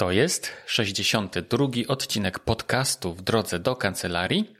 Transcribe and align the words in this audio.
To 0.00 0.10
jest 0.10 0.52
62 0.66 1.66
odcinek 1.88 2.38
podcastu 2.38 3.14
w 3.14 3.22
drodze 3.22 3.58
do 3.58 3.76
kancelarii, 3.76 4.54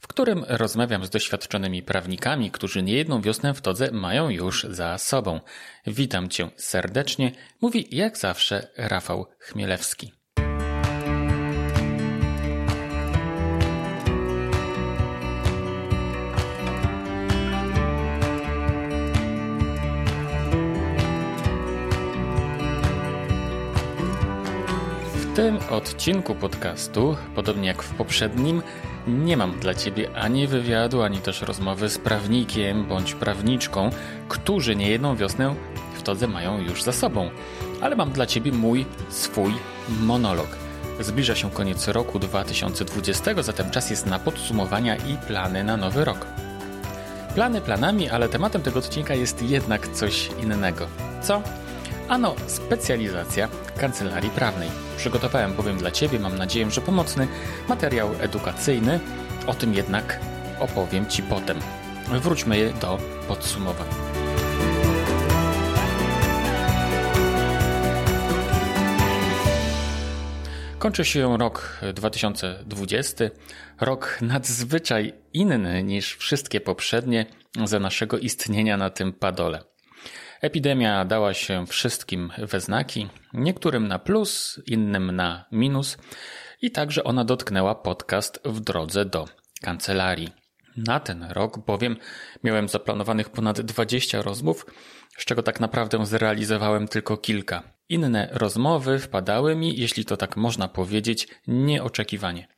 w 0.00 0.06
którym 0.06 0.44
rozmawiam 0.48 1.04
z 1.04 1.10
doświadczonymi 1.10 1.82
prawnikami, 1.82 2.50
którzy 2.50 2.82
niejedną 2.82 3.20
wiosnę 3.20 3.54
w 3.54 3.60
todze 3.60 3.90
mają 3.90 4.30
już 4.30 4.64
za 4.64 4.98
sobą. 4.98 5.40
Witam 5.86 6.28
Cię 6.28 6.50
serdecznie, 6.56 7.32
mówi 7.60 7.88
jak 7.90 8.18
zawsze 8.18 8.68
Rafał 8.76 9.26
Chmielewski. 9.38 10.12
Tym 25.34 25.58
odcinku 25.70 26.34
podcastu, 26.34 27.16
podobnie 27.34 27.68
jak 27.68 27.82
w 27.82 27.94
poprzednim, 27.94 28.62
nie 29.06 29.36
mam 29.36 29.60
dla 29.60 29.74
Ciebie 29.74 30.16
ani 30.16 30.46
wywiadu, 30.46 31.02
ani 31.02 31.18
też 31.18 31.42
rozmowy 31.42 31.88
z 31.88 31.98
prawnikiem 31.98 32.84
bądź 32.84 33.14
prawniczką, 33.14 33.90
którzy 34.28 34.76
niejedną 34.76 35.16
wiosnę 35.16 35.54
w 35.94 36.02
todze 36.02 36.26
mają 36.26 36.60
już 36.60 36.82
za 36.82 36.92
sobą. 36.92 37.30
Ale 37.80 37.96
mam 37.96 38.12
dla 38.12 38.26
Ciebie 38.26 38.52
mój, 38.52 38.86
swój 39.08 39.52
monolog. 40.00 40.48
Zbliża 41.00 41.34
się 41.34 41.50
koniec 41.50 41.88
roku 41.88 42.18
2020, 42.18 43.42
zatem 43.42 43.70
czas 43.70 43.90
jest 43.90 44.06
na 44.06 44.18
podsumowania 44.18 44.96
i 44.96 45.16
plany 45.26 45.64
na 45.64 45.76
nowy 45.76 46.04
rok. 46.04 46.26
Plany 47.34 47.60
planami, 47.60 48.08
ale 48.08 48.28
tematem 48.28 48.62
tego 48.62 48.78
odcinka 48.78 49.14
jest 49.14 49.42
jednak 49.42 49.88
coś 49.88 50.30
innego. 50.42 50.86
Co? 51.22 51.42
Ano, 52.08 52.34
specjalizacja 52.46 53.48
kancelarii 53.78 54.30
prawnej. 54.30 54.68
Przygotowałem 54.96 55.52
bowiem 55.54 55.78
dla 55.78 55.90
Ciebie, 55.90 56.18
mam 56.18 56.38
nadzieję, 56.38 56.70
że 56.70 56.80
pomocny 56.80 57.28
materiał 57.68 58.10
edukacyjny. 58.20 59.00
O 59.46 59.54
tym 59.54 59.74
jednak 59.74 60.20
opowiem 60.60 61.06
Ci 61.06 61.22
potem. 61.22 61.58
Wróćmy 62.08 62.72
do 62.80 62.98
podsumowań. 63.28 63.86
Kończy 70.78 71.04
się 71.04 71.38
rok 71.38 71.80
2020, 71.94 73.24
rok 73.80 74.18
nadzwyczaj 74.22 75.14
inny 75.32 75.82
niż 75.82 76.16
wszystkie 76.16 76.60
poprzednie 76.60 77.26
za 77.64 77.80
naszego 77.80 78.18
istnienia 78.18 78.76
na 78.76 78.90
tym 78.90 79.12
padole. 79.12 79.73
Epidemia 80.44 81.04
dała 81.04 81.34
się 81.34 81.66
wszystkim 81.66 82.32
we 82.38 82.60
znaki, 82.60 83.08
niektórym 83.32 83.88
na 83.88 83.98
plus, 83.98 84.60
innym 84.66 85.16
na 85.16 85.44
minus, 85.52 85.98
i 86.62 86.70
także 86.70 87.04
ona 87.04 87.24
dotknęła 87.24 87.74
podcast 87.74 88.40
w 88.44 88.60
drodze 88.60 89.04
do 89.04 89.28
kancelarii. 89.62 90.28
Na 90.76 91.00
ten 91.00 91.22
rok 91.22 91.58
bowiem 91.66 91.96
miałem 92.42 92.68
zaplanowanych 92.68 93.30
ponad 93.30 93.60
20 93.60 94.22
rozmów, 94.22 94.66
z 95.18 95.24
czego 95.24 95.42
tak 95.42 95.60
naprawdę 95.60 96.06
zrealizowałem 96.06 96.88
tylko 96.88 97.16
kilka. 97.16 97.62
Inne 97.88 98.28
rozmowy 98.32 98.98
wpadały 98.98 99.56
mi, 99.56 99.76
jeśli 99.76 100.04
to 100.04 100.16
tak 100.16 100.36
można 100.36 100.68
powiedzieć, 100.68 101.28
nieoczekiwanie. 101.46 102.48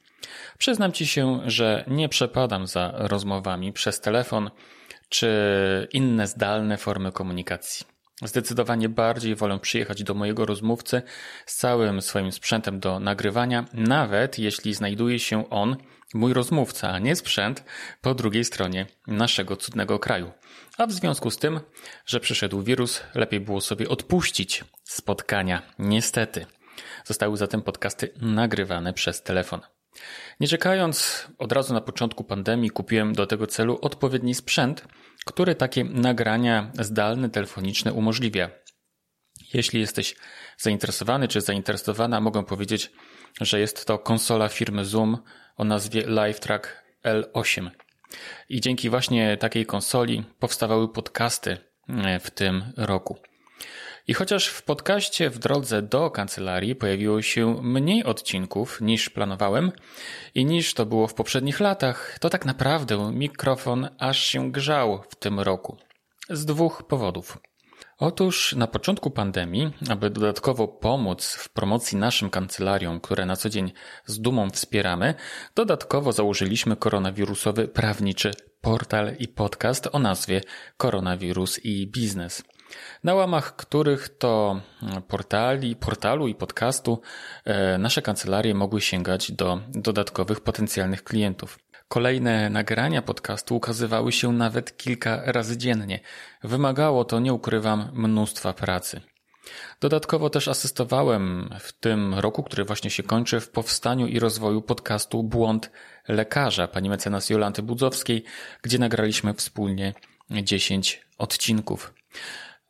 Przyznam 0.59 0.93
ci 0.93 1.06
się, 1.06 1.41
że 1.45 1.84
nie 1.89 2.09
przepadam 2.09 2.67
za 2.67 2.93
rozmowami 2.95 3.73
przez 3.73 4.00
telefon, 4.00 4.50
czy 5.09 5.89
inne 5.93 6.27
zdalne 6.27 6.77
formy 6.77 7.12
komunikacji. 7.12 7.87
Zdecydowanie 8.23 8.89
bardziej 8.89 9.35
wolę 9.35 9.59
przyjechać 9.59 10.03
do 10.03 10.15
mojego 10.15 10.47
rozmówcy 10.47 11.03
z 11.47 11.57
całym 11.57 12.03
swoim 12.03 12.33
sprzętem 12.33 12.81
do 12.81 13.01
nagrywania, 13.01 13.65
nawet 13.73 14.39
jeśli 14.39 14.75
znajduje 14.75 15.19
się 15.19 15.51
on, 15.51 15.77
mój 16.15 16.33
rozmówca, 16.33 16.93
a 16.93 16.99
nie 16.99 17.17
sprzęt, 17.17 17.65
po 18.01 18.15
drugiej 18.15 18.45
stronie 18.45 18.87
naszego 19.07 19.57
cudnego 19.57 19.99
kraju. 19.99 20.31
A 20.78 20.87
w 20.87 20.93
związku 20.93 21.31
z 21.31 21.38
tym, 21.38 21.61
że 22.06 22.21
przyszedł 22.21 22.62
wirus, 22.62 23.03
lepiej 23.15 23.41
było 23.41 23.61
sobie 23.61 23.88
odpuścić 23.88 24.65
spotkania. 24.84 25.62
Niestety. 25.78 26.47
Zostały 27.05 27.37
zatem 27.37 27.62
podcasty 27.62 28.12
nagrywane 28.21 28.93
przez 28.93 29.23
telefon. 29.23 29.61
Nie 30.41 30.49
czekając, 30.49 31.27
od 31.39 31.53
razu 31.53 31.75
na 31.75 31.81
początku 31.81 32.25
pandemii 32.25 32.71
kupiłem 32.71 33.12
do 33.12 33.27
tego 33.27 33.47
celu 33.47 33.79
odpowiedni 33.83 34.34
sprzęt, 34.34 34.84
który 35.27 35.55
takie 35.55 35.84
nagrania 35.84 36.73
zdalne, 36.79 37.31
telefoniczne 37.31 37.93
umożliwia. 37.93 38.51
Jeśli 39.55 39.81
jesteś 39.81 40.17
zainteresowany 40.59 41.29
czy 41.29 41.41
zainteresowana, 41.41 42.21
mogę 42.21 42.45
powiedzieć, 42.45 42.93
że 43.41 43.61
jest 43.61 43.87
to 43.87 43.99
konsola 43.99 44.49
firmy 44.49 44.85
Zoom 44.85 45.19
o 45.56 45.65
nazwie 45.65 46.03
LiveTrack 46.06 46.83
L8. 47.05 47.71
I 48.49 48.61
dzięki 48.61 48.91
właśnie 48.91 49.37
takiej 49.37 49.67
konsoli 49.67 50.25
powstawały 50.39 50.93
podcasty 50.93 51.56
w 52.21 52.31
tym 52.31 52.73
roku. 52.77 53.19
I 54.09 54.15
chociaż 54.15 54.49
w 54.49 54.62
podcaście 54.62 55.31
w 55.31 55.39
drodze 55.39 55.83
do 55.83 56.11
kancelarii 56.11 56.75
pojawiło 56.75 57.22
się 57.22 57.62
mniej 57.62 58.05
odcinków 58.05 58.81
niż 58.81 59.11
planowałem 59.11 59.72
i 60.34 60.44
niż 60.44 60.75
to 60.75 60.87
było 60.87 61.06
w 61.06 61.15
poprzednich 61.15 61.61
latach, 61.61 62.19
to 62.21 62.31
tak 62.31 62.44
naprawdę 62.44 63.12
mikrofon 63.12 63.89
aż 63.99 64.19
się 64.19 64.53
grzał 64.53 65.03
w 65.11 65.17
tym 65.17 65.41
roku. 65.41 65.77
Z 66.31 66.44
dwóch 66.44 66.83
powodów. 66.83 67.39
Otóż 67.99 68.53
na 68.53 68.67
początku 68.67 69.11
pandemii, 69.11 69.72
aby 69.91 70.11
dodatkowo 70.11 70.69
pomóc 70.69 71.34
w 71.34 71.49
promocji 71.49 71.99
naszym 71.99 72.31
kancelariom, 72.31 73.00
które 73.00 73.27
na 73.27 73.37
co 73.37 73.49
dzień 73.49 73.73
z 74.05 74.21
dumą 74.21 74.50
wspieramy, 74.50 75.15
dodatkowo 75.55 76.12
założyliśmy 76.12 76.77
koronawirusowy 76.77 77.69
prawniczy 77.69 78.31
portal 78.61 79.17
i 79.19 79.28
podcast 79.28 79.88
o 79.93 79.99
nazwie 79.99 80.41
Koronawirus 80.77 81.65
i 81.65 81.87
Biznes 81.87 82.43
na 83.04 83.15
łamach 83.15 83.56
których 83.56 84.09
to 84.19 84.60
portali, 85.09 85.77
portalu 85.77 86.28
i 86.28 86.34
podcastu 86.34 87.00
e, 87.44 87.78
nasze 87.78 88.03
kancelarie 88.03 88.54
mogły 88.54 88.81
sięgać 88.81 89.32
do 89.32 89.60
dodatkowych 89.69 90.41
potencjalnych 90.41 91.05
klientów. 91.05 91.59
Kolejne 91.88 92.50
nagrania 92.50 93.03
podcastu 93.03 93.56
ukazywały 93.56 94.12
się 94.12 94.32
nawet 94.32 94.76
kilka 94.76 95.22
razy 95.32 95.56
dziennie. 95.56 96.00
Wymagało 96.44 97.05
to, 97.05 97.21
nie 97.21 97.32
ukrywam, 97.32 97.91
mnóstwa 97.93 98.53
pracy. 98.53 99.00
Dodatkowo 99.81 100.31
też 100.31 100.49
asystowałem 100.49 101.55
w 101.60 101.72
tym 101.72 102.15
roku, 102.15 102.43
który 102.43 102.65
właśnie 102.65 102.91
się 102.91 103.03
kończy, 103.03 103.41
w 103.41 103.50
powstaniu 103.50 104.06
i 104.06 104.19
rozwoju 104.19 104.62
podcastu 104.62 105.22
Błąd 105.22 105.71
Lekarza 106.09 106.69
pani 106.69 106.88
mecenas 106.88 107.31
Jolanty 107.31 107.62
Budzowskiej, 107.62 108.25
gdzie 108.62 108.78
nagraliśmy 108.78 109.34
wspólnie 109.34 109.94
10 110.31 111.06
odcinków. 111.19 111.94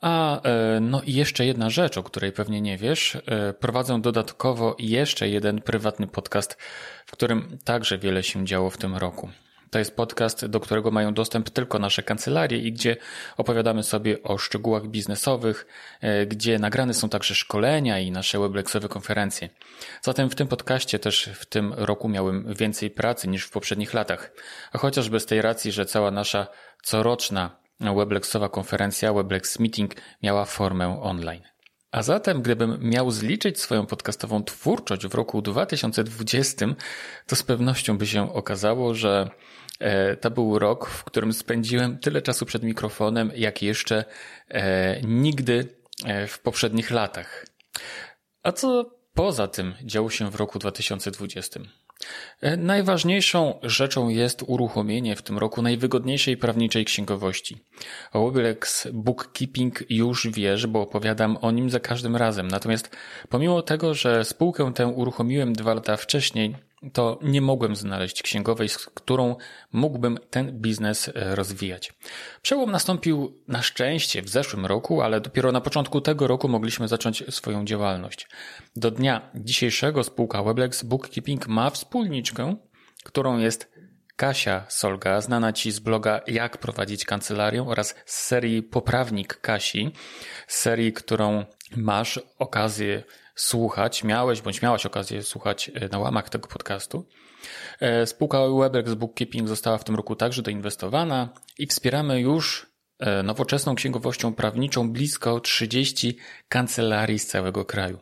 A 0.00 0.42
e, 0.42 0.80
no 0.80 1.02
i 1.02 1.12
jeszcze 1.12 1.46
jedna 1.46 1.70
rzecz, 1.70 1.98
o 1.98 2.02
której 2.02 2.32
pewnie 2.32 2.60
nie 2.60 2.78
wiesz. 2.78 3.18
E, 3.26 3.52
prowadzę 3.52 4.00
dodatkowo 4.00 4.76
jeszcze 4.78 5.28
jeden 5.28 5.62
prywatny 5.62 6.06
podcast, 6.06 6.56
w 7.06 7.12
którym 7.12 7.58
także 7.64 7.98
wiele 7.98 8.22
się 8.22 8.44
działo 8.44 8.70
w 8.70 8.78
tym 8.78 8.96
roku. 8.96 9.28
To 9.70 9.78
jest 9.78 9.96
podcast, 9.96 10.46
do 10.46 10.60
którego 10.60 10.90
mają 10.90 11.14
dostęp 11.14 11.50
tylko 11.50 11.78
nasze 11.78 12.02
kancelarie 12.02 12.58
i 12.58 12.72
gdzie 12.72 12.96
opowiadamy 13.36 13.82
sobie 13.82 14.22
o 14.22 14.38
szczegółach 14.38 14.86
biznesowych, 14.86 15.66
e, 16.00 16.26
gdzie 16.26 16.58
nagrane 16.58 16.94
są 16.94 17.08
także 17.08 17.34
szkolenia 17.34 17.98
i 17.98 18.10
nasze 18.10 18.38
weblexowe 18.38 18.88
konferencje. 18.88 19.48
Zatem 20.02 20.30
w 20.30 20.34
tym 20.34 20.48
podcaście 20.48 20.98
też 20.98 21.30
w 21.34 21.46
tym 21.46 21.72
roku 21.76 22.08
miałem 22.08 22.54
więcej 22.54 22.90
pracy 22.90 23.28
niż 23.28 23.44
w 23.44 23.50
poprzednich 23.50 23.94
latach. 23.94 24.32
A 24.72 24.78
chociażby 24.78 25.20
z 25.20 25.26
tej 25.26 25.42
racji, 25.42 25.72
że 25.72 25.86
cała 25.86 26.10
nasza 26.10 26.46
coroczna 26.82 27.65
Weblexowa 27.80 28.48
konferencja 28.48 29.12
Weblex 29.12 29.58
Meeting 29.58 29.94
miała 30.22 30.44
formę 30.44 31.02
online. 31.02 31.42
A 31.90 32.02
zatem, 32.02 32.42
gdybym 32.42 32.78
miał 32.80 33.10
zliczyć 33.10 33.60
swoją 33.60 33.86
podcastową 33.86 34.44
twórczość 34.44 35.06
w 35.06 35.14
roku 35.14 35.42
2020, 35.42 36.66
to 37.26 37.36
z 37.36 37.42
pewnością 37.42 37.98
by 37.98 38.06
się 38.06 38.34
okazało, 38.34 38.94
że 38.94 39.30
e, 39.78 40.16
to 40.16 40.30
był 40.30 40.58
rok, 40.58 40.88
w 40.88 41.04
którym 41.04 41.32
spędziłem 41.32 41.98
tyle 41.98 42.22
czasu 42.22 42.46
przed 42.46 42.62
mikrofonem, 42.62 43.32
jak 43.34 43.62
jeszcze 43.62 44.04
e, 44.48 45.00
nigdy 45.02 45.68
e, 46.04 46.26
w 46.26 46.38
poprzednich 46.38 46.90
latach. 46.90 47.46
A 48.42 48.52
co 48.52 48.90
poza 49.14 49.48
tym 49.48 49.74
działo 49.84 50.10
się 50.10 50.30
w 50.30 50.34
roku 50.34 50.58
2020? 50.58 51.60
E, 52.40 52.56
najważniejszą 52.56 53.58
rzeczą 53.62 54.08
jest 54.08 54.42
uruchomienie 54.46 55.16
w 55.16 55.22
tym 55.22 55.38
roku 55.38 55.62
najwygodniejszej 55.62 56.36
prawniczej 56.36 56.84
księgowości. 56.84 57.58
O 58.12 58.32
Bookkeeping 58.92 59.90
już 59.90 60.28
wiesz, 60.30 60.66
bo 60.66 60.80
opowiadam 60.80 61.38
o 61.40 61.50
nim 61.50 61.70
za 61.70 61.80
każdym 61.80 62.16
razem. 62.16 62.48
Natomiast 62.48 62.96
pomimo 63.28 63.62
tego, 63.62 63.94
że 63.94 64.24
spółkę 64.24 64.72
tę 64.74 64.86
uruchomiłem 64.86 65.52
dwa 65.52 65.74
lata 65.74 65.96
wcześniej, 65.96 66.54
to 66.92 67.18
nie 67.22 67.40
mogłem 67.40 67.76
znaleźć 67.76 68.22
księgowej, 68.22 68.68
z 68.68 68.78
którą 68.78 69.36
mógłbym 69.72 70.18
ten 70.30 70.60
biznes 70.60 71.08
e, 71.08 71.34
rozwijać. 71.34 71.92
Przełom 72.42 72.70
nastąpił 72.70 73.42
na 73.48 73.62
szczęście 73.62 74.22
w 74.22 74.28
zeszłym 74.28 74.66
roku, 74.66 75.02
ale 75.02 75.20
dopiero 75.20 75.52
na 75.52 75.60
początku 75.60 76.00
tego 76.00 76.26
roku 76.26 76.48
mogliśmy 76.48 76.88
zacząć 76.88 77.34
swoją 77.34 77.64
działalność. 77.64 78.28
Do 78.76 78.90
dnia 78.90 79.30
dzisiejszego 79.34 80.04
spółka 80.04 80.42
Weblex 80.42 80.82
Bookkeeping 80.82 81.48
ma 81.48 81.70
wspólniczkę, 81.70 82.56
którą 83.04 83.38
jest 83.38 83.76
Kasia 84.16 84.64
Solga, 84.68 85.20
znana 85.20 85.52
Ci 85.52 85.72
z 85.72 85.78
bloga 85.78 86.20
Jak 86.26 86.58
prowadzić 86.58 87.04
kancelarię 87.04 87.62
oraz 87.62 87.94
z 88.06 88.18
serii 88.26 88.62
Poprawnik 88.62 89.40
Kasi, 89.40 89.92
serii, 90.46 90.92
którą 90.92 91.44
masz 91.76 92.20
okazję 92.38 93.02
słuchać, 93.36 94.04
miałeś 94.04 94.40
bądź 94.40 94.62
miałaś 94.62 94.86
okazję 94.86 95.22
słuchać 95.22 95.70
e, 95.74 95.88
na 95.88 95.98
łamach 95.98 96.28
tego 96.28 96.48
podcastu. 96.48 97.06
E, 97.80 98.06
spółka 98.06 98.38
Webex 98.60 98.94
Bookkeeping 98.94 99.48
została 99.48 99.78
w 99.78 99.84
tym 99.84 99.94
roku 99.94 100.16
także 100.16 100.42
doinwestowana 100.42 101.28
i 101.58 101.66
wspieramy 101.66 102.20
już 102.20 102.66
e, 102.98 103.22
nowoczesną 103.22 103.74
księgowością 103.74 104.34
prawniczą 104.34 104.92
blisko 104.92 105.40
30 105.40 106.18
kancelarii 106.48 107.18
z 107.18 107.26
całego 107.26 107.64
kraju. 107.64 107.98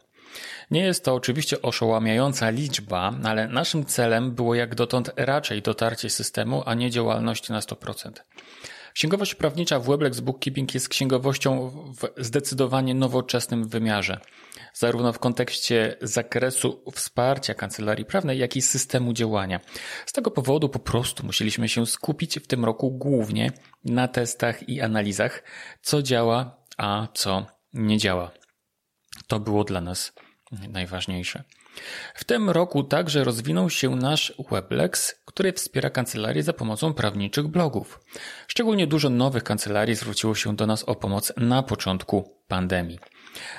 Nie 0.71 0.81
jest 0.81 1.05
to 1.05 1.15
oczywiście 1.15 1.63
oszałamiająca 1.63 2.51
liczba, 2.51 3.13
ale 3.25 3.49
naszym 3.49 3.85
celem 3.85 4.35
było 4.35 4.55
jak 4.55 4.75
dotąd 4.75 5.11
raczej 5.17 5.63
dotarcie 5.63 6.11
systemu, 6.11 6.63
a 6.67 6.75
nie 6.75 6.91
działalność 6.91 7.49
na 7.49 7.61
100%. 7.61 8.11
Księgowość 8.95 9.35
prawnicza 9.35 9.79
w 9.79 9.87
Weblex 9.87 10.21
Bookkeeping 10.21 10.75
jest 10.75 10.89
księgowością 10.89 11.71
w 11.71 12.25
zdecydowanie 12.25 12.95
nowoczesnym 12.95 13.69
wymiarze, 13.69 14.21
zarówno 14.75 15.13
w 15.13 15.19
kontekście 15.19 15.97
zakresu 16.03 16.85
wsparcia 16.93 17.55
kancelarii 17.55 18.05
prawnej, 18.05 18.39
jak 18.39 18.57
i 18.57 18.63
systemu 18.63 19.13
działania. 19.13 19.61
Z 20.07 20.13
tego 20.13 20.31
powodu 20.31 20.69
po 20.69 20.79
prostu 20.79 21.27
musieliśmy 21.27 21.69
się 21.69 21.87
skupić 21.87 22.39
w 22.39 22.47
tym 22.47 22.65
roku 22.65 22.91
głównie 22.91 23.53
na 23.85 24.09
testach 24.09 24.69
i 24.69 24.81
analizach, 24.81 25.43
co 25.83 26.03
działa, 26.03 26.57
a 26.77 27.09
co 27.15 27.47
nie 27.73 27.99
działa. 27.99 28.31
To 29.27 29.41
było 29.41 29.65
dla 29.65 29.81
nas 29.81 30.13
najważniejsze. 30.69 31.45
W 32.15 32.25
tym 32.25 32.51
roku 32.51 32.83
także 32.83 33.25
rozwinął 33.25 33.71
się 33.71 33.97
nasz 33.97 34.35
Weblex, 34.51 35.15
który 35.25 35.53
wspiera 35.53 35.91
kancelarię 35.91 36.43
za 36.43 36.53
pomocą 36.53 36.95
prawniczych 36.95 37.49
blogów. 37.49 38.01
Szczególnie 38.49 38.87
dużo 38.87 39.11
nowych 39.11 39.45
kancelarii 39.45 39.95
zwróciło 39.95 40.35
się 40.35 40.57
do 40.57 40.67
nas 40.67 40.85
o 40.85 40.95
pomoc 40.95 41.33
na 41.37 41.63
początku 41.63 42.41
pandemii. 42.49 42.99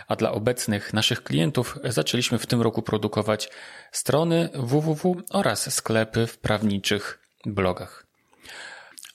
A 0.08 0.16
dla 0.16 0.32
obecnych 0.32 0.94
naszych 0.94 1.24
klientów 1.24 1.80
zaczęliśmy 1.84 2.38
w 2.38 2.46
tym 2.46 2.62
roku 2.62 2.82
produkować 2.82 3.50
strony 3.92 4.50
www 4.54 5.22
oraz 5.30 5.74
sklepy 5.74 6.28
w 6.28 6.38
prawniczych 6.38 7.20
blogach. 7.46 8.06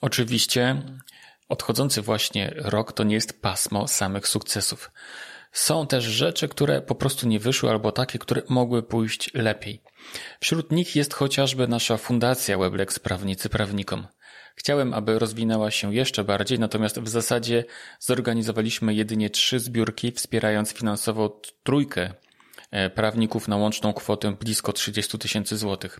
Oczywiście 0.01 0.81
odchodzący 1.49 2.01
właśnie 2.01 2.53
rok 2.55 2.93
to 2.93 3.03
nie 3.03 3.15
jest 3.15 3.41
pasmo 3.41 3.87
samych 3.87 4.27
sukcesów. 4.27 4.91
Są 5.51 5.87
też 5.87 6.03
rzeczy, 6.03 6.47
które 6.47 6.81
po 6.81 6.95
prostu 6.95 7.27
nie 7.27 7.39
wyszły, 7.39 7.69
albo 7.69 7.91
takie, 7.91 8.19
które 8.19 8.41
mogły 8.49 8.83
pójść 8.83 9.33
lepiej. 9.33 9.81
Wśród 10.39 10.71
nich 10.71 10.95
jest 10.95 11.13
chociażby 11.13 11.67
nasza 11.67 11.97
fundacja 11.97 12.57
Weblex 12.57 12.99
Prawnicy 12.99 13.49
Prawnikom. 13.49 14.07
Chciałem, 14.55 14.93
aby 14.93 15.19
rozwinęła 15.19 15.71
się 15.71 15.95
jeszcze 15.95 16.23
bardziej, 16.23 16.59
natomiast 16.59 16.99
w 16.99 17.07
zasadzie 17.07 17.63
zorganizowaliśmy 17.99 18.93
jedynie 18.93 19.29
trzy 19.29 19.59
zbiórki, 19.59 20.11
wspierając 20.11 20.73
finansowo 20.73 21.41
trójkę 21.63 22.13
e, 22.71 22.89
prawników 22.89 23.47
na 23.47 23.57
łączną 23.57 23.93
kwotę 23.93 24.31
blisko 24.31 24.73
30 24.73 25.19
tysięcy 25.19 25.57
złotych. 25.57 25.99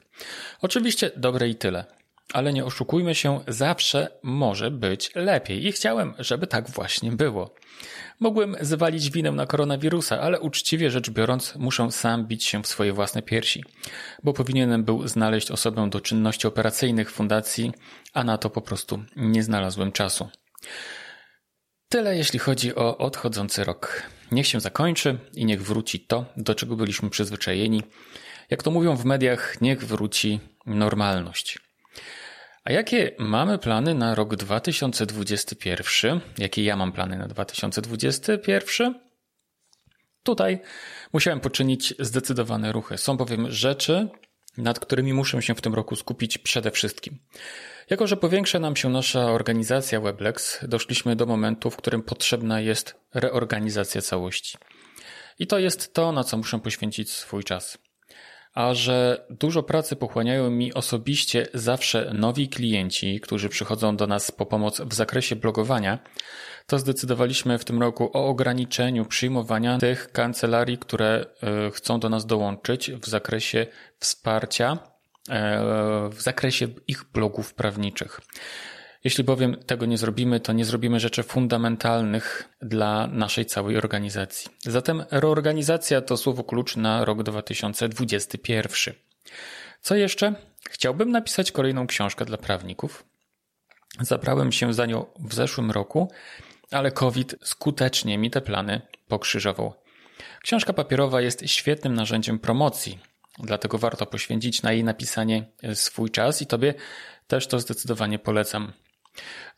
Oczywiście 0.62 1.12
dobre 1.15 1.50
i 1.50 1.56
tyle. 1.56 2.00
Ale 2.33 2.54
nie 2.54 2.66
oszukujmy 2.66 3.16
się, 3.16 3.39
zawsze 3.48 4.19
może 4.24 4.72
być 4.72 5.12
lepiej 5.16 5.68
i 5.68 5.72
chciałem, 5.72 6.13
żeby 6.19 6.48
tak 6.48 6.69
właśnie 6.69 7.12
było. 7.12 7.56
Mogłem 8.19 8.56
zwalić 8.62 9.12
winę 9.12 9.31
na 9.31 9.45
koronawirusa, 9.45 10.19
ale 10.19 10.39
uczciwie 10.39 10.92
rzecz 10.92 11.10
biorąc, 11.10 11.56
muszę 11.56 11.92
sam 11.92 12.28
bić 12.28 12.44
się 12.44 12.63
w 12.63 12.68
swoje 12.68 12.94
własne 12.94 13.22
piersi, 13.22 13.63
bo 14.24 14.33
powinienem 14.33 14.83
był 14.83 15.07
znaleźć 15.07 15.51
osobę 15.51 15.89
do 15.89 16.01
czynności 16.01 16.48
operacyjnych 16.48 17.12
fundacji, 17.12 17.72
a 18.13 18.24
na 18.24 18.38
to 18.38 18.50
po 18.50 18.62
prostu 18.62 19.04
nie 19.16 19.44
znalazłem 19.44 19.92
czasu. 19.92 20.30
Tyle 21.89 22.18
jeśli 22.18 22.39
chodzi 22.39 22.75
o 22.75 22.98
odchodzący 22.98 23.63
rok. 23.63 24.04
Niech 24.31 24.48
się 24.48 24.60
zakończy 24.60 25.18
i 25.34 25.45
niech 25.45 25.63
wróci 25.63 26.00
to, 26.00 26.25
do 26.38 26.56
czego 26.56 26.75
byliśmy 26.75 27.10
przyzwyczajeni. 27.10 27.84
Jak 28.50 28.63
to 28.63 28.72
mówią 28.72 28.95
w 28.95 29.06
mediach, 29.06 29.62
niech 29.62 29.86
wróci 29.86 30.39
normalność. 30.66 31.60
A 32.63 32.72
jakie 32.72 33.16
mamy 33.19 33.58
plany 33.58 33.96
na 33.96 34.16
rok 34.16 34.36
2021? 34.36 36.22
Jakie 36.38 36.63
ja 36.63 36.75
mam 36.75 36.92
plany 36.92 37.18
na 37.18 37.28
2021? 37.28 39.00
Tutaj 40.24 40.60
musiałem 41.13 41.40
poczynić 41.40 41.94
zdecydowane 42.00 42.72
ruchy. 42.72 42.98
Są 42.98 43.18
bowiem 43.18 43.52
rzeczy, 43.52 44.10
nad 44.58 44.80
którymi 44.80 45.13
muszę 45.13 45.42
się 45.42 45.56
w 45.56 45.62
tym 45.62 45.74
roku 45.74 45.96
skupić 45.96 46.38
przede 46.38 46.72
wszystkim. 46.72 47.19
Jako, 47.90 48.08
że 48.08 48.18
powiększa 48.18 48.60
nam 48.60 48.75
się 48.75 48.90
nasza 48.90 49.25
organizacja 49.25 50.02
Weblex, 50.02 50.60
doszliśmy 50.68 51.16
do 51.16 51.25
momentu, 51.25 51.72
w 51.72 51.78
którym 51.78 52.04
potrzebna 52.04 52.62
jest 52.62 52.96
reorganizacja 53.13 54.02
całości. 54.02 54.58
I 55.40 55.48
to 55.48 55.60
jest 55.60 55.94
to, 55.94 56.12
na 56.12 56.24
co 56.24 56.38
muszę 56.38 56.60
poświęcić 56.60 57.12
swój 57.12 57.44
czas 57.44 57.78
a 58.53 58.74
że 58.74 59.25
dużo 59.30 59.63
pracy 59.63 59.95
pochłaniają 59.95 60.50
mi 60.50 60.74
osobiście 60.74 61.48
zawsze 61.53 62.12
nowi 62.13 62.50
klienci, 62.50 63.19
którzy 63.19 63.50
przychodzą 63.50 63.98
do 63.98 64.07
nas 64.07 64.31
po 64.31 64.45
pomoc 64.45 64.81
w 64.81 64.94
zakresie 64.94 65.36
blogowania, 65.36 66.00
to 66.68 66.80
zdecydowaliśmy 66.80 67.57
w 67.57 67.65
tym 67.65 67.81
roku 67.81 68.12
o 68.13 68.27
ograniczeniu 68.27 69.06
przyjmowania 69.06 69.77
tych 69.77 70.12
kancelarii, 70.12 70.77
które 70.77 71.25
e, 71.44 71.71
chcą 71.71 72.00
do 72.00 72.09
nas 72.09 72.25
dołączyć 72.25 72.92
w 72.92 73.07
zakresie 73.07 73.68
wsparcia, 74.00 74.77
e, 75.30 76.09
w 76.09 76.21
zakresie 76.21 76.68
ich 76.88 77.03
blogów 77.13 77.53
prawniczych. 77.53 78.21
Jeśli 79.03 79.24
bowiem 79.24 79.56
tego 79.65 79.86
nie 79.86 79.98
zrobimy, 79.98 80.39
to 80.39 80.53
nie 80.53 80.65
zrobimy 80.65 81.00
rzeczy 81.00 81.24
fundamentalnych 81.24 82.50
dla 82.62 83.07
naszej 83.07 83.45
całej 83.45 83.77
organizacji. 83.77 84.51
Zatem 84.63 85.03
reorganizacja 85.12 86.01
to 86.01 86.18
słowo 86.18 86.44
klucz 86.44 86.75
na 86.75 87.06
rok 87.06 87.24
2021. 87.24 88.94
Co 89.81 89.95
jeszcze? 89.95 90.33
Chciałbym 90.69 91.12
napisać 91.12 91.51
kolejną 91.51 91.88
książkę 91.88 92.25
dla 92.25 92.38
prawników. 92.38 93.03
Zabrałem 94.00 94.51
się 94.51 94.74
za 94.74 94.86
nią 94.86 95.06
w 95.19 95.33
zeszłym 95.33 95.71
roku, 95.71 96.12
ale 96.71 96.92
COVID 96.92 97.36
skutecznie 97.44 98.18
mi 98.18 98.31
te 98.31 98.42
plany 98.42 98.81
pokrzyżował. 99.07 99.74
Książka 100.42 100.74
papierowa 100.74 101.21
jest 101.21 101.50
świetnym 101.50 101.94
narzędziem 101.94 102.39
promocji, 102.39 103.00
dlatego 103.39 103.77
warto 103.77 104.06
poświęcić 104.06 104.63
na 104.63 104.72
jej 104.72 104.84
napisanie 104.84 105.46
swój 105.74 106.10
czas 106.10 106.41
i 106.41 106.48
Tobie 106.48 106.74
też 107.27 107.48
to 107.48 107.60
zdecydowanie 107.60 108.20
polecam. 108.20 108.74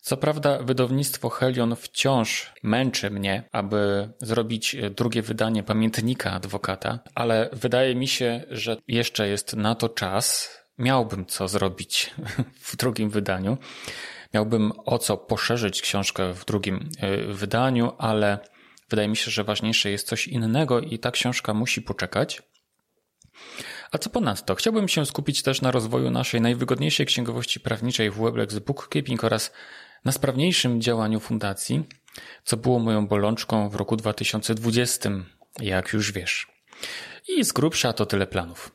Co 0.02 0.18
prawda, 0.18 0.60
wydawnictwo 0.64 1.30
Helion 1.30 1.76
wciąż 1.76 2.54
męczy 2.64 3.10
mnie, 3.10 3.50
aby 3.52 4.10
zrobić 4.22 4.76
drugie 4.96 5.22
wydanie 5.22 5.64
pamiętnika 5.64 6.32
adwokata, 6.32 7.00
ale 7.16 7.50
wydaje 7.54 7.96
mi 7.96 8.08
się, 8.08 8.44
że 8.50 8.78
jeszcze 8.88 9.28
jest 9.28 9.54
na 9.54 9.76
to 9.76 9.90
czas. 9.90 10.50
Miałbym 10.78 11.26
co 11.26 11.48
zrobić 11.48 12.14
w 12.68 12.76
drugim 12.76 13.10
wydaniu. 13.10 13.58
Miałbym 14.34 14.72
o 14.86 15.00
co 15.00 15.18
poszerzyć 15.18 15.82
książkę 15.82 16.34
w 16.34 16.46
drugim 16.46 16.90
e, 17.00 17.18
wydaniu, 17.18 17.92
ale 17.98 18.40
wydaje 18.90 19.08
mi 19.08 19.18
się, 19.18 19.32
że 19.32 19.44
ważniejsze 19.44 19.90
jest 19.90 20.08
coś 20.08 20.28
innego 20.28 20.80
i 20.80 21.00
ta 21.00 21.12
książka 21.12 21.54
musi 21.54 21.82
poczekać. 21.82 22.42
A 23.94 23.98
co 23.98 24.10
ponadto, 24.10 24.56
chciałbym 24.56 24.88
się 24.88 25.06
skupić 25.06 25.42
też 25.42 25.62
na 25.62 25.72
rozwoju 25.72 26.12
naszej 26.12 26.42
najwygodniejszej 26.42 27.06
księgowości 27.06 27.60
prawniczej 27.60 28.12
w 28.12 28.18
Weblex 28.18 28.60
Bookkeeping 28.60 29.24
oraz 29.24 29.52
na 30.06 30.12
sprawniejszym 30.12 30.82
działaniu 30.82 31.20
fundacji, 31.20 31.84
co 32.44 32.58
było 32.58 32.80
moją 32.80 33.08
bolączką 33.08 33.70
w 33.70 33.76
roku 33.76 33.96
2020, 33.96 35.10
jak 35.60 35.94
już 35.94 36.12
wiesz. 36.12 36.48
I 37.28 37.44
z 37.44 37.52
grubsza 37.52 37.94
to 37.94 38.06
tyle 38.06 38.28
planów. 38.28 38.72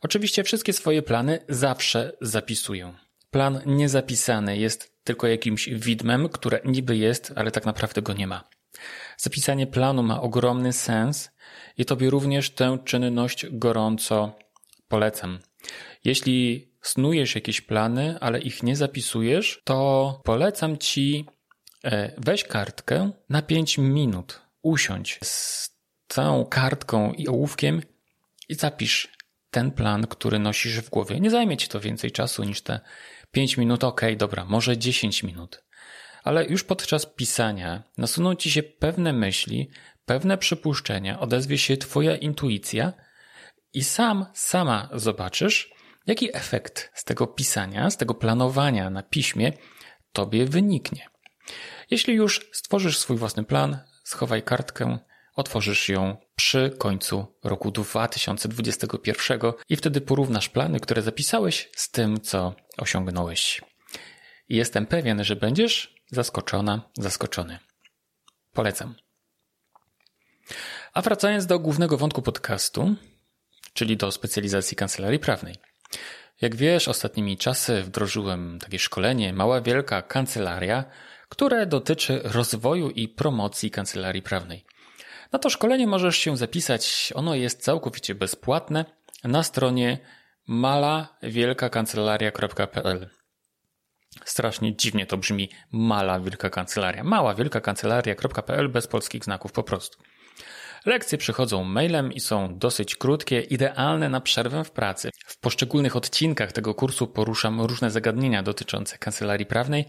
Oczywiście 0.00 0.44
wszystkie 0.44 0.72
swoje 0.72 1.02
plany 1.02 1.38
zawsze 1.48 2.12
zapisuję. 2.20 2.94
Plan 3.30 3.60
niezapisany 3.66 4.58
jest 4.58 5.04
tylko 5.04 5.26
jakimś 5.26 5.68
widmem, 5.68 6.28
które 6.28 6.60
niby 6.64 6.96
jest, 6.96 7.32
ale 7.36 7.50
tak 7.50 7.66
naprawdę 7.66 8.02
go 8.02 8.12
nie 8.12 8.26
ma. 8.26 8.48
Zapisanie 9.16 9.66
planu 9.66 10.02
ma 10.02 10.20
ogromny 10.20 10.72
sens 10.72 11.30
i 11.76 11.84
Tobie 11.84 12.10
również 12.10 12.50
tę 12.50 12.78
czynność 12.84 13.46
gorąco 13.50 14.36
polecam. 14.90 15.38
Jeśli 16.04 16.68
snujesz 16.82 17.34
jakieś 17.34 17.60
plany, 17.60 18.18
ale 18.20 18.40
ich 18.40 18.62
nie 18.62 18.76
zapisujesz, 18.76 19.60
to 19.64 20.20
polecam 20.24 20.78
Ci 20.78 21.26
e, 21.84 22.12
weź 22.18 22.44
kartkę 22.44 23.10
na 23.28 23.42
5 23.42 23.78
minut, 23.78 24.40
usiądź 24.62 25.18
z 25.24 25.70
całą 26.08 26.44
kartką 26.44 27.12
i 27.12 27.28
ołówkiem 27.28 27.82
i 28.48 28.54
zapisz 28.54 29.08
ten 29.50 29.70
plan, 29.70 30.06
który 30.06 30.38
nosisz 30.38 30.80
w 30.80 30.90
głowie. 30.90 31.20
Nie 31.20 31.30
zajmie 31.30 31.56
ci 31.56 31.68
to 31.68 31.80
więcej 31.80 32.10
czasu 32.10 32.44
niż 32.44 32.62
te 32.62 32.80
5 33.30 33.56
minut, 33.56 33.84
ok, 33.84 34.00
dobra, 34.16 34.44
może 34.44 34.78
10 34.78 35.22
minut. 35.22 35.64
Ale 36.24 36.46
już 36.46 36.64
podczas 36.64 37.06
pisania 37.06 37.82
nasuną 37.98 38.34
ci 38.34 38.50
się 38.50 38.62
pewne 38.62 39.12
myśli, 39.12 39.70
pewne 40.06 40.38
przypuszczenia, 40.38 41.20
odezwie 41.20 41.58
się 41.58 41.76
twoja 41.76 42.16
intuicja 42.16 42.92
i 43.74 43.84
sam, 43.84 44.26
sama 44.34 44.88
zobaczysz, 44.92 45.70
jaki 46.06 46.36
efekt 46.36 46.90
z 46.94 47.04
tego 47.04 47.26
pisania, 47.26 47.90
z 47.90 47.96
tego 47.96 48.14
planowania 48.14 48.90
na 48.90 49.02
piśmie 49.02 49.52
tobie 50.12 50.46
wyniknie. 50.46 51.08
Jeśli 51.90 52.14
już 52.14 52.50
stworzysz 52.52 52.98
swój 52.98 53.16
własny 53.16 53.44
plan, 53.44 53.78
schowaj 54.04 54.42
kartkę, 54.42 54.98
otworzysz 55.36 55.88
ją 55.88 56.16
przy 56.36 56.76
końcu 56.78 57.26
roku 57.44 57.70
2021 57.70 59.40
i 59.68 59.76
wtedy 59.76 60.00
porównasz 60.00 60.48
plany, 60.48 60.80
które 60.80 61.02
zapisałeś 61.02 61.70
z 61.76 61.90
tym, 61.90 62.20
co 62.20 62.54
osiągnąłeś. 62.78 63.60
Jestem 64.48 64.86
pewien, 64.86 65.24
że 65.24 65.36
będziesz 65.36 65.94
zaskoczona, 66.10 66.90
zaskoczony. 66.98 67.58
Polecam. 68.52 68.94
A 70.92 71.02
wracając 71.02 71.46
do 71.46 71.58
głównego 71.58 71.96
wątku 71.96 72.22
podcastu, 72.22 72.94
czyli 73.72 73.96
do 73.96 74.12
specjalizacji 74.12 74.76
kancelarii 74.76 75.18
prawnej. 75.18 75.54
Jak 76.40 76.56
wiesz, 76.56 76.88
ostatnimi 76.88 77.36
czasy 77.36 77.82
wdrożyłem 77.82 78.58
takie 78.58 78.78
szkolenie 78.78 79.32
Mała 79.32 79.60
Wielka 79.60 80.02
Kancelaria, 80.02 80.84
które 81.28 81.66
dotyczy 81.66 82.20
rozwoju 82.24 82.90
i 82.90 83.08
promocji 83.08 83.70
kancelarii 83.70 84.22
prawnej. 84.22 84.64
Na 85.32 85.38
to 85.38 85.50
szkolenie 85.50 85.86
możesz 85.86 86.16
się 86.16 86.36
zapisać. 86.36 87.12
Ono 87.14 87.34
jest 87.34 87.62
całkowicie 87.62 88.14
bezpłatne 88.14 88.84
na 89.24 89.42
stronie 89.42 89.98
malawielkakancelaria.pl. 90.46 93.10
Strasznie 94.24 94.76
dziwnie 94.76 95.06
to 95.06 95.16
brzmi 95.16 95.50
Mala 95.72 96.20
Wielka 96.20 96.50
Kancelaria. 96.50 97.04
Mała 97.04 97.34
Wielka 97.34 97.60
Kancelaria.pl 97.60 98.68
bez 98.68 98.86
polskich 98.86 99.24
znaków 99.24 99.52
po 99.52 99.62
prostu. 99.62 100.02
Lekcje 100.86 101.18
przychodzą 101.18 101.64
mailem 101.64 102.12
i 102.12 102.20
są 102.20 102.58
dosyć 102.58 102.96
krótkie, 102.96 103.40
idealne 103.40 104.08
na 104.08 104.20
przerwę 104.20 104.64
w 104.64 104.70
pracy. 104.70 105.10
W 105.26 105.38
poszczególnych 105.38 105.96
odcinkach 105.96 106.52
tego 106.52 106.74
kursu 106.74 107.06
poruszam 107.06 107.60
różne 107.60 107.90
zagadnienia 107.90 108.42
dotyczące 108.42 108.98
kancelarii 108.98 109.46
prawnej 109.46 109.84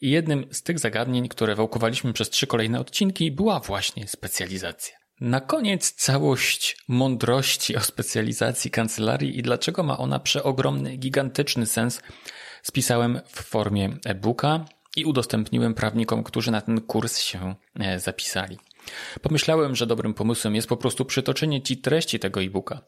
i 0.00 0.10
jednym 0.10 0.46
z 0.50 0.62
tych 0.62 0.78
zagadnień, 0.78 1.28
które 1.28 1.54
wałkowaliśmy 1.54 2.12
przez 2.12 2.30
trzy 2.30 2.46
kolejne 2.46 2.80
odcinki, 2.80 3.32
była 3.32 3.60
właśnie 3.60 4.08
specjalizacja. 4.08 4.96
Na 5.20 5.40
koniec 5.40 5.92
całość 5.92 6.76
mądrości 6.88 7.76
o 7.76 7.80
specjalizacji 7.80 8.70
kancelarii 8.70 9.38
i 9.38 9.42
dlaczego 9.42 9.82
ma 9.82 9.98
ona 9.98 10.20
przeogromny, 10.20 10.96
gigantyczny 10.96 11.66
sens 11.66 12.02
spisałem 12.62 13.20
w 13.26 13.42
formie 13.42 13.96
e-booka 14.04 14.64
i 14.96 15.04
udostępniłem 15.04 15.74
prawnikom, 15.74 16.22
którzy 16.22 16.50
na 16.50 16.60
ten 16.60 16.80
kurs 16.80 17.18
się 17.18 17.54
e, 17.80 18.00
zapisali. 18.00 18.58
Pomyślałem, 19.22 19.76
że 19.76 19.86
dobrym 19.86 20.14
pomysłem 20.14 20.54
jest 20.54 20.68
po 20.68 20.76
prostu 20.76 21.04
przytoczenie 21.04 21.62
Ci 21.62 21.76
treści 21.76 22.18
tego 22.18 22.42
e-booka. 22.42 22.80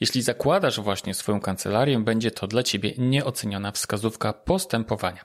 Jeśli 0.00 0.22
zakładasz 0.22 0.80
właśnie 0.80 1.14
swoją 1.14 1.40
kancelarię, 1.40 1.98
będzie 1.98 2.30
to 2.30 2.46
dla 2.46 2.62
Ciebie 2.62 2.92
nieoceniona 2.98 3.72
wskazówka 3.72 4.32
postępowania. 4.32 5.24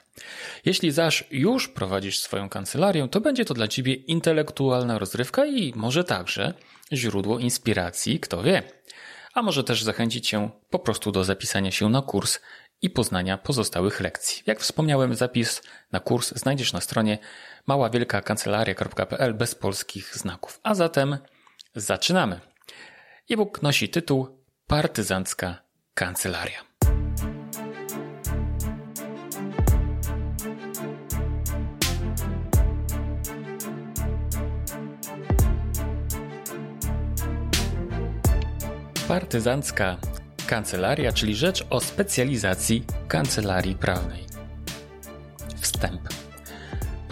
Jeśli 0.65 0.91
zaś 0.91 1.23
już 1.31 1.67
prowadzisz 1.67 2.19
swoją 2.19 2.49
kancelarię, 2.49 3.07
to 3.07 3.21
będzie 3.21 3.45
to 3.45 3.53
dla 3.53 3.67
Ciebie 3.67 3.93
intelektualna 3.93 4.99
rozrywka 4.99 5.45
i 5.45 5.73
może 5.75 6.03
także 6.03 6.53
źródło 6.93 7.39
inspiracji, 7.39 8.19
kto 8.19 8.43
wie. 8.43 8.63
A 9.33 9.41
może 9.41 9.63
też 9.63 9.83
zachęcić 9.83 10.29
Cię 10.29 10.49
po 10.69 10.79
prostu 10.79 11.11
do 11.11 11.23
zapisania 11.23 11.71
się 11.71 11.89
na 11.89 12.01
kurs 12.01 12.39
i 12.81 12.89
poznania 12.89 13.37
pozostałych 13.37 13.99
lekcji. 13.99 14.43
Jak 14.45 14.59
wspomniałem, 14.59 15.15
zapis 15.15 15.61
na 15.91 15.99
kurs 15.99 16.33
znajdziesz 16.35 16.73
na 16.73 16.81
stronie 16.81 17.17
maławielkakancelaria.pl 17.67 19.33
bez 19.33 19.55
polskich 19.55 20.15
znaków. 20.15 20.59
A 20.63 20.75
zatem 20.75 21.17
zaczynamy. 21.75 22.39
E-book 23.29 23.61
nosi 23.61 23.89
tytuł 23.89 24.43
Partyzancka 24.67 25.61
Kancelaria. 25.93 26.71
Partyzancka 39.07 39.97
kancelaria, 40.47 41.11
czyli 41.11 41.35
rzecz 41.35 41.65
o 41.69 41.79
specjalizacji 41.79 42.83
kancelarii 43.07 43.75
prawnej. 43.75 44.25
Wstęp. 45.61 46.20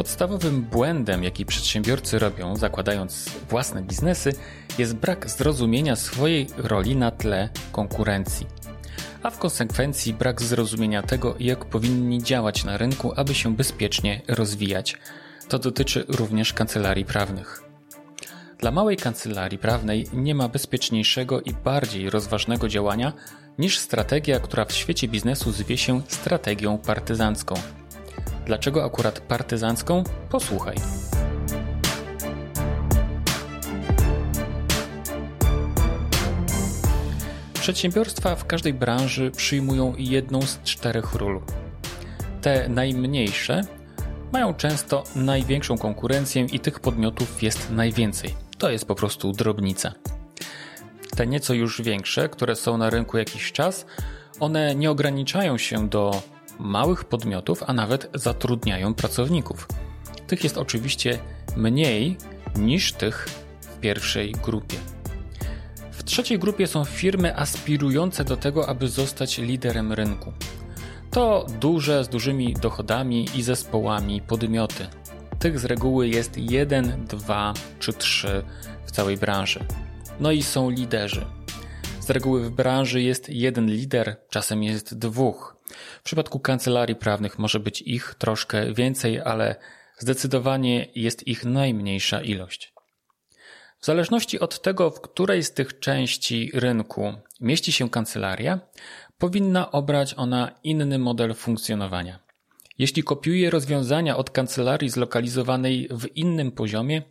Podstawowym 0.10 0.62
błędem, 0.62 1.24
jaki 1.24 1.46
przedsiębiorcy 1.46 2.20
robią, 2.20 2.56
zakładając 2.56 3.30
własne 3.50 3.82
biznesy, 3.82 4.34
jest 4.78 4.96
brak 4.96 5.30
zrozumienia 5.30 5.96
swojej 5.96 6.48
roli 6.58 6.96
na 6.96 7.12
tle 7.12 7.50
konkurencji, 7.72 8.48
a 9.24 9.30
w 9.30 9.38
konsekwencji 9.38 10.14
brak 10.14 10.42
zrozumienia 10.42 11.04
tego, 11.04 11.36
jak 11.40 11.66
powinni 11.66 12.24
działać 12.24 12.64
na 12.64 12.78
rynku, 12.78 13.14
aby 13.16 13.36
się 13.36 13.56
bezpiecznie 13.56 14.22
rozwijać. 14.28 14.98
To 15.50 15.60
dotyczy 15.60 16.06
również 16.08 16.54
kancelarii 16.54 17.06
prawnych. 17.06 17.64
Dla 18.58 18.72
małej 18.72 18.98
kancelarii 18.98 19.58
prawnej 19.58 20.06
nie 20.14 20.36
ma 20.36 20.48
bezpieczniejszego 20.48 21.42
i 21.42 21.54
bardziej 21.54 22.10
rozważnego 22.10 22.68
działania 22.68 23.14
niż 23.60 23.78
strategia, 23.78 24.40
która 24.40 24.66
w 24.66 24.72
świecie 24.72 25.08
biznesu 25.08 25.52
zwie 25.52 25.78
się 25.78 26.02
strategią 26.08 26.78
partyzancką. 26.78 27.56
Dlaczego 28.50 28.84
akurat 28.86 29.20
partyzancką? 29.20 30.04
Posłuchaj. 30.30 30.76
Przedsiębiorstwa 37.54 38.36
w 38.36 38.46
każdej 38.46 38.74
branży 38.74 39.32
przyjmują 39.32 39.94
jedną 39.98 40.42
z 40.42 40.62
czterech 40.64 41.16
ról. 41.16 41.42
Te 42.42 42.70
najmniejsze 42.70 43.62
mają 44.32 44.54
często 44.54 45.04
największą 45.16 45.78
konkurencję 45.78 46.46
i 46.52 46.60
tych 46.60 46.80
podmiotów 46.80 47.44
jest 47.44 47.72
najwięcej. 47.72 48.36
To 48.58 48.72
jest 48.72 48.86
po 48.86 48.96
prostu 48.96 49.32
drobnica. 49.32 49.94
Te 51.18 51.28
nieco 51.28 51.54
już 51.54 51.82
większe, 51.82 52.30
które 52.30 52.56
są 52.56 52.78
na 52.78 52.90
rynku 52.90 53.18
jakiś 53.18 53.52
czas, 53.52 53.86
one 54.40 54.76
nie 54.76 54.92
ograniczają 54.92 55.58
się 55.58 55.90
do 55.90 56.22
małych 56.60 57.04
podmiotów, 57.04 57.64
a 57.68 57.74
nawet 57.74 58.10
zatrudniają 58.14 58.94
pracowników. 58.94 59.68
Tych 60.28 60.44
jest 60.44 60.58
oczywiście 60.58 61.20
mniej 61.58 62.18
niż 62.56 62.94
tych 62.94 63.30
w 63.62 63.80
pierwszej 63.80 64.32
grupie. 64.32 64.78
W 65.92 66.04
trzeciej 66.04 66.40
grupie 66.40 66.68
są 66.68 66.86
firmy 66.86 67.38
aspirujące 67.38 68.24
do 68.24 68.38
tego, 68.38 68.70
aby 68.70 68.88
zostać 68.88 69.38
liderem 69.38 69.94
rynku. 69.94 70.34
To 71.12 71.46
duże, 71.60 72.04
z 72.04 72.10
dużymi 72.10 72.54
dochodami 72.54 73.30
i 73.36 73.44
zespołami 73.44 74.22
podmioty. 74.22 74.88
Tych 75.40 75.60
z 75.60 75.66
reguły 75.66 76.08
jest 76.08 76.38
jeden, 76.38 77.06
dwa 77.06 77.54
czy 77.80 77.94
trzy 77.94 78.44
w 78.86 78.92
całej 78.92 79.18
branży. 79.18 79.66
No 80.20 80.32
i 80.32 80.44
są 80.44 80.70
liderzy. 80.70 81.26
Z 82.00 82.10
reguły 82.10 82.44
w 82.44 82.50
branży 82.50 83.02
jest 83.02 83.30
jeden 83.30 83.68
lider, 83.68 84.18
czasem 84.30 84.64
jest 84.64 84.98
dwóch. 84.98 85.59
W 86.00 86.04
przypadku 86.04 86.40
kancelarii 86.40 86.96
prawnych 86.96 87.40
może 87.40 87.60
być 87.60 87.82
ich 87.82 88.16
troszkę 88.18 88.74
więcej, 88.74 89.22
ale 89.22 89.56
zdecydowanie 89.98 90.88
jest 90.96 91.28
ich 91.28 91.46
najmniejsza 91.46 92.22
ilość. 92.22 92.74
W 93.80 93.86
zależności 93.86 94.40
od 94.40 94.62
tego, 94.62 94.90
w 94.90 95.02
której 95.02 95.44
z 95.44 95.54
tych 95.54 95.80
części 95.80 96.52
rynku 96.54 97.14
mieści 97.42 97.72
się 97.72 97.90
kancelaria, 97.90 98.60
powinna 99.18 99.72
obrać 99.72 100.14
ona 100.18 100.52
inny 100.64 101.00
model 101.00 101.34
funkcjonowania. 101.34 102.20
Jeśli 102.78 103.04
kopiuje 103.04 103.50
rozwiązania 103.50 104.18
od 104.18 104.30
kancelarii 104.30 104.90
zlokalizowanej 104.90 105.90
w 105.92 106.18
innym 106.18 106.52
poziomie, 106.52 107.02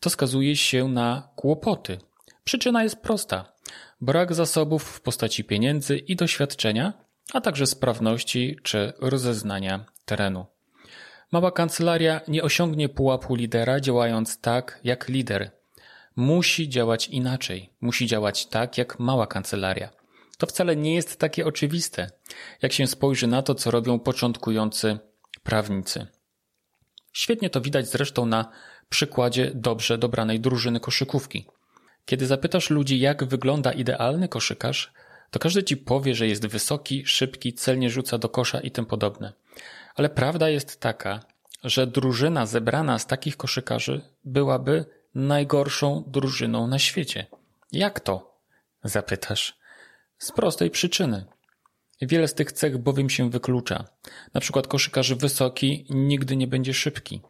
to 0.00 0.10
skazuje 0.10 0.56
się 0.56 0.88
na 0.88 1.28
kłopoty. 1.36 1.98
Przyczyna 2.44 2.82
jest 2.82 2.96
prosta: 2.96 3.52
brak 4.00 4.34
zasobów 4.34 4.82
w 4.84 5.00
postaci 5.00 5.44
pieniędzy 5.44 5.98
i 5.98 6.16
doświadczenia, 6.16 6.92
a 7.32 7.40
także 7.40 7.66
sprawności 7.66 8.56
czy 8.62 8.92
rozeznania 8.98 9.84
terenu. 10.04 10.46
Mała 11.32 11.50
kancelaria 11.50 12.20
nie 12.28 12.42
osiągnie 12.42 12.88
pułapu 12.88 13.34
lidera 13.34 13.80
działając 13.80 14.40
tak 14.40 14.80
jak 14.84 15.08
lider. 15.08 15.50
Musi 16.16 16.68
działać 16.68 17.08
inaczej, 17.08 17.70
musi 17.80 18.06
działać 18.06 18.46
tak 18.46 18.78
jak 18.78 18.98
mała 18.98 19.26
kancelaria. 19.26 19.88
To 20.38 20.46
wcale 20.46 20.76
nie 20.76 20.94
jest 20.94 21.18
takie 21.20 21.46
oczywiste, 21.46 22.10
jak 22.62 22.72
się 22.72 22.86
spojrzy 22.86 23.26
na 23.26 23.42
to, 23.42 23.54
co 23.54 23.70
robią 23.70 23.98
początkujący 23.98 24.98
prawnicy. 25.42 26.06
Świetnie 27.12 27.50
to 27.50 27.60
widać 27.60 27.88
zresztą 27.88 28.26
na 28.26 28.50
przykładzie 28.88 29.50
dobrze 29.54 29.98
dobranej 29.98 30.40
drużyny 30.40 30.80
koszykówki. 30.80 31.46
Kiedy 32.04 32.26
zapytasz 32.26 32.70
ludzi, 32.70 33.00
jak 33.00 33.24
wygląda 33.24 33.72
idealny 33.72 34.28
koszykarz, 34.28 34.92
to 35.30 35.38
każdy 35.38 35.64
ci 35.64 35.76
powie, 35.76 36.14
że 36.14 36.26
jest 36.26 36.46
wysoki, 36.46 37.06
szybki, 37.06 37.52
celnie 37.52 37.90
rzuca 37.90 38.18
do 38.18 38.28
kosza 38.28 38.60
i 38.60 38.70
tym 38.70 38.86
podobne. 38.86 39.32
Ale 39.94 40.08
prawda 40.08 40.48
jest 40.48 40.80
taka, 40.80 41.20
że 41.64 41.86
drużyna 41.86 42.46
zebrana 42.46 42.98
z 42.98 43.06
takich 43.06 43.36
koszykarzy 43.36 44.00
byłaby 44.24 44.84
najgorszą 45.14 46.04
drużyną 46.06 46.66
na 46.66 46.78
świecie. 46.78 47.26
Jak 47.72 48.00
to? 48.00 48.40
Zapytasz. 48.84 49.58
Z 50.18 50.32
prostej 50.32 50.70
przyczyny. 50.70 51.24
Wiele 52.02 52.28
z 52.28 52.34
tych 52.34 52.52
cech 52.52 52.78
bowiem 52.78 53.10
się 53.10 53.30
wyklucza. 53.30 53.84
Na 54.34 54.40
przykład 54.40 54.66
koszykarz 54.66 55.14
wysoki 55.14 55.86
nigdy 55.90 56.36
nie 56.36 56.46
będzie 56.46 56.74
szybki. 56.74 57.20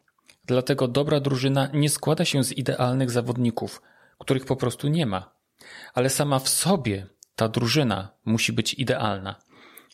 Dlatego 0.45 0.89
dobra 0.89 1.21
drużyna 1.21 1.69
nie 1.73 1.91
składa 1.91 2.25
się 2.25 2.45
z 2.45 2.53
idealnych 2.53 3.11
zawodników, 3.11 3.83
których 4.19 4.45
po 4.45 4.57
prostu 4.57 4.89
nie 4.89 5.07
ma. 5.07 5.33
Ale 5.95 6.11
sama 6.11 6.39
w 6.39 6.49
sobie 6.49 7.07
ta 7.37 7.49
drużyna 7.49 8.09
musi 8.25 8.53
być 8.53 8.75
idealna. 8.75 9.35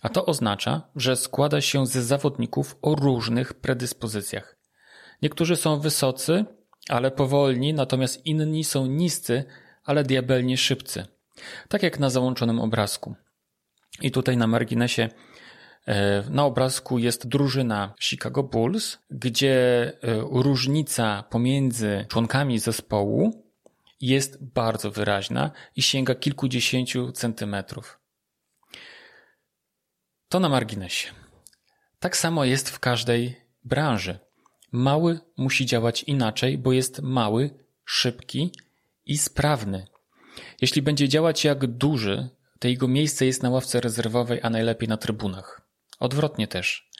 A 0.03 0.09
to 0.09 0.27
oznacza, 0.27 0.83
że 0.97 1.17
składa 1.17 1.61
się 1.61 1.87
z 1.87 1.93
zawodników 1.93 2.77
o 2.83 2.95
różnych 2.95 3.55
predyspozycjach. 3.55 4.57
Niektórzy 5.23 5.57
są 5.57 5.81
wysocy, 5.81 6.45
ale 6.89 7.11
powolni, 7.11 7.75
natomiast 7.75 8.27
inni 8.27 8.65
są 8.65 8.87
niscy, 8.87 9.45
ale 9.85 10.05
diabelnie 10.05 10.57
szybcy. 10.57 11.07
Tak 11.69 11.83
jak 11.83 11.99
na 11.99 12.11
załączonym 12.11 12.61
obrazku. 12.61 13.15
I 14.01 14.11
tutaj 14.11 14.37
na 14.37 14.47
marginesie 14.47 15.09
e, 15.87 16.23
na 16.31 16.45
obrazku 16.45 16.99
jest 16.99 17.29
drużyna 17.29 17.95
Chicago 18.01 18.43
Bulls, 18.43 18.99
gdzie 19.11 19.53
e, 19.85 19.93
różnica 20.31 21.25
pomiędzy 21.31 22.07
członkami 22.09 22.59
zespołu 22.59 23.42
jest 24.03 24.45
bardzo 24.45 24.91
wyraźna 24.91 25.51
i 25.77 25.83
sięga 25.83 26.15
kilkudziesięciu 26.15 27.13
centymetrów. 27.13 27.99
To 30.29 30.41
na 30.41 30.49
marginesie. 30.49 31.09
Tak 31.99 32.17
samo 32.17 32.45
jest 32.45 32.71
w 32.71 32.79
każdej 32.79 33.41
branży. 33.65 34.19
Mały 34.73 35.21
musi 35.37 35.67
działać 35.67 36.03
inaczej, 36.03 36.59
bo 36.59 36.73
jest 36.73 37.03
mały, 37.03 37.51
szybki 37.85 38.53
i 39.07 39.19
sprawny. 39.19 39.87
Jeśli 40.61 40.83
będzie 40.83 41.09
działać 41.09 41.45
jak 41.45 41.67
duży, 41.67 42.29
to 42.59 42.69
jego 42.69 42.89
miejsce 42.89 43.27
jest 43.27 43.43
na 43.43 43.51
ławce 43.51 43.81
rezerwowej, 43.81 44.41
a 44.43 44.51
najlepiej 44.51 44.89
na 44.89 44.97
trybunach. 44.97 45.63
Odwrotnie 45.99 46.49
też. 46.49 46.91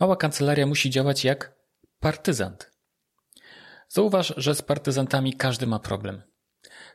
Mała 0.00 0.16
kancelaria 0.16 0.66
musi 0.66 0.90
działać 0.90 1.24
jak 1.24 1.54
partyzant. 2.00 2.70
Zauważ, 3.88 4.34
że 4.36 4.54
z 4.54 4.62
partyzantami 4.62 5.32
każdy 5.32 5.66
ma 5.66 5.78
problem. 5.78 6.22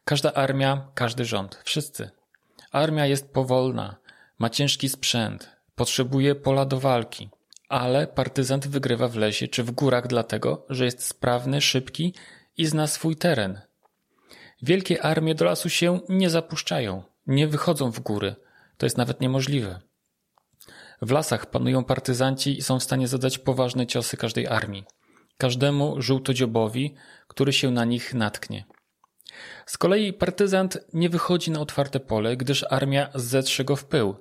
Każda 0.06 0.34
armia, 0.34 0.88
każdy 0.96 1.26
rząd, 1.26 1.62
wszyscy. 1.64 2.10
Armia 2.72 3.06
jest 3.06 3.34
powolna, 3.34 3.96
ma 4.40 4.50
ciężki 4.50 4.90
sprzęt, 4.90 5.50
potrzebuje 5.76 6.36
pola 6.36 6.66
do 6.66 6.80
walki, 6.80 7.30
ale 7.70 8.08
partyzant 8.08 8.68
wygrywa 8.68 9.08
w 9.08 9.16
lesie 9.16 9.48
czy 9.48 9.64
w 9.64 9.72
górach 9.72 10.08
dlatego, 10.08 10.66
że 10.70 10.86
jest 10.86 11.04
sprawny, 11.04 11.62
szybki 11.62 12.14
i 12.58 12.66
zna 12.66 12.88
swój 12.88 13.16
teren. 13.16 13.62
Wielkie 14.62 15.04
armie 15.04 15.36
do 15.36 15.46
lasu 15.46 15.70
się 15.70 16.00
nie 16.10 16.30
zapuszczają, 16.30 17.04
nie 17.28 17.48
wychodzą 17.48 17.92
w 17.92 18.00
góry. 18.00 18.36
To 18.78 18.86
jest 18.86 18.98
nawet 18.98 19.22
niemożliwe. 19.22 19.82
W 21.02 21.12
lasach 21.12 21.46
panują 21.46 21.84
partyzanci 21.84 22.58
i 22.58 22.62
są 22.62 22.80
w 22.80 22.84
stanie 22.84 23.08
zadać 23.08 23.38
poważne 23.38 23.88
ciosy 23.88 24.18
każdej 24.18 24.48
armii. 24.48 24.84
Każdemu 25.38 26.02
żółtodziobowi, 26.02 26.96
który 27.28 27.54
się 27.54 27.72
na 27.72 27.86
nich 27.86 28.14
natknie. 28.14 28.66
Z 29.66 29.78
kolei 29.78 30.14
partyzant 30.14 30.78
nie 30.94 31.10
wychodzi 31.10 31.52
na 31.52 31.60
otwarte 31.60 32.00
pole, 32.00 32.38
gdyż 32.38 32.66
armia 32.70 33.10
zetrze 33.16 33.64
go 33.64 33.76
w 33.76 33.86
pył. 33.86 34.16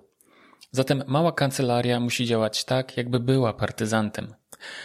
Zatem 0.72 1.04
mała 1.06 1.32
kancelaria 1.32 2.00
musi 2.00 2.26
działać 2.26 2.64
tak, 2.64 2.96
jakby 2.96 3.20
była 3.20 3.52
partyzantem. 3.52 4.34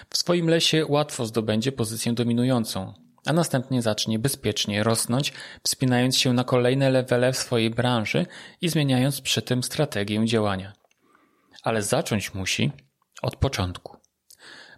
W 0.10 0.17
swoim 0.17 0.50
lesie 0.50 0.86
łatwo 0.89 1.25
zdobędzie 1.25 1.72
pozycję 1.72 2.13
dominującą, 2.13 2.94
a 3.25 3.34
następnie 3.34 3.82
zacznie 3.82 4.20
bezpiecznie 4.20 4.84
rosnąć, 4.84 5.34
wspinając 5.63 6.17
się 6.17 6.34
na 6.34 6.44
kolejne 6.44 6.89
levele 6.89 7.34
w 7.34 7.38
swojej 7.38 7.70
branży 7.70 8.25
i 8.62 8.70
zmieniając 8.70 9.22
przy 9.22 9.41
tym 9.41 9.63
strategię 9.63 10.25
działania. 10.25 10.74
Ale 11.63 11.82
zacząć 11.82 12.34
musi 12.34 12.72
od 13.21 13.36
początku. 13.36 13.94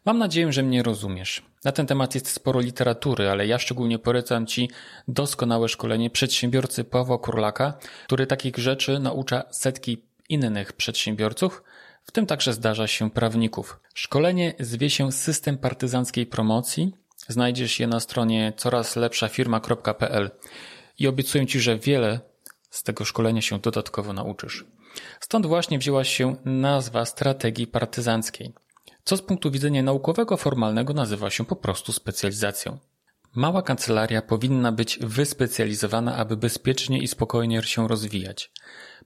Mam 0.07 0.17
nadzieję, 0.17 0.53
że 0.53 0.63
mnie 0.63 0.83
rozumiesz. 0.83 1.41
Na 1.63 1.71
ten 1.71 1.87
temat 1.87 2.15
jest 2.15 2.29
sporo 2.29 2.59
literatury, 2.59 3.29
ale 3.29 3.47
ja 3.47 3.59
szczególnie 3.59 3.99
polecam 3.99 4.45
Ci 4.45 4.69
doskonałe 5.07 5.69
szkolenie 5.69 6.09
przedsiębiorcy 6.09 6.83
Pawła 6.83 7.17
Kurlaka, 7.17 7.73
który 8.05 8.27
takich 8.27 8.57
rzeczy 8.57 8.99
naucza 8.99 9.43
setki 9.51 10.03
innych 10.29 10.73
przedsiębiorców, 10.73 11.63
w 12.03 12.11
tym 12.11 12.25
także 12.25 12.53
zdarza 12.53 12.87
się 12.87 13.11
prawników. 13.11 13.79
Szkolenie 13.93 14.53
zwie 14.59 14.89
się 14.89 15.11
System 15.11 15.57
Partyzanckiej 15.57 16.25
Promocji. 16.25 16.93
Znajdziesz 17.27 17.79
je 17.79 17.87
na 17.87 17.99
stronie 17.99 18.53
corazlepszafirma.pl 18.57 20.31
i 20.99 21.07
obiecuję 21.07 21.47
Ci, 21.47 21.59
że 21.59 21.77
wiele 21.77 22.19
z 22.69 22.83
tego 22.83 23.05
szkolenia 23.05 23.41
się 23.41 23.59
dodatkowo 23.59 24.13
nauczysz. 24.13 24.65
Stąd 25.19 25.45
właśnie 25.45 25.79
wzięła 25.79 26.03
się 26.03 26.35
nazwa 26.45 27.05
strategii 27.05 27.67
partyzanckiej 27.67 28.53
co 29.07 29.17
z 29.17 29.21
punktu 29.21 29.51
widzenia 29.51 29.83
naukowego 29.83 30.37
formalnego 30.37 30.93
nazywa 30.93 31.29
się 31.29 31.45
po 31.45 31.55
prostu 31.55 31.93
specjalizacją. 31.93 32.77
Mała 33.35 33.61
kancelaria 33.61 34.21
powinna 34.21 34.71
być 34.71 34.99
wyspecjalizowana, 35.01 36.15
aby 36.15 36.37
bezpiecznie 36.37 36.99
i 36.99 37.07
spokojnie 37.07 37.63
się 37.63 37.87
rozwijać. 37.87 38.51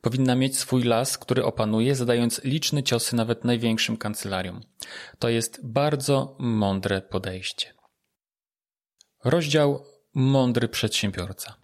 Powinna 0.02 0.36
mieć 0.36 0.58
swój 0.58 0.84
las, 0.84 1.18
który 1.18 1.46
opanuje, 1.46 1.96
zadając 1.96 2.44
liczne 2.44 2.84
ciosy 2.84 3.16
nawet 3.16 3.46
największym 3.46 3.98
kancelariom. 3.98 4.62
To 5.20 5.30
jest 5.30 5.60
bardzo 5.64 6.36
mądre 6.40 7.02
podejście. 7.02 7.74
Rozdział 9.24 9.86
Mądry 10.14 10.68
przedsiębiorca. 10.68 11.56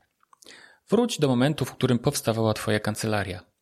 Wróć 0.89 1.19
do 1.19 1.27
momentu, 1.27 1.65
w 1.65 1.71
którym 1.71 1.99
powstawała 1.99 2.53
Twoja 2.53 2.79
kancelaria. 2.79 3.56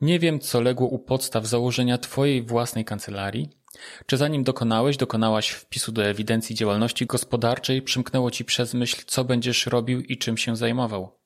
Nie 0.00 0.18
wiem, 0.18 0.40
co 0.40 0.60
legło 0.60 0.86
u 0.86 0.98
podstaw 0.98 1.46
założenia 1.46 1.98
Twojej 1.98 2.42
własnej 2.42 2.84
kancelarii, 2.84 3.48
czy 4.06 4.16
zanim 4.16 4.44
dokonałeś, 4.44 4.96
dokonałaś 4.96 5.48
wpisu 5.50 5.92
do 5.92 6.04
ewidencji 6.04 6.56
działalności 6.56 7.06
gospodarczej, 7.06 7.82
przymknęło 7.82 8.30
ci 8.30 8.44
przez 8.44 8.74
myśl, 8.74 9.02
co 9.06 9.24
będziesz 9.24 9.66
robił 9.66 10.00
i 10.00 10.18
czym 10.18 10.36
się 10.36 10.56
zajmował? 10.56 11.18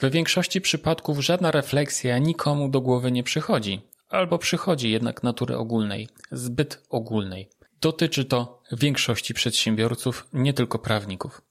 We 0.00 0.10
większości 0.10 0.60
przypadków 0.60 1.24
żadna 1.24 1.50
refleksja 1.50 2.18
nikomu 2.18 2.68
do 2.68 2.80
głowy 2.80 3.12
nie 3.12 3.22
przychodzi, 3.22 3.80
albo 4.08 4.38
przychodzi 4.38 4.90
jednak 4.90 5.22
natury 5.22 5.56
ogólnej, 5.56 6.08
zbyt 6.32 6.82
ogólnej. 6.90 7.48
Dotyczy 7.80 8.24
to 8.24 8.62
większości 8.72 9.34
przedsiębiorców, 9.34 10.26
nie 10.32 10.52
tylko 10.52 10.78
prawników. 10.78 11.42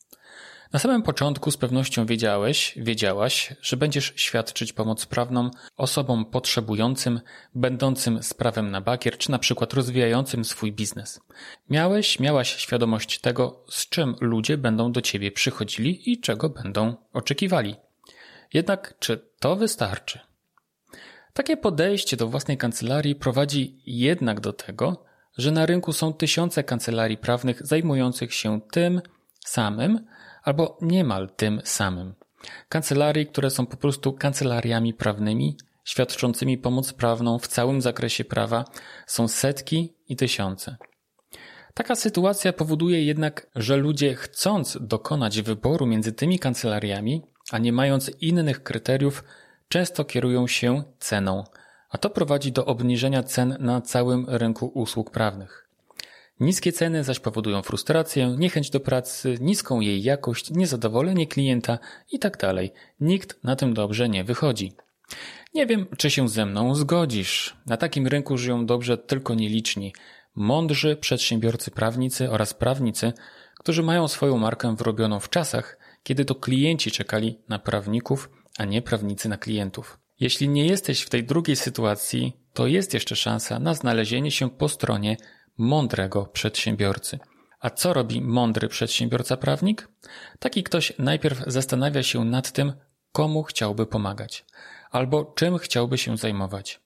Na 0.73 0.79
samym 0.79 1.01
początku 1.01 1.51
z 1.51 1.57
pewnością 1.57 2.05
wiedziałeś, 2.05 2.73
wiedziałaś, 2.77 3.53
że 3.61 3.77
będziesz 3.77 4.13
świadczyć 4.15 4.73
pomoc 4.73 5.05
prawną 5.05 5.51
osobom 5.77 6.25
potrzebującym, 6.25 7.21
będącym 7.55 8.23
z 8.23 8.33
prawem 8.33 8.71
na 8.71 8.81
bakier, 8.81 9.17
czy 9.17 9.31
na 9.31 9.39
przykład 9.39 9.73
rozwijającym 9.73 10.45
swój 10.45 10.71
biznes. 10.71 11.19
Miałeś, 11.69 12.19
miałaś 12.19 12.55
świadomość 12.55 13.19
tego, 13.19 13.63
z 13.69 13.89
czym 13.89 14.15
ludzie 14.21 14.57
będą 14.57 14.91
do 14.91 15.01
ciebie 15.01 15.31
przychodzili 15.31 16.11
i 16.11 16.19
czego 16.19 16.49
będą 16.49 16.95
oczekiwali. 17.13 17.75
Jednak 18.53 18.95
czy 18.99 19.29
to 19.39 19.55
wystarczy? 19.55 20.19
Takie 21.33 21.57
podejście 21.57 22.17
do 22.17 22.27
własnej 22.27 22.57
kancelarii 22.57 23.15
prowadzi 23.15 23.81
jednak 23.85 24.39
do 24.39 24.53
tego, 24.53 25.05
że 25.37 25.51
na 25.51 25.65
rynku 25.65 25.93
są 25.93 26.13
tysiące 26.13 26.63
kancelarii 26.63 27.17
prawnych 27.17 27.65
zajmujących 27.67 28.33
się 28.33 28.61
tym 28.71 29.01
samym, 29.45 30.05
albo 30.45 30.77
niemal 30.81 31.29
tym 31.35 31.61
samym. 31.63 32.13
Kancelarii, 32.69 33.27
które 33.27 33.49
są 33.49 33.65
po 33.65 33.77
prostu 33.77 34.13
kancelariami 34.13 34.93
prawnymi, 34.93 35.57
świadczącymi 35.83 36.57
pomoc 36.57 36.93
prawną 36.93 37.39
w 37.39 37.47
całym 37.47 37.81
zakresie 37.81 38.25
prawa, 38.25 38.65
są 39.07 39.27
setki 39.27 39.93
i 40.09 40.15
tysiące. 40.15 40.77
Taka 41.73 41.95
sytuacja 41.95 42.53
powoduje 42.53 43.05
jednak, 43.05 43.47
że 43.55 43.77
ludzie 43.77 44.15
chcąc 44.15 44.77
dokonać 44.81 45.41
wyboru 45.41 45.85
między 45.85 46.11
tymi 46.13 46.39
kancelariami, 46.39 47.21
a 47.51 47.57
nie 47.57 47.73
mając 47.73 48.11
innych 48.21 48.63
kryteriów, 48.63 49.23
często 49.67 50.05
kierują 50.05 50.47
się 50.47 50.83
ceną, 50.99 51.43
a 51.89 51.97
to 51.97 52.09
prowadzi 52.09 52.51
do 52.51 52.65
obniżenia 52.65 53.23
cen 53.23 53.57
na 53.59 53.81
całym 53.81 54.25
rynku 54.29 54.65
usług 54.67 55.11
prawnych. 55.11 55.64
Niskie 56.39 56.71
ceny 56.71 57.03
zaś 57.03 57.19
powodują 57.19 57.61
frustrację, 57.61 58.35
niechęć 58.37 58.69
do 58.69 58.79
pracy, 58.79 59.37
niską 59.41 59.79
jej 59.79 60.03
jakość, 60.03 60.51
niezadowolenie 60.51 61.27
klienta 61.27 61.79
itd. 62.11 62.37
Tak 62.37 62.55
Nikt 62.99 63.43
na 63.43 63.55
tym 63.55 63.73
dobrze 63.73 64.09
nie 64.09 64.23
wychodzi. 64.23 64.73
Nie 65.53 65.65
wiem, 65.65 65.85
czy 65.97 66.11
się 66.11 66.29
ze 66.29 66.45
mną 66.45 66.75
zgodzisz. 66.75 67.55
Na 67.65 67.77
takim 67.77 68.07
rynku 68.07 68.37
żyją 68.37 68.65
dobrze 68.65 68.97
tylko 68.97 69.35
nieliczni, 69.35 69.93
mądrzy 70.35 70.95
przedsiębiorcy 70.95 71.71
prawnicy 71.71 72.31
oraz 72.31 72.53
prawnicy, 72.53 73.13
którzy 73.59 73.83
mają 73.83 74.07
swoją 74.07 74.37
markę 74.37 74.75
wrobioną 74.75 75.19
w 75.19 75.29
czasach, 75.29 75.77
kiedy 76.03 76.25
to 76.25 76.35
klienci 76.35 76.91
czekali 76.91 77.39
na 77.49 77.59
prawników, 77.59 78.29
a 78.57 78.65
nie 78.65 78.81
prawnicy 78.81 79.29
na 79.29 79.37
klientów. 79.37 79.99
Jeśli 80.19 80.49
nie 80.49 80.65
jesteś 80.65 81.01
w 81.01 81.09
tej 81.09 81.23
drugiej 81.23 81.55
sytuacji, 81.55 82.33
to 82.53 82.67
jest 82.67 82.93
jeszcze 82.93 83.15
szansa 83.15 83.59
na 83.59 83.73
znalezienie 83.73 84.31
się 84.31 84.49
po 84.49 84.69
stronie 84.69 85.17
mądrego 85.57 86.25
przedsiębiorcy. 86.25 87.19
A 87.59 87.69
co 87.69 87.93
robi 87.93 88.21
mądry 88.21 88.67
przedsiębiorca 88.67 89.37
prawnik? 89.37 89.87
Taki 90.39 90.63
ktoś 90.63 90.93
najpierw 90.99 91.43
zastanawia 91.47 92.03
się 92.03 92.25
nad 92.25 92.51
tym, 92.51 92.73
komu 93.11 93.43
chciałby 93.43 93.85
pomagać, 93.85 94.45
albo 94.91 95.25
czym 95.25 95.57
chciałby 95.57 95.97
się 95.97 96.17
zajmować. 96.17 96.79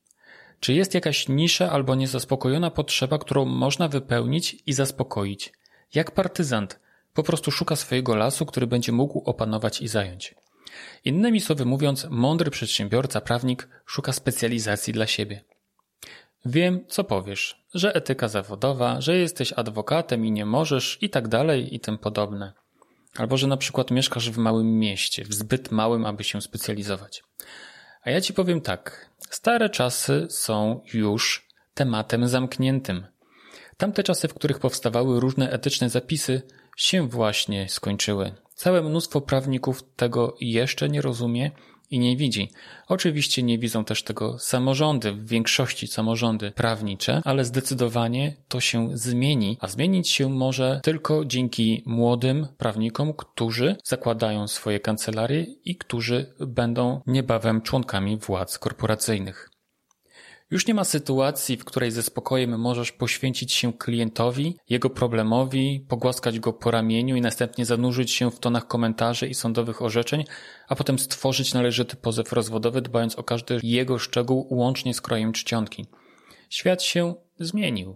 Czy 0.59 0.73
jest 0.73 0.93
jakaś 0.93 1.27
nisza 1.29 1.71
albo 1.71 1.95
niezaspokojona 1.95 2.71
potrzeba, 2.71 3.17
którą 3.17 3.45
można 3.45 3.87
wypełnić 3.87 4.57
i 4.65 4.73
zaspokoić? 4.73 5.53
Jak 5.93 6.11
partyzant, 6.11 6.79
po 7.13 7.23
prostu 7.23 7.51
szuka 7.51 7.75
swojego 7.75 8.15
lasu, 8.15 8.45
który 8.45 8.67
będzie 8.67 8.91
mógł 8.91 9.19
opanować 9.19 9.81
i 9.81 9.87
zająć. 9.87 10.35
Innymi 11.05 11.41
słowy 11.41 11.65
mówiąc, 11.65 12.07
mądry 12.09 12.51
przedsiębiorca, 12.51 13.21
prawnik 13.21 13.67
szuka 13.85 14.13
specjalizacji 14.13 14.93
dla 14.93 15.07
siebie. 15.07 15.41
Wiem, 16.45 16.85
co 16.87 17.03
powiesz, 17.03 17.58
że 17.73 17.95
etyka 17.95 18.27
zawodowa, 18.27 19.01
że 19.01 19.17
jesteś 19.17 19.53
adwokatem 19.53 20.25
i 20.25 20.31
nie 20.31 20.45
możesz 20.45 20.97
i 21.01 21.09
tak 21.09 21.27
dalej 21.27 21.75
i 21.75 21.79
tym 21.79 21.97
podobne. 21.97 22.53
Albo 23.17 23.37
że 23.37 23.47
na 23.47 23.57
przykład 23.57 23.91
mieszkasz 23.91 24.31
w 24.31 24.37
małym 24.37 24.79
mieście, 24.79 25.25
w 25.25 25.33
zbyt 25.33 25.71
małym, 25.71 26.05
aby 26.05 26.23
się 26.23 26.41
specjalizować. 26.41 27.23
A 28.01 28.11
ja 28.11 28.21
ci 28.21 28.33
powiem 28.33 28.61
tak. 28.61 29.09
Stare 29.29 29.69
czasy 29.69 30.27
są 30.29 30.81
już 30.93 31.47
tematem 31.73 32.27
zamkniętym. 32.27 33.05
Tamte 33.77 34.03
czasy, 34.03 34.27
w 34.27 34.33
których 34.33 34.59
powstawały 34.59 35.19
różne 35.19 35.51
etyczne 35.51 35.89
zapisy, 35.89 36.41
się 36.77 37.07
właśnie 37.07 37.69
skończyły. 37.69 38.35
Całe 38.53 38.81
mnóstwo 38.81 39.21
prawników 39.21 39.83
tego 39.95 40.35
jeszcze 40.39 40.89
nie 40.89 41.01
rozumie 41.01 41.51
i 41.91 41.99
nie 41.99 42.17
widzi. 42.17 42.51
Oczywiście 42.87 43.43
nie 43.43 43.59
widzą 43.59 43.85
też 43.85 44.03
tego 44.03 44.39
samorządy, 44.39 45.11
w 45.11 45.27
większości 45.27 45.87
samorządy 45.87 46.51
prawnicze, 46.51 47.21
ale 47.25 47.45
zdecydowanie 47.45 48.35
to 48.47 48.59
się 48.59 48.89
zmieni, 48.93 49.57
a 49.59 49.67
zmienić 49.67 50.09
się 50.09 50.29
może 50.29 50.79
tylko 50.83 51.25
dzięki 51.25 51.83
młodym 51.85 52.47
prawnikom, 52.57 53.13
którzy 53.13 53.75
zakładają 53.83 54.47
swoje 54.47 54.79
kancelarie 54.79 55.45
i 55.65 55.75
którzy 55.75 56.33
będą 56.39 57.01
niebawem 57.07 57.61
członkami 57.61 58.17
władz 58.17 58.59
korporacyjnych. 58.59 59.49
Już 60.51 60.67
nie 60.67 60.73
ma 60.73 60.83
sytuacji, 60.83 61.57
w 61.57 61.65
której 61.65 61.91
ze 61.91 62.03
spokojem 62.03 62.59
możesz 62.59 62.91
poświęcić 62.91 63.53
się 63.53 63.73
klientowi, 63.73 64.57
jego 64.69 64.89
problemowi, 64.89 65.85
pogłaskać 65.87 66.39
go 66.39 66.53
po 66.53 66.71
ramieniu 66.71 67.15
i 67.15 67.21
następnie 67.21 67.65
zanurzyć 67.65 68.11
się 68.11 68.31
w 68.31 68.39
tonach 68.39 68.67
komentarzy 68.67 69.27
i 69.27 69.33
sądowych 69.33 69.81
orzeczeń, 69.81 70.23
a 70.67 70.75
potem 70.75 70.99
stworzyć 70.99 71.53
należyty 71.53 71.95
pozew 71.95 72.33
rozwodowy, 72.33 72.81
dbając 72.81 73.15
o 73.15 73.23
każdy 73.23 73.59
jego 73.63 73.99
szczegół 73.99 74.47
łącznie 74.49 74.93
z 74.93 75.01
krojem 75.01 75.33
czcionki. 75.33 75.85
Świat 76.49 76.83
się 76.83 77.15
zmienił, 77.39 77.95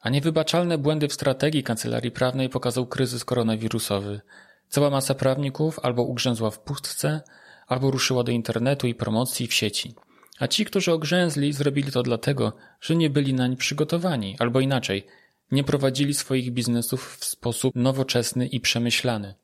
a 0.00 0.10
niewybaczalne 0.10 0.78
błędy 0.78 1.08
w 1.08 1.12
strategii 1.12 1.62
kancelarii 1.62 2.10
prawnej 2.10 2.48
pokazał 2.48 2.86
kryzys 2.86 3.24
koronawirusowy. 3.24 4.20
Cała 4.68 4.90
masa 4.90 5.14
prawników 5.14 5.78
albo 5.78 6.02
ugrzęzła 6.02 6.50
w 6.50 6.60
pustce, 6.60 7.20
albo 7.66 7.90
ruszyła 7.90 8.24
do 8.24 8.32
internetu 8.32 8.86
i 8.86 8.94
promocji 8.94 9.46
w 9.46 9.54
sieci. 9.54 9.94
A 10.40 10.48
ci, 10.48 10.64
którzy 10.64 10.92
ogrzęzli, 10.92 11.52
zrobili 11.52 11.92
to 11.92 12.02
dlatego, 12.02 12.52
że 12.80 12.96
nie 12.96 13.10
byli 13.10 13.34
nań 13.34 13.56
przygotowani, 13.56 14.36
albo 14.38 14.60
inaczej, 14.60 15.06
nie 15.50 15.64
prowadzili 15.64 16.14
swoich 16.14 16.52
biznesów 16.52 17.16
w 17.16 17.24
sposób 17.24 17.74
nowoczesny 17.74 18.46
i 18.46 18.60
przemyślany. 18.60 19.34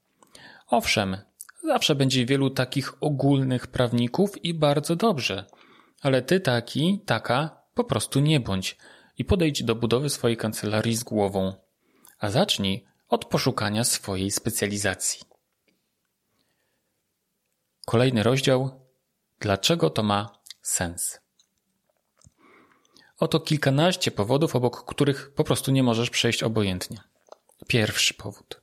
Owszem, 0.66 1.16
zawsze 1.64 1.94
będzie 1.94 2.26
wielu 2.26 2.50
takich 2.50 3.02
ogólnych 3.02 3.66
prawników 3.66 4.44
i 4.44 4.54
bardzo 4.54 4.96
dobrze, 4.96 5.44
ale 6.00 6.22
ty 6.22 6.40
taki, 6.40 7.00
taka, 7.06 7.62
po 7.74 7.84
prostu 7.84 8.20
nie 8.20 8.40
bądź 8.40 8.76
i 9.18 9.24
podejdź 9.24 9.62
do 9.62 9.74
budowy 9.74 10.10
swojej 10.10 10.36
kancelarii 10.36 10.96
z 10.96 11.04
głową. 11.04 11.54
A 12.18 12.30
zacznij 12.30 12.84
od 13.08 13.24
poszukania 13.24 13.84
swojej 13.84 14.30
specjalizacji. 14.30 15.20
Kolejny 17.86 18.22
rozdział. 18.22 18.86
Dlaczego 19.40 19.90
to 19.90 20.02
ma 20.02 20.35
sens. 20.68 21.20
Oto 23.18 23.40
kilkanaście 23.40 24.10
powodów, 24.10 24.56
obok 24.56 24.84
których 24.84 25.34
po 25.34 25.44
prostu 25.44 25.70
nie 25.70 25.82
możesz 25.82 26.10
przejść 26.10 26.42
obojętnie. 26.42 27.00
Pierwszy 27.66 28.14
powód. 28.14 28.60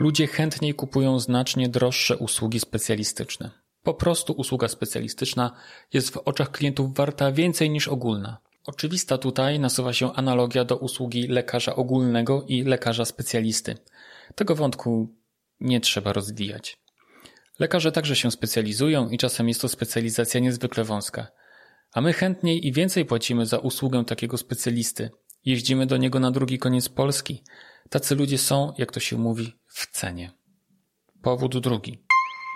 Ludzie 0.00 0.26
chętniej 0.26 0.74
kupują 0.74 1.20
znacznie 1.20 1.68
droższe 1.68 2.16
usługi 2.16 2.60
specjalistyczne. 2.60 3.50
Po 3.82 3.94
prostu 3.94 4.32
usługa 4.32 4.68
specjalistyczna 4.68 5.56
jest 5.92 6.10
w 6.10 6.16
oczach 6.16 6.50
klientów 6.50 6.94
warta 6.94 7.32
więcej 7.32 7.70
niż 7.70 7.88
ogólna. 7.88 8.38
Oczywista 8.66 9.18
tutaj 9.18 9.60
nasuwa 9.60 9.92
się 9.92 10.12
analogia 10.12 10.64
do 10.64 10.76
usługi 10.76 11.26
lekarza 11.26 11.76
ogólnego 11.76 12.44
i 12.48 12.62
lekarza 12.62 13.04
specjalisty. 13.04 13.76
Tego 14.34 14.54
wątku 14.54 15.08
nie 15.60 15.80
trzeba 15.80 16.12
rozwijać. 16.12 16.83
Lekarze 17.58 17.92
także 17.92 18.16
się 18.16 18.30
specjalizują 18.30 19.08
i 19.08 19.18
czasem 19.18 19.48
jest 19.48 19.60
to 19.60 19.68
specjalizacja 19.68 20.40
niezwykle 20.40 20.84
wąska. 20.84 21.26
A 21.92 22.00
my 22.00 22.12
chętniej 22.12 22.66
i 22.66 22.72
więcej 22.72 23.04
płacimy 23.04 23.46
za 23.46 23.58
usługę 23.58 24.04
takiego 24.04 24.38
specjalisty. 24.38 25.10
Jeździmy 25.44 25.86
do 25.86 25.96
niego 25.96 26.20
na 26.20 26.30
drugi 26.30 26.58
koniec 26.58 26.88
Polski. 26.88 27.42
Tacy 27.90 28.14
ludzie 28.14 28.38
są, 28.38 28.72
jak 28.78 28.92
to 28.92 29.00
się 29.00 29.18
mówi, 29.18 29.52
w 29.66 29.90
cenie. 29.90 30.32
Powód 31.22 31.58
drugi. 31.58 32.04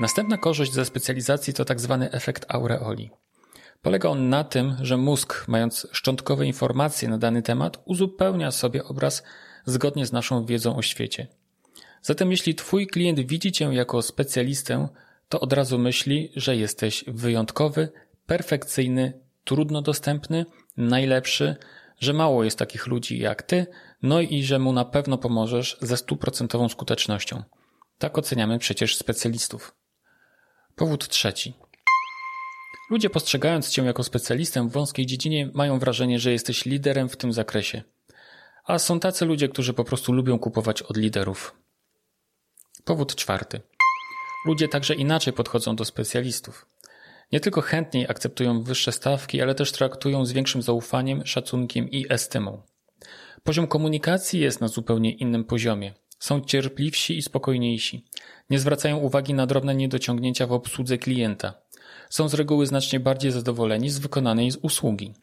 Następna 0.00 0.38
korzyść 0.38 0.72
ze 0.72 0.84
specjalizacji 0.84 1.54
to 1.54 1.64
tak 1.64 1.80
zwany 1.80 2.11
efekt 2.11 2.44
aureoli. 2.48 3.11
Polega 3.82 4.08
on 4.08 4.28
na 4.28 4.44
tym, 4.44 4.76
że 4.82 4.96
mózg, 4.96 5.44
mając 5.48 5.87
szczątkowe 5.92 6.46
informacje 6.46 7.08
na 7.08 7.18
dany 7.18 7.42
temat, 7.42 7.82
uzupełnia 7.84 8.50
sobie 8.50 8.84
obraz 8.84 9.22
zgodnie 9.64 10.06
z 10.06 10.12
naszą 10.12 10.46
wiedzą 10.46 10.76
o 10.76 10.82
świecie. 10.82 11.26
Zatem 12.02 12.30
jeśli 12.30 12.54
Twój 12.54 12.87
klient 12.87 13.20
widzi 13.20 13.52
Cię 13.52 13.64
jako 13.64 14.02
specjalistę, 14.02 14.88
to 15.28 15.40
od 15.40 15.52
razu 15.52 15.78
myśli, 15.78 16.32
że 16.37 16.56
jesteś 16.56 17.04
wyjątkowy, 17.06 17.88
perfekcyjny, 18.26 19.20
trudno 19.44 19.82
dostępny, 19.82 20.46
najlepszy, 20.76 21.56
że 22.00 22.12
mało 22.12 22.44
jest 22.44 22.58
takich 22.58 22.87
ludzi 22.87 23.18
jak 23.18 23.42
Ty, 23.42 23.66
no 24.02 24.20
i 24.20 24.42
że 24.42 24.58
mu 24.58 24.72
na 24.72 24.84
pewno 24.84 25.18
pomożesz 25.18 25.76
ze 25.80 25.96
stuprocentową 25.96 26.68
skutecznością. 26.68 27.42
Tak 27.98 28.18
oceniamy 28.18 28.58
przecież 28.58 28.96
specjalistów. 28.96 29.74
Powód 30.76 31.08
trzeci. 31.08 31.54
Ludzie 32.90 33.11
postrzegając 33.11 33.70
Cię 33.70 33.82
jako 33.82 34.04
specjalistę 34.04 34.68
w 34.68 34.72
wąskiej 34.72 35.06
dziedzinie 35.06 35.50
mają 35.54 35.78
wrażenie, 35.78 36.18
że 36.18 36.32
jesteś 36.32 36.64
liderem 36.64 37.08
w 37.08 37.16
tym 37.16 37.32
zakresie. 37.32 37.82
A 38.64 38.78
są 38.78 39.00
tacy 39.00 39.24
ludzie, 39.24 39.48
którzy 39.48 39.72
po 39.72 39.84
prostu 39.84 40.12
lubią 40.12 40.38
kupować 40.38 40.82
od 40.82 40.96
liderów. 40.96 41.54
Powód 42.88 43.14
czwarty. 43.14 43.61
Ludzie 44.46 44.68
także 44.68 44.94
inaczej 44.94 45.33
podchodzą 45.33 45.77
do 45.77 45.85
specjalistów. 45.85 46.66
Nie 47.33 47.40
tylko 47.40 47.61
chętniej 47.61 48.07
akceptują 48.09 48.62
wyższe 48.62 48.92
stawki, 48.92 49.42
ale 49.42 49.55
też 49.55 49.72
traktują 49.72 50.27
z 50.27 50.33
większym 50.33 50.62
zaufaniem, 50.62 51.27
szacunkiem 51.27 51.90
i 51.90 52.07
estymą. 52.09 52.62
Poziom 53.42 53.66
komunikacji 53.66 54.40
jest 54.40 54.61
na 54.61 54.68
zupełnie 54.68 55.12
innym 55.12 55.44
poziomie. 55.44 55.94
Są 56.18 56.40
cierpliwsi 56.40 57.18
i 57.18 57.22
spokojniejsi. 57.22 58.05
Nie 58.51 58.59
zwracają 58.59 58.96
uwagi 58.96 59.35
na 59.35 59.46
drobne 59.46 59.74
niedociągnięcia 59.74 60.46
w 60.46 60.53
obsłudze 60.53 60.98
klienta. 60.98 61.55
Są 62.11 62.29
z 62.29 62.35
reguły 62.35 62.66
znacznie 62.66 63.01
bardziej 63.01 63.33
zadowoleni 63.33 63.90
z 63.90 63.98
wykonanej 63.98 64.53
usługi. 64.62 65.14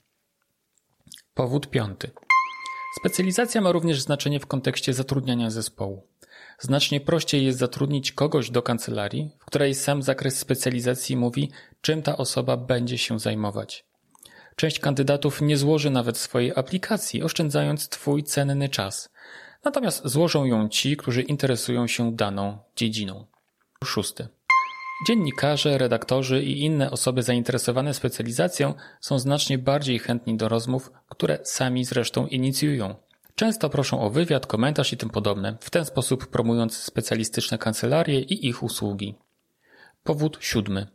Powód 1.34 1.70
piąty. 1.70 2.12
Specjalizacja 3.00 3.62
ma 3.62 3.72
również 3.72 4.02
znaczenie 4.02 4.40
w 4.40 4.48
kontekście 4.48 4.94
zatrudniania 4.94 5.50
zespołu. 5.50 6.08
Znacznie 6.60 7.02
prościej 7.02 7.46
jest 7.46 7.60
zatrudnić 7.60 8.12
kogoś 8.12 8.50
do 8.50 8.62
kancelarii, 8.62 9.32
w 9.40 9.46
której 9.46 9.76
sam 9.76 10.04
zakres 10.04 10.40
specjalizacji 10.40 11.18
mówi, 11.18 11.52
czym 11.82 12.02
ta 12.02 12.18
osoba 12.18 12.58
będzie 12.58 12.98
się 12.98 13.20
zajmować. 13.20 13.86
Część 14.56 14.80
kandydatów 14.80 15.42
nie 15.42 15.58
złoży 15.58 15.90
nawet 15.90 16.18
swojej 16.18 16.52
aplikacji, 16.56 17.24
oszczędzając 17.24 17.90
Twój 17.90 18.24
cenny 18.24 18.70
czas. 18.70 19.10
Natomiast 19.64 20.08
złożą 20.08 20.46
ją 20.46 20.70
ci, 20.70 20.98
którzy 20.98 21.22
interesują 21.22 21.88
się 21.88 22.16
daną 22.16 22.58
dziedziną. 22.76 23.26
Szósty. 23.84 24.28
Dziennikarze, 25.08 25.78
redaktorzy 25.78 26.44
i 26.44 26.62
inne 26.62 26.92
osoby 26.92 27.24
zainteresowane 27.24 27.94
specjalizacją 27.94 28.74
są 29.02 29.20
znacznie 29.20 29.58
bardziej 29.58 30.00
chętni 30.00 30.38
do 30.38 30.50
rozmów, 30.50 30.92
które 31.10 31.40
sami 31.44 31.86
zresztą 31.86 32.28
inicjują. 32.28 32.96
Często 33.36 33.70
proszą 33.70 34.02
o 34.02 34.10
wywiad, 34.10 34.48
komentarz 34.48 34.94
i 34.94 34.98
tym 34.98 35.10
podobne, 35.10 35.58
w 35.60 35.70
ten 35.70 35.86
sposób 35.86 36.28
promując 36.28 36.78
specjalistyczne 36.78 37.58
kancelarie 37.58 38.20
i 38.20 38.48
ich 38.48 38.64
usługi. 38.64 39.16
Powód 40.04 40.38
siódmy. 40.42 40.88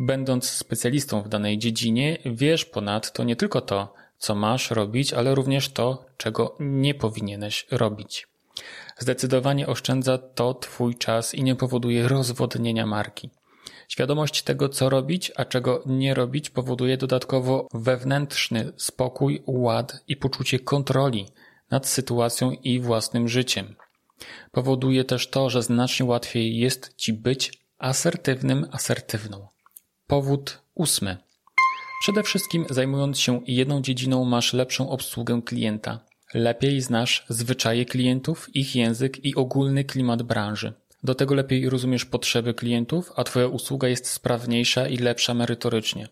Będąc 0.00 0.50
specjalistą 0.50 1.22
w 1.22 1.28
danej 1.28 1.58
dziedzinie, 1.58 2.18
wiesz 2.24 2.64
ponadto 2.64 3.24
nie 3.24 3.36
tylko 3.36 3.60
to, 3.60 3.94
co 4.18 4.34
masz 4.34 4.70
robić, 4.70 5.12
ale 5.12 5.34
również 5.34 5.68
to, 5.68 6.06
czego 6.16 6.56
nie 6.60 6.94
powinieneś 6.94 7.66
robić. 7.70 8.28
Zdecydowanie 8.98 9.66
oszczędza 9.66 10.18
to 10.18 10.54
Twój 10.54 10.94
czas 10.94 11.34
i 11.34 11.42
nie 11.42 11.56
powoduje 11.56 12.08
rozwodnienia 12.08 12.86
marki. 12.86 13.30
Świadomość 13.88 14.42
tego, 14.42 14.68
co 14.68 14.88
robić, 14.88 15.32
a 15.36 15.44
czego 15.44 15.82
nie 15.86 16.14
robić, 16.14 16.50
powoduje 16.50 16.96
dodatkowo 16.96 17.68
wewnętrzny 17.74 18.72
spokój, 18.76 19.42
ład 19.46 20.04
i 20.08 20.16
poczucie 20.16 20.58
kontroli 20.58 21.26
nad 21.70 21.86
sytuacją 21.86 22.50
i 22.50 22.80
własnym 22.80 23.28
życiem. 23.28 23.74
Powoduje 24.52 25.04
też 25.04 25.30
to, 25.30 25.50
że 25.50 25.62
znacznie 25.62 26.06
łatwiej 26.06 26.58
jest 26.58 26.94
ci 26.96 27.12
być 27.12 27.52
asertywnym, 27.78 28.66
asertywną. 28.72 29.48
Powód 30.06 30.62
ósmy. 30.74 31.16
Przede 32.02 32.22
wszystkim 32.22 32.66
zajmując 32.70 33.20
się 33.20 33.40
jedną 33.46 33.82
dziedziną 33.82 34.24
masz 34.24 34.52
lepszą 34.52 34.90
obsługę 34.90 35.42
klienta. 35.44 36.00
Lepiej 36.34 36.80
znasz 36.80 37.26
zwyczaje 37.28 37.84
klientów, 37.84 38.56
ich 38.56 38.76
język 38.76 39.24
i 39.24 39.34
ogólny 39.34 39.84
klimat 39.84 40.22
branży. 40.22 40.72
Do 41.04 41.14
tego 41.14 41.34
lepiej 41.34 41.70
rozumiesz 41.70 42.04
potrzeby 42.04 42.54
klientów, 42.54 43.12
a 43.16 43.24
Twoja 43.24 43.46
usługa 43.46 43.88
jest 43.88 44.06
sprawniejsza 44.06 44.88
i 44.88 44.96
lepsza 44.96 45.34
merytorycznie. 45.34 46.08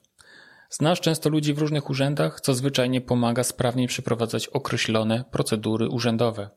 Znasz 0.70 1.00
często 1.00 1.28
ludzi 1.28 1.54
w 1.54 1.58
różnych 1.58 1.90
urzędach, 1.90 2.40
co 2.40 2.54
zwyczajnie 2.54 3.00
pomaga 3.00 3.44
sprawniej 3.44 3.86
przeprowadzać 3.86 4.48
określone 4.48 5.24
procedury 5.30 5.88
urzędowe. 5.88 6.50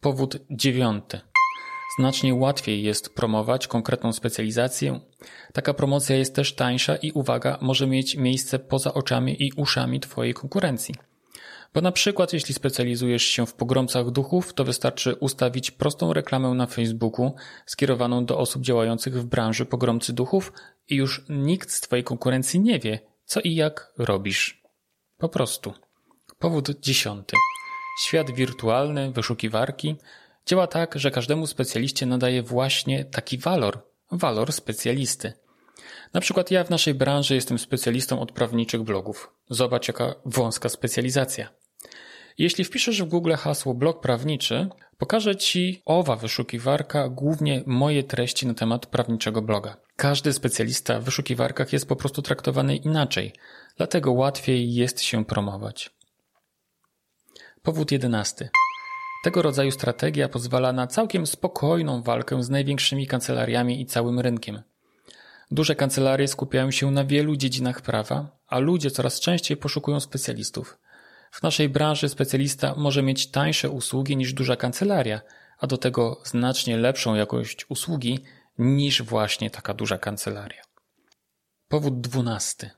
Powód 0.00 0.38
dziewiąty. 0.50 1.20
Znacznie 1.98 2.34
łatwiej 2.34 2.82
jest 2.82 3.14
promować 3.14 3.66
konkretną 3.66 4.12
specjalizację. 4.12 5.00
Taka 5.52 5.74
promocja 5.74 6.16
jest 6.16 6.34
też 6.34 6.54
tańsza 6.54 6.96
i 6.96 7.12
uwaga, 7.12 7.58
może 7.60 7.86
mieć 7.86 8.16
miejsce 8.16 8.58
poza 8.58 8.94
oczami 8.94 9.42
i 9.42 9.52
uszami 9.56 10.00
Twojej 10.00 10.34
konkurencji. 10.34 10.94
Bo 11.74 11.80
na 11.80 11.92
przykład 11.92 12.32
jeśli 12.32 12.54
specjalizujesz 12.54 13.22
się 13.22 13.46
w 13.46 13.54
pogromcach 13.54 14.10
duchów, 14.10 14.54
to 14.54 14.64
wystarczy 14.64 15.14
ustawić 15.14 15.70
prostą 15.70 16.12
reklamę 16.12 16.48
na 16.48 16.66
Facebooku 16.66 17.34
skierowaną 17.66 18.24
do 18.24 18.38
osób 18.38 18.62
działających 18.62 19.20
w 19.20 19.24
branży 19.24 19.66
pogromcy 19.66 20.12
duchów 20.12 20.52
i 20.88 20.96
już 20.96 21.24
nikt 21.28 21.70
z 21.70 21.80
Twojej 21.80 22.04
konkurencji 22.04 22.60
nie 22.60 22.78
wie, 22.78 23.00
co 23.24 23.40
i 23.40 23.54
jak 23.54 23.92
robisz. 23.98 24.62
Po 25.18 25.28
prostu. 25.28 25.72
Powód 26.38 26.80
dziesiąty. 26.80 27.36
Świat 28.00 28.30
wirtualny, 28.30 29.12
wyszukiwarki 29.12 29.96
działa 30.46 30.66
tak, 30.66 30.98
że 30.98 31.10
każdemu 31.10 31.46
specjaliście 31.46 32.06
nadaje 32.06 32.42
właśnie 32.42 33.04
taki 33.04 33.38
walor, 33.38 33.82
walor 34.10 34.52
specjalisty. 34.52 35.32
Na 36.14 36.20
przykład 36.20 36.50
ja 36.50 36.64
w 36.64 36.70
naszej 36.70 36.94
branży 36.94 37.34
jestem 37.34 37.58
specjalistą 37.58 38.20
od 38.20 38.32
prawniczych 38.32 38.82
blogów. 38.82 39.32
Zobacz 39.50 39.88
jaka 39.88 40.14
wąska 40.24 40.68
specjalizacja. 40.68 41.61
Jeśli 42.38 42.64
wpiszesz 42.64 43.02
w 43.02 43.08
Google 43.08 43.32
hasło 43.32 43.74
blog 43.74 44.00
prawniczy, 44.00 44.68
pokaże 44.98 45.36
Ci 45.36 45.82
owa 45.84 46.16
wyszukiwarka 46.16 47.08
głównie 47.08 47.62
moje 47.66 48.02
treści 48.02 48.46
na 48.46 48.54
temat 48.54 48.86
prawniczego 48.86 49.42
bloga. 49.42 49.76
Każdy 49.96 50.32
specjalista 50.32 51.00
w 51.00 51.04
wyszukiwarkach 51.04 51.72
jest 51.72 51.88
po 51.88 51.96
prostu 51.96 52.22
traktowany 52.22 52.76
inaczej, 52.76 53.32
dlatego 53.76 54.12
łatwiej 54.12 54.74
jest 54.74 55.00
się 55.00 55.24
promować. 55.24 55.90
Powód 57.62 57.92
jedenasty. 57.92 58.48
Tego 59.24 59.42
rodzaju 59.42 59.70
strategia 59.70 60.28
pozwala 60.28 60.72
na 60.72 60.86
całkiem 60.86 61.26
spokojną 61.26 62.02
walkę 62.02 62.42
z 62.42 62.50
największymi 62.50 63.06
kancelariami 63.06 63.80
i 63.80 63.86
całym 63.86 64.20
rynkiem. 64.20 64.62
Duże 65.50 65.74
kancelarie 65.76 66.28
skupiają 66.28 66.70
się 66.70 66.90
na 66.90 67.04
wielu 67.04 67.36
dziedzinach 67.36 67.80
prawa, 67.80 68.36
a 68.46 68.58
ludzie 68.58 68.90
coraz 68.90 69.20
częściej 69.20 69.56
poszukują 69.56 70.00
specjalistów. 70.00 70.78
W 71.32 71.42
naszej 71.42 71.68
branży 71.68 72.08
specjalista 72.08 72.74
może 72.76 73.02
mieć 73.02 73.30
tańsze 73.30 73.70
usługi 73.70 74.16
niż 74.16 74.32
duża 74.32 74.56
kancelaria, 74.56 75.20
a 75.58 75.66
do 75.66 75.78
tego 75.78 76.20
znacznie 76.24 76.76
lepszą 76.76 77.14
jakość 77.14 77.66
usługi 77.68 78.24
niż 78.58 79.02
właśnie 79.02 79.50
taka 79.50 79.74
duża 79.74 79.98
kancelaria. 79.98 80.62
Powód 81.68 82.00
dwunasty. 82.00 82.70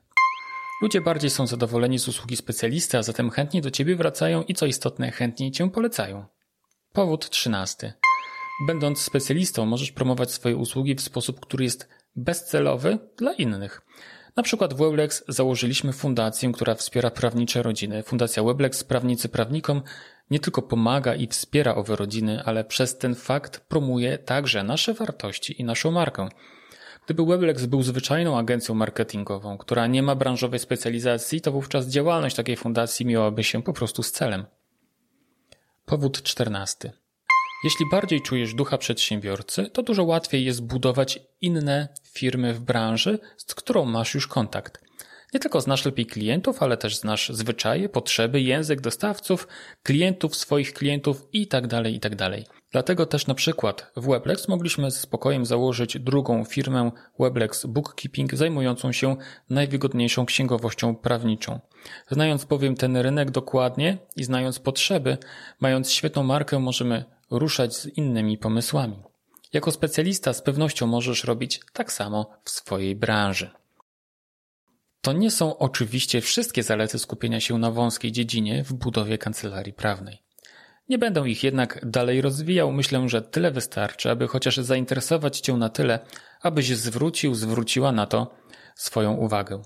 Ludzie 0.81 1.01
bardziej 1.01 1.29
są 1.29 1.47
zadowoleni 1.47 1.99
z 1.99 2.07
usługi 2.07 2.35
specjalisty, 2.35 2.97
a 2.97 3.03
zatem 3.03 3.29
chętniej 3.29 3.63
do 3.63 3.71
ciebie 3.71 3.95
wracają 3.95 4.43
i 4.43 4.53
co 4.53 4.65
istotne, 4.65 5.11
chętniej 5.11 5.51
cię 5.51 5.71
polecają. 5.71 6.25
Powód 6.93 7.29
trzynasty. 7.29 7.93
Będąc 8.67 9.01
specjalistą, 9.01 9.65
możesz 9.65 9.91
promować 9.91 10.31
swoje 10.31 10.55
usługi 10.55 10.95
w 10.95 11.01
sposób, 11.01 11.39
który 11.39 11.63
jest 11.63 11.89
bezcelowy 12.15 12.99
dla 13.17 13.33
innych. 13.33 13.81
Na 14.35 14.43
przykład 14.43 14.73
w 14.73 14.77
Weblex 14.77 15.23
założyliśmy 15.27 15.93
fundację, 15.93 16.51
która 16.51 16.75
wspiera 16.75 17.11
prawnicze 17.11 17.63
rodziny. 17.63 18.03
Fundacja 18.03 18.43
Weblex 18.43 18.83
Prawnicy 18.83 19.29
Prawnikom 19.29 19.81
nie 20.31 20.39
tylko 20.39 20.61
pomaga 20.61 21.15
i 21.15 21.27
wspiera 21.27 21.75
owe 21.75 21.95
rodziny, 21.95 22.43
ale 22.45 22.63
przez 22.63 22.97
ten 22.97 23.15
fakt 23.15 23.59
promuje 23.59 24.17
także 24.17 24.63
nasze 24.63 24.93
wartości 24.93 25.61
i 25.61 25.63
naszą 25.63 25.91
markę. 25.91 26.29
Gdyby 27.05 27.25
Weblex 27.25 27.65
był 27.65 27.83
zwyczajną 27.83 28.37
agencją 28.37 28.75
marketingową, 28.75 29.57
która 29.57 29.87
nie 29.87 30.03
ma 30.03 30.15
branżowej 30.15 30.59
specjalizacji, 30.59 31.41
to 31.41 31.51
wówczas 31.51 31.87
działalność 31.87 32.35
takiej 32.35 32.55
fundacji 32.55 33.05
miałaby 33.05 33.43
się 33.43 33.63
po 33.63 33.73
prostu 33.73 34.03
z 34.03 34.11
celem. 34.11 34.45
Powód 35.85 36.23
czternasty. 36.23 36.91
Jeśli 37.65 37.85
bardziej 37.91 38.21
czujesz 38.21 38.53
ducha 38.53 38.77
przedsiębiorcy, 38.77 39.69
to 39.69 39.83
dużo 39.83 40.03
łatwiej 40.03 40.45
jest 40.45 40.63
budować 40.63 41.19
inne 41.41 41.87
firmy 42.03 42.53
w 42.53 42.59
branży, 42.59 43.19
z 43.37 43.55
którą 43.55 43.85
masz 43.85 44.13
już 44.13 44.27
kontakt. 44.27 44.81
Nie 45.33 45.39
tylko 45.39 45.61
znasz 45.61 45.85
lepiej 45.85 46.05
klientów, 46.05 46.63
ale 46.63 46.77
też 46.77 46.97
znasz 46.97 47.29
zwyczaje, 47.29 47.89
potrzeby, 47.89 48.41
język 48.41 48.81
dostawców, 48.81 49.47
klientów, 49.83 50.35
swoich 50.35 50.73
klientów 50.73 51.27
itd., 51.33 51.67
tak 51.67 51.93
itd. 51.93 52.15
Tak 52.17 52.55
Dlatego 52.71 53.05
też 53.05 53.27
na 53.27 53.35
przykład 53.35 53.91
w 53.95 54.07
Weblex 54.07 54.47
mogliśmy 54.47 54.91
z 54.91 54.99
spokojem 54.99 55.45
założyć 55.45 55.99
drugą 55.99 56.43
firmę 56.43 56.91
Weblex 57.19 57.65
Bookkeeping 57.65 58.35
zajmującą 58.35 58.91
się 58.91 59.15
najwygodniejszą 59.49 60.25
księgowością 60.25 60.95
prawniczą. 60.95 61.59
Znając 62.09 62.45
bowiem 62.45 62.75
ten 62.75 62.97
rynek 62.97 63.31
dokładnie 63.31 63.97
i 64.15 64.23
znając 64.23 64.59
potrzeby, 64.59 65.17
mając 65.59 65.91
świetną 65.91 66.23
markę 66.23 66.59
możemy 66.59 67.14
ruszać 67.31 67.75
z 67.75 67.85
innymi 67.85 68.37
pomysłami. 68.37 69.03
Jako 69.53 69.71
specjalista 69.71 70.33
z 70.33 70.41
pewnością 70.41 70.87
możesz 70.87 71.23
robić 71.23 71.59
tak 71.73 71.91
samo 71.91 72.29
w 72.43 72.49
swojej 72.49 72.95
branży. 72.95 73.51
To 75.01 75.13
nie 75.13 75.31
są 75.31 75.57
oczywiście 75.57 76.21
wszystkie 76.21 76.63
zalety 76.63 76.99
skupienia 76.99 77.39
się 77.39 77.57
na 77.57 77.71
wąskiej 77.71 78.11
dziedzinie 78.11 78.63
w 78.63 78.73
budowie 78.73 79.17
kancelarii 79.17 79.73
prawnej. 79.73 80.21
Nie 80.89 80.97
będę 80.97 81.29
ich 81.29 81.43
jednak 81.43 81.89
dalej 81.89 82.21
rozwijał, 82.21 82.71
myślę, 82.71 83.09
że 83.09 83.21
tyle 83.21 83.51
wystarczy, 83.51 84.11
aby 84.11 84.27
chociaż 84.27 84.57
zainteresować 84.57 85.39
Cię 85.39 85.53
na 85.53 85.69
tyle, 85.69 85.99
abyś 86.41 86.75
zwrócił, 86.77 87.35
zwróciła 87.35 87.91
na 87.91 88.05
to 88.05 88.35
swoją 88.75 89.13
uwagę. 89.13 89.61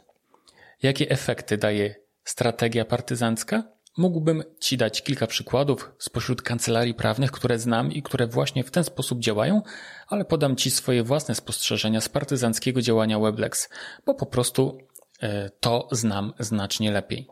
Jakie 0.84 1.10
efekty 1.10 1.58
daje 1.58 1.96
strategia 2.24 2.86
partyzancka? 2.86 3.64
Mógłbym 3.98 4.44
Ci 4.60 4.78
dać 4.78 5.02
kilka 5.02 5.28
przykładów 5.28 5.92
spośród 5.98 6.42
kancelarii 6.42 6.94
prawnych, 6.94 7.32
które 7.32 7.60
znam 7.60 7.92
i 7.92 8.02
które 8.02 8.28
właśnie 8.28 8.64
w 8.64 8.72
ten 8.72 8.84
sposób 8.84 9.20
działają, 9.20 9.62
ale 10.08 10.26
podam 10.26 10.56
Ci 10.56 10.72
swoje 10.72 11.04
własne 11.04 11.36
spostrzeżenia 11.36 12.02
z 12.02 12.10
partyzanckiego 12.10 12.82
działania 12.82 13.20
Weblex, 13.20 13.70
bo 14.06 14.14
po 14.14 14.26
prostu 14.26 14.78
e, 15.22 15.50
to 15.50 15.88
znam 15.92 16.34
znacznie 16.40 16.92
lepiej. 16.92 17.28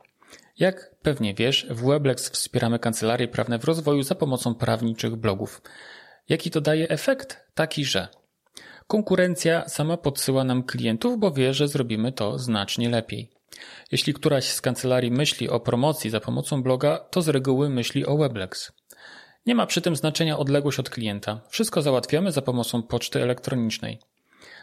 Jak 0.59 0.95
pewnie 1.01 1.33
wiesz, 1.33 1.67
w 1.69 1.85
Weblex 1.85 2.29
wspieramy 2.29 2.79
kancelarie 2.79 3.27
prawne 3.27 3.59
w 3.59 3.63
rozwoju 3.63 4.03
za 4.03 4.15
pomocą 4.15 4.55
prawniczych 4.55 5.15
blogów. 5.15 5.61
Jaki 6.29 6.51
to 6.51 6.61
daje 6.61 6.89
efekt? 6.89 7.45
Taki, 7.53 7.85
że 7.85 8.07
konkurencja 8.87 9.69
sama 9.69 9.97
podsyła 9.97 10.43
nam 10.43 10.63
klientów, 10.63 11.19
bo 11.19 11.31
wie, 11.31 11.53
że 11.53 11.67
zrobimy 11.67 12.11
to 12.11 12.39
znacznie 12.39 12.89
lepiej. 12.89 13.36
Jeśli 13.91 14.13
któraś 14.13 14.45
z 14.45 14.61
kancelarii 14.61 15.11
myśli 15.11 15.49
o 15.49 15.59
promocji 15.59 16.09
za 16.09 16.19
pomocą 16.19 16.63
bloga, 16.63 16.97
to 16.97 17.21
z 17.21 17.27
reguły 17.27 17.69
myśli 17.69 18.05
o 18.05 18.17
Weblex. 18.17 18.71
Nie 19.45 19.55
ma 19.55 19.65
przy 19.65 19.81
tym 19.81 19.95
znaczenia 19.95 20.37
odległość 20.37 20.79
od 20.79 20.89
klienta. 20.89 21.41
Wszystko 21.49 21.81
załatwiamy 21.81 22.31
za 22.31 22.41
pomocą 22.41 22.83
poczty 22.83 23.23
elektronicznej. 23.23 23.99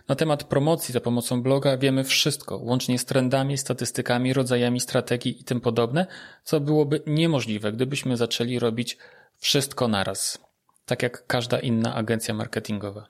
Na 0.09 0.15
temat 0.15 0.45
promocji 0.45 0.93
za 0.93 1.01
pomocą 1.01 1.43
bloga 1.43 1.77
wiemy 1.77 2.05
wszystko, 2.05 2.57
łącznie 2.57 2.99
z 2.99 3.05
trendami, 3.05 3.59
statystykami, 3.59 4.33
rodzajami 4.33 4.81
strategii 4.81 5.41
i 5.41 5.45
tym 5.45 5.61
podobne, 5.61 6.07
co 6.45 6.61
byłoby 6.61 7.03
niemożliwe, 7.07 7.73
gdybyśmy 7.73 8.17
zaczęli 8.17 8.59
robić 8.59 8.99
wszystko 9.39 9.89
naraz, 9.89 10.39
tak 10.87 11.03
jak 11.03 11.27
każda 11.27 11.59
inna 11.59 11.95
agencja 11.95 12.35
marketingowa. 12.35 13.07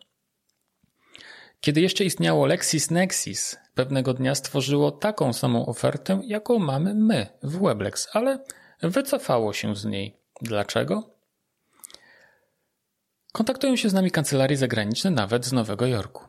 Kiedy 1.61 1.81
jeszcze 1.81 2.05
istniało 2.05 2.47
LexisNexis, 2.47 3.57
pewnego 3.75 4.15
dnia 4.15 4.35
stworzyło 4.35 4.91
taką 4.91 5.33
samą 5.33 5.67
ofertę, 5.67 6.21
jaką 6.27 6.59
mamy 6.59 6.95
my 6.95 7.27
w 7.43 7.59
Weblex, 7.59 8.09
ale 8.13 8.45
wycofało 8.83 9.53
się 9.53 9.77
z 9.77 9.85
niej. 9.85 10.17
Dlaczego? 10.43 11.15
Kontaktują 13.33 13.77
się 13.77 13.89
z 13.89 13.93
nami 13.93 14.11
kancelarie 14.11 14.57
zagraniczne, 14.57 15.11
nawet 15.11 15.47
z 15.47 15.53
Nowego 15.53 15.87
Jorku. 15.87 16.25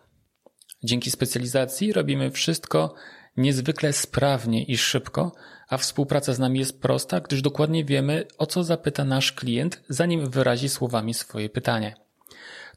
Dzięki 0.84 1.12
specjalizacji 1.12 1.94
robimy 1.94 2.32
wszystko 2.32 2.94
niezwykle 3.38 3.94
sprawnie 3.94 4.64
i 4.64 4.78
szybko, 4.78 5.32
a 5.70 5.78
współpraca 5.78 6.34
z 6.34 6.40
nami 6.40 6.60
jest 6.60 6.82
prosta, 6.82 7.20
gdyż 7.20 7.42
dokładnie 7.42 7.86
wiemy, 7.86 8.28
o 8.38 8.46
co 8.46 8.64
zapyta 8.64 9.06
nasz 9.06 9.32
klient, 9.32 9.84
zanim 9.90 10.30
wyrazi 10.30 10.70
słowami 10.70 11.14
swoje 11.14 11.50
pytanie. 11.50 11.96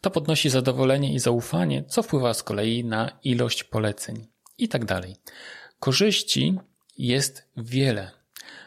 To 0.01 0.11
podnosi 0.11 0.51
zadowolenie 0.51 1.15
i 1.15 1.19
zaufanie, 1.19 1.85
co 1.85 2.03
wpływa 2.03 2.35
z 2.35 2.43
kolei 2.43 2.85
na 2.85 3.19
ilość 3.25 3.65
poleceń 3.65 4.27
i 4.59 4.69
tak 4.69 4.85
dalej. 4.85 5.17
Korzyści 5.81 6.59
jest 6.99 7.49
wiele. 7.57 8.11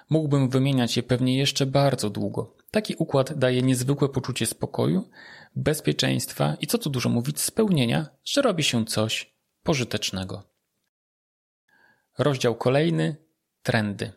Mógłbym 0.10 0.50
wymieniać 0.50 0.98
je 0.98 1.04
pewnie 1.04 1.38
jeszcze 1.38 1.66
bardzo 1.66 2.10
długo. 2.10 2.56
Taki 2.72 2.96
układ 2.96 3.40
daje 3.40 3.62
niezwykłe 3.62 4.10
poczucie 4.10 4.46
spokoju, 4.46 5.10
bezpieczeństwa 5.56 6.58
i 6.62 6.68
co 6.68 6.78
tu 6.78 6.90
dużo 6.90 7.10
mówić, 7.10 7.40
spełnienia, 7.40 8.10
że 8.24 8.42
robi 8.42 8.64
się 8.64 8.86
coś 8.86 9.34
pożytecznego. 9.64 10.44
Rozdział 12.18 12.56
kolejny 12.56 13.16
trendy. 13.64 14.12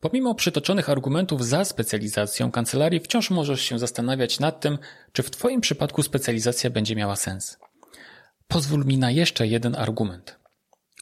Pomimo 0.00 0.34
przytoczonych 0.34 0.90
argumentów 0.90 1.46
za 1.46 1.64
specjalizacją 1.64 2.50
kancelarii, 2.50 3.00
wciąż 3.00 3.30
możesz 3.30 3.60
się 3.60 3.78
zastanawiać 3.78 4.40
nad 4.40 4.60
tym, 4.60 4.78
czy 5.12 5.22
w 5.22 5.30
Twoim 5.30 5.60
przypadku 5.60 6.02
specjalizacja 6.02 6.70
będzie 6.70 6.96
miała 6.96 7.16
sens. 7.16 7.58
Pozwól 8.48 8.84
mi 8.84 8.98
na 8.98 9.10
jeszcze 9.10 9.46
jeden 9.46 9.74
argument. 9.74 10.39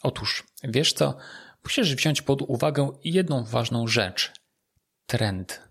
Otóż, 0.02 0.46
wiesz 0.64 0.92
co, 0.92 1.16
musisz 1.64 1.94
wziąć 1.94 2.22
pod 2.22 2.42
uwagę 2.42 2.90
jedną 3.04 3.44
ważną 3.44 3.86
rzecz 3.86 4.32
trend. 5.06 5.68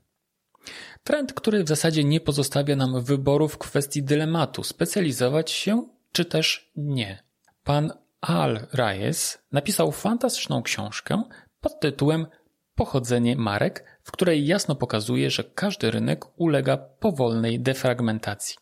Trend, 1.04 1.34
który 1.34 1.64
w 1.64 1.68
zasadzie 1.68 2.04
nie 2.04 2.20
pozostawia 2.20 2.76
nam 2.76 3.04
wyboru 3.04 3.48
w 3.48 3.58
kwestii 3.58 4.04
dylematu 4.04 4.64
specjalizować 4.64 5.52
się 5.52 5.88
czy 6.12 6.26
też 6.26 6.72
nie. 6.76 7.24
Pan 7.64 7.94
Al 8.22 8.68
Reyes 8.74 9.38
napisał 9.52 9.92
fantastyczną 9.92 10.64
książkę 10.64 11.24
pod 11.62 11.80
tytułem 11.80 12.28
Pochodzenie 12.76 13.36
marek, 13.36 14.00
w 14.04 14.12
której 14.12 14.48
jasno 14.48 14.76
pokazuje, 14.76 15.32
że 15.32 15.44
każdy 15.44 15.92
rynek 15.92 16.40
ulega 16.40 16.78
powolnej 16.78 17.60
defragmentacji. 17.60 18.56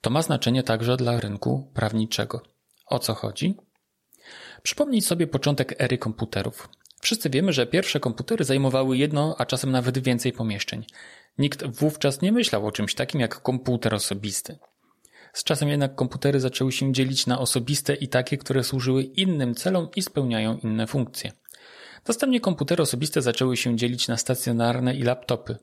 To 0.00 0.10
ma 0.10 0.22
znaczenie 0.22 0.62
także 0.62 0.96
dla 0.96 1.20
rynku 1.20 1.70
prawniczego. 1.74 2.42
O 2.86 2.98
co 2.98 3.14
chodzi? 3.14 3.56
Przypomnij 4.66 5.02
sobie 5.02 5.26
początek 5.26 5.74
ery 5.78 5.98
komputerów. 5.98 6.68
Wszyscy 7.00 7.30
wiemy, 7.30 7.52
że 7.52 7.66
pierwsze 7.66 8.00
komputery 8.00 8.44
zajmowały 8.44 8.96
jedno, 8.96 9.34
a 9.38 9.46
czasem 9.46 9.70
nawet 9.70 9.98
więcej 9.98 10.32
pomieszczeń. 10.32 10.84
Nikt 11.38 11.66
wówczas 11.66 12.22
nie 12.22 12.32
myślał 12.32 12.66
o 12.66 12.72
czymś 12.72 12.94
takim 12.94 13.20
jak 13.20 13.42
komputer 13.42 13.94
osobisty. 13.94 14.58
Z 15.32 15.44
czasem 15.44 15.68
jednak 15.68 15.94
komputery 15.94 16.40
zaczęły 16.40 16.72
się 16.72 16.92
dzielić 16.92 17.26
na 17.26 17.38
osobiste 17.38 17.94
i 17.94 18.08
takie, 18.08 18.38
które 18.38 18.64
służyły 18.64 19.02
innym 19.02 19.54
celom 19.54 19.88
i 19.96 20.02
spełniają 20.02 20.58
inne 20.58 20.86
funkcje. 20.86 21.32
Następnie 22.08 22.40
komputery 22.40 22.82
osobiste 22.82 23.22
zaczęły 23.22 23.56
się 23.56 23.76
dzielić 23.76 24.08
na 24.08 24.16
stacjonarne 24.16 24.94
i 24.94 25.02
laptopy. 25.02 25.56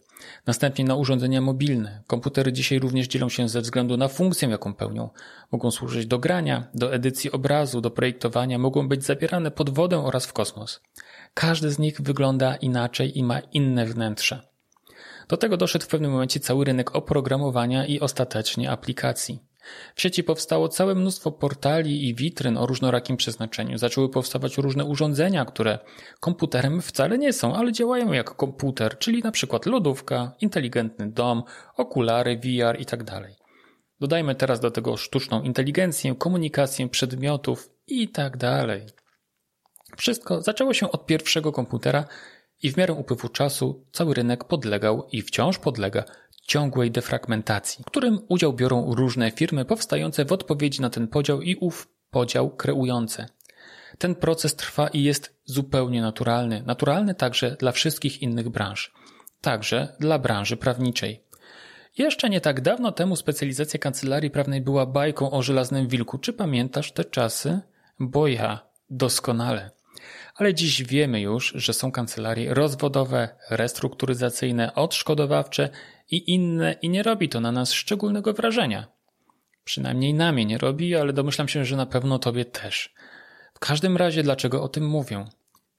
Następnie 0.47 0.85
na 0.85 0.95
urządzenia 0.95 1.41
mobilne. 1.41 2.03
Komputery 2.07 2.53
dzisiaj 2.53 2.79
również 2.79 3.07
dzielą 3.07 3.29
się 3.29 3.49
ze 3.49 3.61
względu 3.61 3.97
na 3.97 4.07
funkcję, 4.07 4.49
jaką 4.49 4.73
pełnią. 4.73 5.09
Mogą 5.51 5.71
służyć 5.71 6.05
do 6.05 6.19
grania, 6.19 6.67
do 6.73 6.93
edycji 6.93 7.31
obrazu, 7.31 7.81
do 7.81 7.91
projektowania, 7.91 8.59
mogą 8.59 8.87
być 8.87 9.05
zabierane 9.05 9.51
pod 9.51 9.69
wodę 9.69 10.05
oraz 10.05 10.25
w 10.25 10.33
kosmos. 10.33 10.81
Każdy 11.33 11.71
z 11.71 11.79
nich 11.79 12.01
wygląda 12.01 12.55
inaczej 12.55 13.17
i 13.17 13.23
ma 13.23 13.39
inne 13.39 13.85
wnętrze. 13.85 14.41
Do 15.27 15.37
tego 15.37 15.57
doszedł 15.57 15.85
w 15.85 15.87
pewnym 15.87 16.11
momencie 16.11 16.39
cały 16.39 16.65
rynek 16.65 16.95
oprogramowania 16.95 17.85
i 17.85 17.99
ostatecznie 17.99 18.71
aplikacji. 18.71 19.39
W 19.95 20.01
sieci 20.01 20.23
powstało 20.23 20.69
całe 20.69 20.95
mnóstwo 20.95 21.31
portali 21.31 22.07
i 22.07 22.15
witryn 22.15 22.57
o 22.57 22.65
różnorakim 22.65 23.17
przeznaczeniu. 23.17 23.77
Zaczęły 23.77 24.09
powstawać 24.09 24.57
różne 24.57 24.85
urządzenia, 24.85 25.45
które 25.45 25.79
komputerem 26.19 26.81
wcale 26.81 27.17
nie 27.17 27.33
są, 27.33 27.55
ale 27.55 27.71
działają 27.71 28.11
jak 28.11 28.35
komputer, 28.35 28.97
czyli 28.97 29.21
na 29.21 29.31
przykład 29.31 29.65
lodówka, 29.65 30.31
inteligentny 30.41 31.11
dom, 31.11 31.43
okulary, 31.77 32.37
VR 32.37 32.79
i 32.79 32.85
tak. 32.85 33.03
Dodajmy 33.99 34.35
teraz 34.35 34.59
do 34.59 34.71
tego 34.71 34.97
sztuczną 34.97 35.41
inteligencję, 35.41 36.15
komunikację 36.15 36.89
przedmiotów 36.89 37.69
i 37.87 38.09
tak. 38.09 38.37
Wszystko 39.97 40.41
zaczęło 40.41 40.73
się 40.73 40.91
od 40.91 41.05
pierwszego 41.05 41.51
komputera 41.51 42.05
i 42.63 42.71
w 42.71 42.77
miarę 42.77 42.93
upływu 42.93 43.29
czasu 43.29 43.85
cały 43.91 44.13
rynek 44.13 44.43
podlegał 44.43 45.07
i 45.11 45.21
wciąż 45.21 45.57
podlega 45.57 46.03
ciągłej 46.47 46.91
defragmentacji, 46.91 47.83
w 47.83 47.87
którym 47.87 48.19
udział 48.29 48.53
biorą 48.53 48.95
różne 48.95 49.31
firmy 49.31 49.65
powstające 49.65 50.25
w 50.25 50.31
odpowiedzi 50.31 50.81
na 50.81 50.89
ten 50.89 51.07
podział 51.07 51.41
i 51.41 51.55
ów 51.55 51.89
podział 52.11 52.49
kreujące. 52.49 53.25
Ten 53.97 54.15
proces 54.15 54.55
trwa 54.55 54.87
i 54.87 55.03
jest 55.03 55.35
zupełnie 55.45 56.01
naturalny, 56.01 56.63
naturalny 56.65 57.15
także 57.15 57.55
dla 57.59 57.71
wszystkich 57.71 58.21
innych 58.21 58.49
branż, 58.49 58.93
także 59.41 59.95
dla 59.99 60.19
branży 60.19 60.57
prawniczej. 60.57 61.23
Jeszcze 61.97 62.29
nie 62.29 62.41
tak 62.41 62.61
dawno 62.61 62.91
temu 62.91 63.15
specjalizacja 63.15 63.79
kancelarii 63.79 64.29
prawnej 64.29 64.61
była 64.61 64.85
bajką 64.85 65.31
o 65.31 65.41
żelaznym 65.41 65.87
wilku. 65.87 66.17
Czy 66.17 66.33
pamiętasz 66.33 66.91
te 66.91 67.05
czasy? 67.05 67.59
Bo 67.99 68.27
ja 68.27 68.59
doskonale 68.89 69.71
ale 70.35 70.53
dziś 70.53 70.83
wiemy 70.83 71.21
już, 71.21 71.53
że 71.55 71.73
są 71.73 71.91
kancelarie 71.91 72.53
rozwodowe, 72.53 73.29
restrukturyzacyjne, 73.49 74.75
odszkodowawcze 74.75 75.69
i 76.11 76.33
inne 76.33 76.75
i 76.81 76.89
nie 76.89 77.03
robi 77.03 77.29
to 77.29 77.41
na 77.41 77.51
nas 77.51 77.71
szczególnego 77.71 78.33
wrażenia. 78.33 78.87
Przynajmniej 79.63 80.13
na 80.13 80.31
mnie 80.31 80.45
nie 80.45 80.57
robi, 80.57 80.95
ale 80.95 81.13
domyślam 81.13 81.47
się, 81.47 81.65
że 81.65 81.77
na 81.77 81.85
pewno 81.85 82.19
tobie 82.19 82.45
też. 82.45 82.93
W 83.53 83.59
każdym 83.59 83.97
razie 83.97 84.23
dlaczego 84.23 84.63
o 84.63 84.67
tym 84.67 84.87
mówię? 84.87 85.25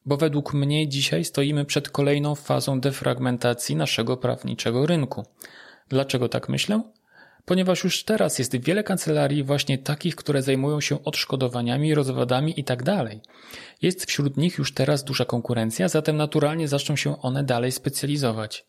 Bo 0.07 0.17
według 0.17 0.55
mnie 0.55 0.89
dzisiaj 0.89 1.25
stoimy 1.25 1.65
przed 1.65 1.89
kolejną 1.89 2.35
fazą 2.35 2.81
defragmentacji 2.81 3.77
naszego 3.77 4.17
prawniczego 4.17 4.87
rynku. 4.87 5.25
Dlaczego 5.89 6.29
tak 6.29 6.49
myślę? 6.49 6.83
ponieważ 7.45 7.85
już 7.85 8.05
teraz 8.05 8.39
jest 8.39 8.57
wiele 8.57 8.85
kancelarii 8.85 9.43
właśnie 9.43 9.79
takich, 9.79 10.17
które 10.17 10.43
zajmują 10.43 10.81
się 10.81 11.05
odszkodowaniami, 11.05 11.95
rozwodami 11.95 12.55
itd. 12.57 12.85
Tak 12.85 13.09
jest 13.83 14.07
wśród 14.07 14.37
nich 14.37 14.59
już 14.59 14.75
teraz 14.75 15.05
duża 15.05 15.25
konkurencja, 15.25 15.89
zatem 15.89 16.17
naturalnie 16.17 16.69
zaczną 16.69 16.97
się 16.97 17.23
one 17.23 17.45
dalej 17.45 17.73
specjalizować. 17.73 18.67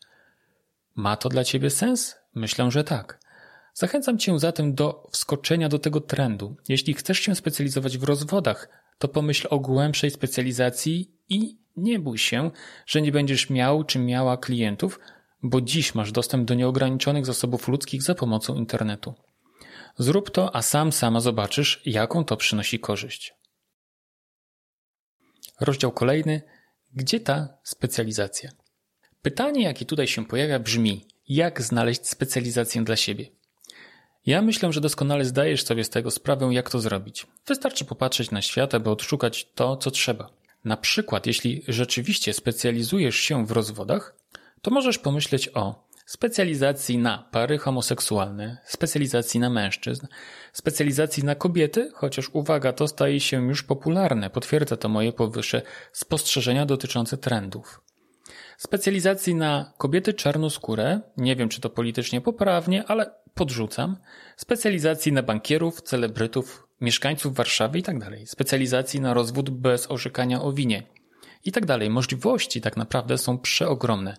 Ma 0.96 1.16
to 1.16 1.28
dla 1.28 1.44
Ciebie 1.44 1.70
sens? 1.70 2.16
Myślę, 2.34 2.70
że 2.70 2.84
tak. 2.84 3.20
Zachęcam 3.74 4.18
Cię 4.18 4.38
zatem 4.38 4.74
do 4.74 5.06
wskoczenia 5.12 5.68
do 5.68 5.78
tego 5.78 6.00
trendu. 6.00 6.56
Jeśli 6.68 6.94
chcesz 6.94 7.18
się 7.18 7.34
specjalizować 7.34 7.98
w 7.98 8.04
rozwodach, 8.04 8.68
to 8.98 9.08
pomyśl 9.08 9.46
o 9.50 9.60
głębszej 9.60 10.10
specjalizacji 10.10 11.12
i 11.28 11.58
nie 11.76 11.98
bój 11.98 12.18
się, 12.18 12.50
że 12.86 13.02
nie 13.02 13.12
będziesz 13.12 13.50
miał 13.50 13.84
czy 13.84 13.98
miała 13.98 14.36
klientów, 14.36 15.00
bo 15.42 15.60
dziś 15.60 15.94
masz 15.94 16.12
dostęp 16.12 16.48
do 16.48 16.54
nieograniczonych 16.54 17.26
zasobów 17.26 17.68
ludzkich 17.68 18.02
za 18.02 18.14
pomocą 18.14 18.54
internetu. 18.54 19.14
Zrób 19.98 20.30
to, 20.30 20.56
a 20.56 20.62
sam 20.62 20.92
sama 20.92 21.20
zobaczysz, 21.20 21.82
jaką 21.86 22.24
to 22.24 22.36
przynosi 22.36 22.80
korzyść. 22.80 23.34
Rozdział 25.60 25.92
kolejny. 25.92 26.42
Gdzie 26.94 27.20
ta 27.20 27.48
specjalizacja? 27.62 28.50
Pytanie, 29.26 29.62
jakie 29.62 29.84
tutaj 29.84 30.06
się 30.06 30.26
pojawia, 30.26 30.58
brzmi: 30.58 31.06
jak 31.28 31.62
znaleźć 31.62 32.08
specjalizację 32.08 32.84
dla 32.84 32.96
siebie? 32.96 33.26
Ja 34.26 34.42
myślę, 34.42 34.72
że 34.72 34.80
doskonale 34.80 35.24
zdajesz 35.24 35.64
sobie 35.64 35.84
z 35.84 35.90
tego 35.90 36.10
sprawę, 36.10 36.48
jak 36.52 36.70
to 36.70 36.80
zrobić. 36.80 37.26
Wystarczy 37.46 37.84
popatrzeć 37.84 38.30
na 38.30 38.42
świat, 38.42 38.74
aby 38.74 38.90
odszukać 38.90 39.46
to, 39.54 39.76
co 39.76 39.90
trzeba. 39.90 40.30
Na 40.64 40.76
przykład, 40.76 41.26
jeśli 41.26 41.64
rzeczywiście 41.68 42.32
specjalizujesz 42.32 43.16
się 43.16 43.46
w 43.46 43.50
rozwodach, 43.50 44.14
to 44.62 44.70
możesz 44.70 44.98
pomyśleć 44.98 45.48
o 45.54 45.84
specjalizacji 46.06 46.98
na 46.98 47.28
pary 47.30 47.58
homoseksualne, 47.58 48.58
specjalizacji 48.64 49.40
na 49.40 49.50
mężczyzn, 49.50 50.06
specjalizacji 50.52 51.24
na 51.24 51.34
kobiety, 51.34 51.90
chociaż 51.94 52.30
uwaga, 52.32 52.72
to 52.72 52.88
staje 52.88 53.20
się 53.20 53.48
już 53.48 53.62
popularne, 53.62 54.30
potwierdza 54.30 54.76
to 54.76 54.88
moje 54.88 55.12
powyższe 55.12 55.62
spostrzeżenia 55.92 56.66
dotyczące 56.66 57.16
trendów. 57.16 57.80
Specjalizacji 58.58 59.34
na 59.34 59.72
kobiety 59.78 60.14
czarnoskóre, 60.14 61.00
nie 61.16 61.36
wiem 61.36 61.48
czy 61.48 61.60
to 61.60 61.70
politycznie 61.70 62.20
poprawnie, 62.20 62.84
ale 62.84 63.10
podrzucam. 63.34 63.96
Specjalizacji 64.36 65.12
na 65.12 65.22
bankierów, 65.22 65.82
celebrytów, 65.82 66.68
mieszkańców 66.80 67.34
Warszawy 67.34 67.78
itd. 67.78 68.06
Tak 68.10 68.28
specjalizacji 68.28 69.00
na 69.00 69.14
rozwód 69.14 69.50
bez 69.50 69.90
orzekania 69.90 70.42
o 70.42 70.52
winie 70.52 70.82
i 71.44 71.52
tak 71.52 71.66
dalej. 71.66 71.90
Możliwości 71.90 72.60
tak 72.60 72.76
naprawdę 72.76 73.18
są 73.18 73.38
przeogromne. 73.38 74.16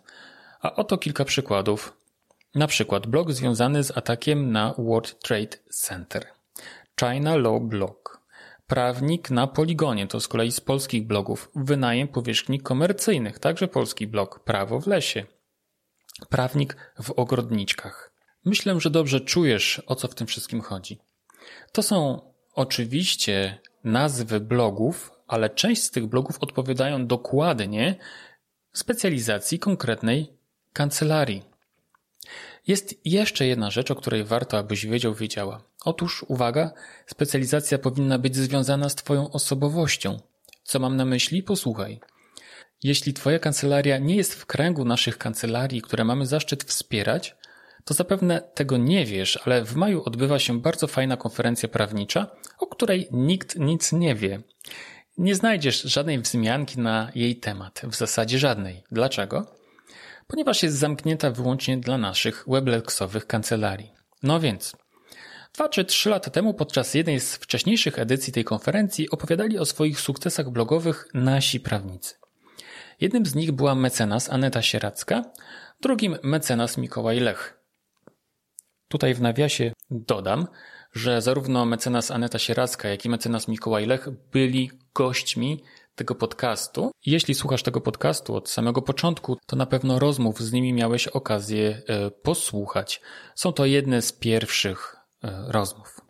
A 0.61 0.75
oto 0.75 0.97
kilka 0.97 1.25
przykładów. 1.25 1.93
Na 2.55 2.67
przykład 2.67 3.07
blog 3.07 3.31
związany 3.31 3.83
z 3.83 3.97
atakiem 3.97 4.51
na 4.51 4.73
World 4.77 5.19
Trade 5.19 5.57
Center. 5.69 6.25
China 6.99 7.35
Law 7.35 7.61
Blog. 7.61 8.06
Prawnik 8.67 9.31
na 9.31 9.47
Poligonie, 9.47 10.07
to 10.07 10.19
z 10.19 10.27
kolei 10.27 10.51
z 10.51 10.61
polskich 10.61 11.07
blogów. 11.07 11.51
Wynajem 11.55 12.07
powierzchni 12.07 12.59
komercyjnych, 12.59 13.39
także 13.39 13.67
polski 13.67 14.07
blog. 14.07 14.39
Prawo 14.39 14.79
w 14.79 14.87
lesie. 14.87 15.25
Prawnik 16.29 16.93
w 17.03 17.11
ogrodniczkach. 17.11 18.13
Myślę, 18.45 18.79
że 18.79 18.89
dobrze 18.89 19.21
czujesz, 19.21 19.81
o 19.85 19.95
co 19.95 20.07
w 20.07 20.15
tym 20.15 20.27
wszystkim 20.27 20.61
chodzi. 20.61 20.99
To 21.71 21.83
są 21.83 22.21
oczywiście 22.53 23.59
nazwy 23.83 24.39
blogów, 24.39 25.11
ale 25.27 25.49
część 25.49 25.83
z 25.83 25.91
tych 25.91 26.05
blogów 26.05 26.37
odpowiadają 26.39 27.07
dokładnie 27.07 27.95
specjalizacji 28.73 29.59
konkretnej 29.59 30.33
kancelarii. 30.73 31.43
Jest 32.67 33.05
jeszcze 33.05 33.47
jedna 33.47 33.71
rzecz, 33.71 33.91
o 33.91 33.95
której 33.95 34.23
warto, 34.23 34.57
abyś 34.57 34.85
wiedział, 34.85 35.13
wiedziała. 35.13 35.66
Otóż, 35.85 36.25
uwaga, 36.27 36.71
specjalizacja 37.05 37.77
powinna 37.77 38.19
być 38.19 38.35
związana 38.35 38.89
z 38.89 38.95
Twoją 38.95 39.31
osobowością. 39.31 40.19
Co 40.63 40.79
mam 40.79 40.95
na 40.95 41.05
myśli? 41.05 41.43
Posłuchaj. 41.43 41.99
Jeśli 42.83 43.13
Twoja 43.13 43.39
kancelaria 43.39 43.97
nie 43.97 44.15
jest 44.15 44.33
w 44.33 44.45
kręgu 44.45 44.85
naszych 44.85 45.17
kancelarii, 45.17 45.81
które 45.81 46.03
mamy 46.03 46.25
zaszczyt 46.25 46.63
wspierać, 46.63 47.35
to 47.85 47.93
zapewne 47.93 48.41
tego 48.41 48.77
nie 48.77 49.05
wiesz, 49.05 49.39
ale 49.45 49.65
w 49.65 49.75
maju 49.75 50.03
odbywa 50.05 50.39
się 50.39 50.61
bardzo 50.61 50.87
fajna 50.87 51.17
konferencja 51.17 51.69
prawnicza, 51.69 52.27
o 52.59 52.67
której 52.67 53.07
nikt 53.11 53.59
nic 53.59 53.91
nie 53.91 54.15
wie. 54.15 54.41
Nie 55.17 55.35
znajdziesz 55.35 55.81
żadnej 55.81 56.19
wzmianki 56.19 56.79
na 56.79 57.11
jej 57.15 57.35
temat, 57.35 57.81
w 57.83 57.95
zasadzie 57.95 58.39
żadnej. 58.39 58.83
Dlaczego? 58.91 59.55
Ponieważ 60.27 60.63
jest 60.63 60.77
zamknięta 60.77 61.31
wyłącznie 61.31 61.77
dla 61.77 61.97
naszych 61.97 62.45
weblexowych 62.47 63.27
kancelarii. 63.27 63.91
No 64.23 64.39
więc, 64.39 64.75
dwa 65.57 65.69
czy 65.69 65.85
trzy 65.85 66.09
lata 66.09 66.31
temu 66.31 66.53
podczas 66.53 66.93
jednej 66.93 67.19
z 67.19 67.35
wcześniejszych 67.35 67.99
edycji 67.99 68.33
tej 68.33 68.43
konferencji 68.43 69.09
opowiadali 69.09 69.59
o 69.59 69.65
swoich 69.65 69.99
sukcesach 69.99 70.49
blogowych 70.49 71.07
nasi 71.13 71.59
prawnicy. 71.59 72.15
Jednym 73.01 73.25
z 73.25 73.35
nich 73.35 73.51
była 73.51 73.75
mecenas 73.75 74.29
Aneta 74.29 74.61
Sieracka, 74.61 75.23
drugim 75.81 76.17
mecenas 76.23 76.77
Mikołaj 76.77 77.19
Lech. 77.19 77.59
Tutaj 78.87 79.13
w 79.13 79.21
nawiasie 79.21 79.71
dodam, 79.91 80.47
że 80.93 81.21
zarówno 81.21 81.65
mecenas 81.65 82.11
Aneta 82.11 82.39
Sieracka, 82.39 82.89
jak 82.89 83.05
i 83.05 83.09
mecenas 83.09 83.47
Mikołaj 83.47 83.85
Lech 83.85 84.09
byli 84.31 84.71
gośćmi 84.93 85.63
tego 85.95 86.15
podcastu. 86.15 86.91
Jeśli 87.05 87.35
słuchasz 87.35 87.63
tego 87.63 87.81
podcastu 87.81 88.35
od 88.35 88.49
samego 88.49 88.81
początku, 88.81 89.37
to 89.47 89.55
na 89.55 89.65
pewno 89.65 89.99
rozmów 89.99 90.41
z 90.41 90.51
nimi 90.51 90.73
miałeś 90.73 91.07
okazję 91.07 91.81
e, 91.87 92.11
posłuchać. 92.11 93.01
Są 93.35 93.53
to 93.53 93.65
jedne 93.65 94.01
z 94.01 94.11
pierwszych 94.11 94.96
rozmów. 95.47 96.01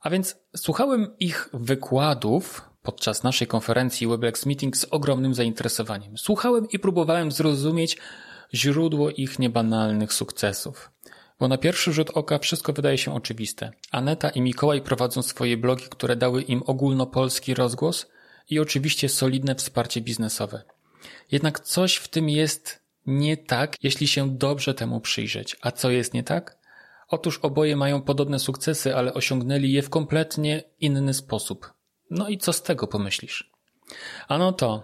A 0.00 0.10
więc 0.10 0.36
słuchałem 0.56 1.16
ich 1.18 1.48
wykładów 1.52 2.70
podczas 2.82 3.22
naszej 3.22 3.46
konferencji 3.46 4.06
Weblex 4.06 4.46
Meeting 4.46 4.76
z 4.76 4.84
ogromnym 4.84 5.34
zainteresowaniem. 5.34 6.18
Słuchałem 6.18 6.68
i 6.68 6.78
próbowałem 6.78 7.32
zrozumieć 7.32 7.96
źródło 8.54 9.10
ich 9.10 9.38
niebanalnych 9.38 10.12
sukcesów. 10.12 10.90
Bo 11.40 11.48
na 11.48 11.58
pierwszy 11.58 11.92
rzut 11.92 12.10
oka 12.10 12.38
wszystko 12.38 12.72
wydaje 12.72 12.98
się 12.98 13.14
oczywiste. 13.14 13.72
Aneta 13.90 14.30
i 14.30 14.40
Mikołaj 14.40 14.82
prowadzą 14.82 15.22
swoje 15.22 15.56
blogi, 15.56 15.84
które 15.90 16.16
dały 16.16 16.42
im 16.42 16.62
ogólnopolski 16.66 17.54
rozgłos 17.54 18.06
i 18.50 18.58
oczywiście 18.58 19.08
solidne 19.08 19.54
wsparcie 19.54 20.00
biznesowe. 20.00 20.62
Jednak 21.32 21.60
coś 21.60 21.96
w 21.96 22.08
tym 22.08 22.28
jest 22.28 22.80
nie 23.06 23.36
tak, 23.36 23.76
jeśli 23.82 24.08
się 24.08 24.36
dobrze 24.36 24.74
temu 24.74 25.00
przyjrzeć. 25.00 25.56
A 25.60 25.72
co 25.72 25.90
jest 25.90 26.14
nie 26.14 26.22
tak? 26.22 26.55
Otóż 27.08 27.38
oboje 27.38 27.76
mają 27.76 28.02
podobne 28.02 28.38
sukcesy, 28.38 28.96
ale 28.96 29.14
osiągnęli 29.14 29.72
je 29.72 29.82
w 29.82 29.90
kompletnie 29.90 30.62
inny 30.80 31.14
sposób. 31.14 31.72
No 32.10 32.28
i 32.28 32.38
co 32.38 32.52
z 32.52 32.62
tego 32.62 32.86
pomyślisz? 32.86 33.50
Ano 34.28 34.52
to, 34.52 34.82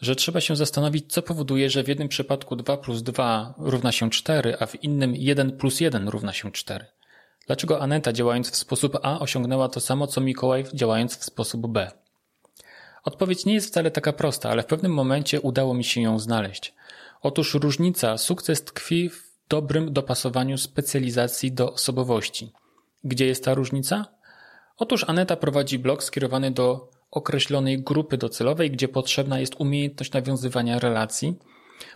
że 0.00 0.16
trzeba 0.16 0.40
się 0.40 0.56
zastanowić, 0.56 1.12
co 1.12 1.22
powoduje, 1.22 1.70
że 1.70 1.82
w 1.82 1.88
jednym 1.88 2.08
przypadku 2.08 2.56
2 2.56 2.76
plus 2.76 3.02
2 3.02 3.54
równa 3.58 3.92
się 3.92 4.10
4, 4.10 4.56
a 4.60 4.66
w 4.66 4.84
innym 4.84 5.14
1 5.16 5.56
plus 5.56 5.80
1 5.80 6.08
równa 6.08 6.32
się 6.32 6.52
4. 6.52 6.86
Dlaczego 7.46 7.80
Aneta 7.80 8.12
działając 8.12 8.50
w 8.50 8.56
sposób 8.56 8.98
A 9.02 9.18
osiągnęła 9.18 9.68
to 9.68 9.80
samo, 9.80 10.06
co 10.06 10.20
Mikołaj 10.20 10.64
działając 10.74 11.18
w 11.18 11.24
sposób 11.24 11.66
B? 11.66 11.90
Odpowiedź 13.04 13.44
nie 13.44 13.54
jest 13.54 13.68
wcale 13.68 13.90
taka 13.90 14.12
prosta, 14.12 14.50
ale 14.50 14.62
w 14.62 14.66
pewnym 14.66 14.92
momencie 14.94 15.40
udało 15.40 15.74
mi 15.74 15.84
się 15.84 16.00
ją 16.02 16.18
znaleźć. 16.18 16.74
Otóż 17.22 17.54
różnica, 17.54 18.18
sukces 18.18 18.64
tkwi 18.64 19.10
w 19.10 19.25
dobrym 19.48 19.92
dopasowaniu 19.92 20.58
specjalizacji 20.58 21.52
do 21.52 21.72
osobowości. 21.72 22.52
Gdzie 23.04 23.26
jest 23.26 23.44
ta 23.44 23.54
różnica? 23.54 24.06
Otóż 24.76 25.04
Aneta 25.08 25.36
prowadzi 25.36 25.78
blog 25.78 26.02
skierowany 26.02 26.50
do 26.50 26.90
określonej 27.10 27.82
grupy 27.82 28.18
docelowej, 28.18 28.70
gdzie 28.70 28.88
potrzebna 28.88 29.40
jest 29.40 29.54
umiejętność 29.60 30.12
nawiązywania 30.12 30.78
relacji, 30.78 31.38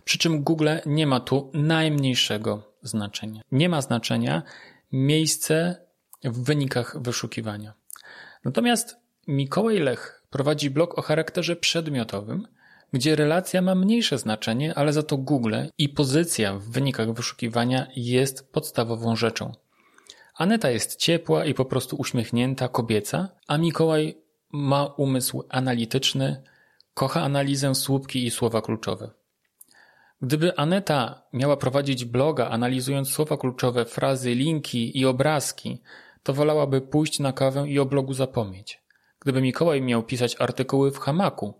przy 0.05 0.19
czym 0.19 0.43
Google 0.43 0.69
nie 0.87 1.07
ma 1.07 1.21
tu 1.21 1.51
najmniejszego 1.55 2.63
znaczenia. 2.83 3.43
Nie 3.53 3.69
ma 3.69 3.83
znaczenia 3.83 4.43
miejsce 4.93 5.77
w 6.25 6.45
wynikach 6.45 7.03
wyszukiwania. 7.03 7.75
Natomiast 8.45 8.97
Mikołaj 9.29 9.79
Lech 9.79 10.23
prowadzi 10.31 10.71
blog 10.71 10.99
o 10.99 11.03
charakterze 11.03 11.57
przedmiotowym, 11.57 12.47
gdzie 12.93 13.17
relacja 13.17 13.63
ma 13.63 13.75
mniejsze 13.75 14.19
znaczenie, 14.19 14.75
ale 14.75 14.93
za 14.93 15.03
to 15.03 15.17
Google 15.17 15.55
i 15.79 15.89
pozycja 15.89 16.55
w 16.55 16.63
wynikach 16.63 17.13
wyszukiwania 17.13 17.87
jest 17.97 18.53
podstawową 18.53 19.17
rzeczą. 19.17 19.53
Aneta 20.35 20.71
jest 20.71 20.97
ciepła 20.97 21.45
i 21.45 21.55
po 21.55 21.65
prostu 21.65 21.97
uśmiechnięta, 21.97 22.69
kobieca, 22.69 23.29
a 23.49 23.59
Mikołaj 23.59 24.19
ma 24.53 24.87
umysł 24.87 25.45
analityczny, 25.49 26.43
kocha 26.95 27.23
analizę 27.23 27.75
słupki 27.75 28.27
i 28.27 28.31
słowa 28.31 28.63
kluczowe. 28.63 29.11
Gdyby 30.23 30.57
Aneta 30.57 31.23
miała 31.33 31.57
prowadzić 31.57 32.05
bloga 32.05 32.49
analizując 32.49 33.11
słowa 33.11 33.37
kluczowe, 33.37 33.85
frazy, 33.85 34.35
linki 34.35 34.99
i 34.99 35.07
obrazki, 35.07 35.83
to 36.23 36.33
wolałaby 36.33 36.81
pójść 36.81 37.19
na 37.19 37.33
kawę 37.33 37.69
i 37.69 37.79
o 37.79 37.87
blogu 37.87 38.15
zapomnieć. 38.15 38.81
Gdyby 39.21 39.43
Mikołaj 39.43 39.83
miał 39.83 40.03
pisać 40.03 40.37
artykuły 40.39 40.91
w 40.91 40.99
hamaku, 40.99 41.55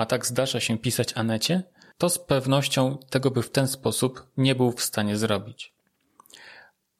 a 0.00 0.06
tak 0.06 0.26
zdarza 0.26 0.60
się 0.60 0.78
pisać 0.78 1.12
Anecie, 1.14 1.62
to 1.98 2.10
z 2.10 2.18
pewnością 2.18 2.98
tego 3.10 3.30
by 3.30 3.42
w 3.42 3.50
ten 3.50 3.68
sposób 3.68 4.26
nie 4.36 4.54
był 4.54 4.72
w 4.72 4.82
stanie 4.82 5.16
zrobić. 5.16 5.74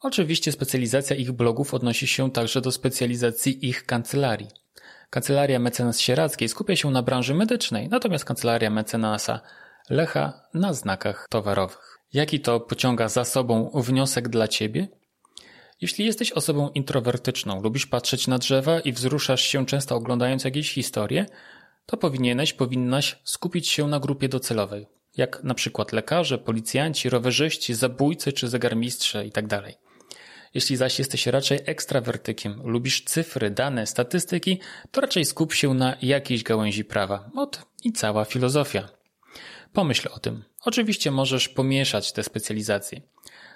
Oczywiście 0.00 0.52
specjalizacja 0.52 1.16
ich 1.16 1.32
blogów 1.32 1.74
odnosi 1.74 2.06
się 2.06 2.30
także 2.30 2.60
do 2.60 2.72
specjalizacji 2.72 3.68
ich 3.68 3.86
kancelarii. 3.86 4.48
Kancelaria 5.10 5.58
mecenas 5.58 6.00
Sierackiej 6.00 6.48
skupia 6.48 6.76
się 6.76 6.90
na 6.90 7.02
branży 7.02 7.34
medycznej, 7.34 7.88
natomiast 7.88 8.24
kancelaria 8.24 8.70
mecenasa 8.70 9.40
Lecha 9.90 10.42
na 10.54 10.72
znakach 10.72 11.26
towarowych. 11.30 11.98
Jaki 12.12 12.40
to 12.40 12.60
pociąga 12.60 13.08
za 13.08 13.24
sobą 13.24 13.70
wniosek 13.74 14.28
dla 14.28 14.48
ciebie? 14.48 14.88
Jeśli 15.80 16.04
jesteś 16.04 16.32
osobą 16.32 16.70
introwertyczną, 16.70 17.62
lubisz 17.62 17.86
patrzeć 17.86 18.26
na 18.26 18.38
drzewa 18.38 18.80
i 18.80 18.92
wzruszasz 18.92 19.42
się 19.42 19.66
często 19.66 19.96
oglądając 19.96 20.44
jakieś 20.44 20.72
historie, 20.72 21.26
to 21.90 21.96
powinieneś, 21.96 22.52
powinnaś 22.52 23.18
skupić 23.24 23.68
się 23.68 23.88
na 23.88 24.00
grupie 24.00 24.28
docelowej, 24.28 24.86
jak 25.16 25.44
na 25.44 25.54
przykład 25.54 25.92
lekarze, 25.92 26.38
policjanci, 26.38 27.10
rowerzyści, 27.10 27.74
zabójcy 27.74 28.32
czy 28.32 28.48
zegarmistrze 28.48 29.24
itd. 29.24 29.48
Tak 29.48 29.64
jeśli 30.54 30.76
zaś 30.76 30.98
jesteś 30.98 31.26
raczej 31.26 31.58
ekstrawertykiem, 31.66 32.60
lubisz 32.64 33.04
cyfry, 33.04 33.50
dane, 33.50 33.86
statystyki, 33.86 34.58
to 34.90 35.00
raczej 35.00 35.24
skup 35.24 35.54
się 35.54 35.74
na 35.74 35.96
jakiejś 36.02 36.42
gałęzi 36.42 36.84
prawa. 36.84 37.30
Ot 37.36 37.66
i 37.84 37.92
cała 37.92 38.24
filozofia. 38.24 38.88
Pomyśl 39.72 40.08
o 40.12 40.18
tym. 40.18 40.44
Oczywiście 40.64 41.10
możesz 41.10 41.48
pomieszać 41.48 42.12
te 42.12 42.22
specjalizacje. 42.22 43.00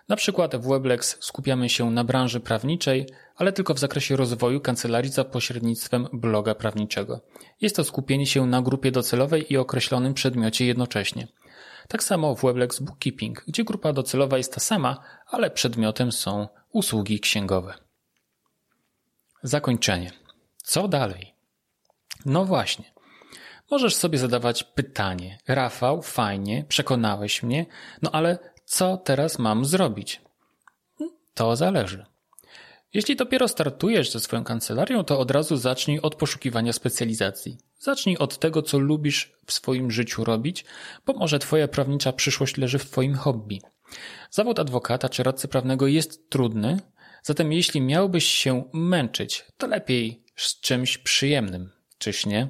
Na 0.08 0.16
przykład 0.16 0.56
w 0.56 0.68
Weblex 0.68 1.16
skupiamy 1.20 1.68
się 1.68 1.90
na 1.90 2.04
branży 2.04 2.40
prawniczej, 2.40 3.06
ale 3.36 3.52
tylko 3.52 3.74
w 3.74 3.78
zakresie 3.78 4.16
rozwoju 4.16 4.60
kancelarii 4.60 5.10
za 5.10 5.24
pośrednictwem 5.24 6.08
bloga 6.12 6.54
prawniczego. 6.54 7.20
Jest 7.60 7.76
to 7.76 7.84
skupienie 7.84 8.26
się 8.26 8.46
na 8.46 8.62
grupie 8.62 8.90
docelowej 8.90 9.52
i 9.52 9.56
określonym 9.56 10.14
przedmiocie 10.14 10.66
jednocześnie. 10.66 11.28
Tak 11.88 12.04
samo 12.04 12.34
w 12.34 12.42
Weblex 12.42 12.80
Bookkeeping, 12.80 13.44
gdzie 13.48 13.64
grupa 13.64 13.92
docelowa 13.92 14.38
jest 14.38 14.54
ta 14.54 14.60
sama, 14.60 15.00
ale 15.26 15.50
przedmiotem 15.50 16.12
są 16.12 16.48
usługi 16.72 17.20
księgowe. 17.20 17.74
Zakończenie. 19.42 20.10
Co 20.56 20.88
dalej? 20.88 21.34
No 22.26 22.44
właśnie. 22.44 22.94
Możesz 23.70 23.96
sobie 23.96 24.18
zadawać 24.18 24.64
pytanie: 24.64 25.38
Rafał, 25.48 26.02
fajnie, 26.02 26.64
przekonałeś 26.68 27.42
mnie, 27.42 27.66
no 28.02 28.10
ale 28.10 28.38
co 28.74 28.96
teraz 28.96 29.38
mam 29.38 29.64
zrobić? 29.64 30.20
To 31.34 31.56
zależy. 31.56 32.06
Jeśli 32.94 33.16
dopiero 33.16 33.48
startujesz 33.48 34.10
ze 34.10 34.20
swoją 34.20 34.44
kancelarią, 34.44 35.04
to 35.04 35.18
od 35.18 35.30
razu 35.30 35.56
zacznij 35.56 36.00
od 36.00 36.14
poszukiwania 36.14 36.72
specjalizacji. 36.72 37.58
Zacznij 37.78 38.16
od 38.18 38.38
tego, 38.38 38.62
co 38.62 38.78
lubisz 38.78 39.32
w 39.46 39.52
swoim 39.52 39.90
życiu 39.90 40.24
robić, 40.24 40.64
bo 41.06 41.12
może 41.12 41.38
Twoja 41.38 41.68
prawnicza 41.68 42.12
przyszłość 42.12 42.56
leży 42.56 42.78
w 42.78 42.90
Twoim 42.90 43.14
hobby. 43.14 43.60
Zawód 44.30 44.58
adwokata 44.58 45.08
czy 45.08 45.22
radcy 45.22 45.48
prawnego 45.48 45.86
jest 45.86 46.30
trudny, 46.30 46.80
zatem 47.22 47.52
jeśli 47.52 47.80
miałbyś 47.80 48.24
się 48.24 48.64
męczyć, 48.72 49.44
to 49.58 49.66
lepiej 49.66 50.24
z 50.36 50.60
czymś 50.60 50.98
przyjemnym, 50.98 51.70
czyż 51.98 52.26
nie? 52.26 52.48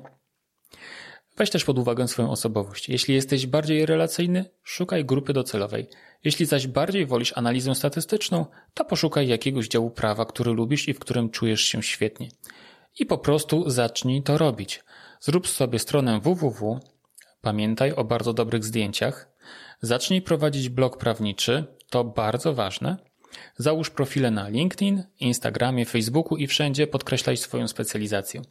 Weź 1.37 1.51
też 1.51 1.65
pod 1.65 1.79
uwagę 1.79 2.09
swoją 2.09 2.31
osobowość. 2.31 2.89
Jeśli 2.89 3.15
jesteś 3.15 3.47
bardziej 3.47 3.87
relacyjny, 3.87 4.45
szukaj 4.63 5.05
grupy 5.05 5.33
docelowej. 5.33 5.87
Jeśli 6.25 6.47
zaś 6.47 6.67
bardziej 6.67 7.07
wolisz 7.07 7.33
analizę 7.37 7.75
statystyczną, 7.75 8.47
to 8.75 8.85
poszukaj 8.85 9.29
jakiegoś 9.29 9.69
działu 9.69 9.91
prawa, 9.91 10.25
który 10.25 10.53
lubisz 10.53 10.89
i 10.89 10.95
w 10.95 10.99
którym 10.99 11.31
czujesz 11.31 11.61
się 11.61 11.83
świetnie. 11.83 12.29
I 12.99 13.07
po 13.07 13.19
prostu 13.19 13.71
zacznij 13.71 14.23
to 14.23 14.39
robić. 14.39 14.85
Zrób 15.21 15.49
sobie 15.49 15.79
stronę 15.79 16.21
www, 16.21 16.81
pamiętaj 17.41 17.93
o 17.93 18.05
bardzo 18.05 18.33
dobrych 18.33 18.65
zdjęciach, 18.65 19.29
zacznij 19.81 20.23
prowadzić 20.23 20.69
blog 20.69 20.97
prawniczy, 20.97 21.65
to 21.91 22.05
bardzo 22.05 22.55
ważne, 22.55 22.97
Załóż 23.57 23.91
profile 23.91 24.31
na 24.31 24.49
LinkedIn, 24.49 25.03
Instagramie, 25.21 25.85
Facebooku 25.85 26.39
i 26.39 26.47
wszędzie 26.47 26.87
podkreślaj 26.87 27.37
swoją 27.37 27.69
specjalizację. 27.69 28.43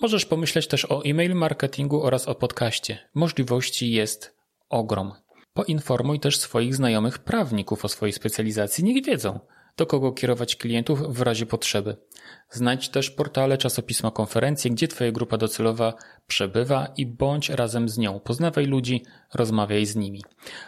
Możesz 0.00 0.26
pomyśleć 0.26 0.66
też 0.66 0.84
o 0.84 1.04
e-mail 1.04 1.34
marketingu 1.34 2.02
oraz 2.02 2.28
o 2.28 2.34
podcaście. 2.34 2.98
Możliwości 3.14 3.90
jest 3.90 4.36
ogrom. 4.68 5.12
Poinformuj 5.54 6.20
też 6.20 6.38
swoich 6.38 6.74
znajomych 6.74 7.18
prawników 7.18 7.84
o 7.84 7.88
swojej 7.88 8.12
specjalizacji, 8.12 8.84
niech 8.84 9.04
wiedzą, 9.04 9.40
do 9.76 9.86
kogo 9.86 10.12
kierować 10.12 10.56
klientów 10.56 11.16
w 11.16 11.22
razie 11.22 11.46
potrzeby. 11.46 11.96
Znajdź 12.50 12.88
też 12.88 13.10
portale, 13.10 13.58
czasopisma, 13.58 14.10
konferencje, 14.10 14.70
gdzie 14.70 14.88
Twoja 14.88 15.12
grupa 15.12 15.38
docelowa 15.38 15.94
przebywa 16.26 16.88
i 16.96 17.06
bądź 17.06 17.48
razem 17.48 17.88
z 17.88 17.98
nią. 17.98 18.20
Poznawaj 18.20 18.66
ludzi, 18.66 19.04
rozmawiaj 19.34 19.86
z 19.86 19.96
nimi. 19.96 20.22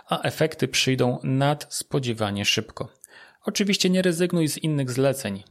A 0.09 0.23
efekty 0.23 0.69
przyjdą 0.69 1.19
nadspodziewanie 1.23 2.45
szybko. 2.45 2.89
Oczywiście 3.45 3.91
nie 3.91 4.03
rezygnuj 4.03 4.49
z 4.49 4.59
innych 4.59 4.91
zleceń. 4.91 5.43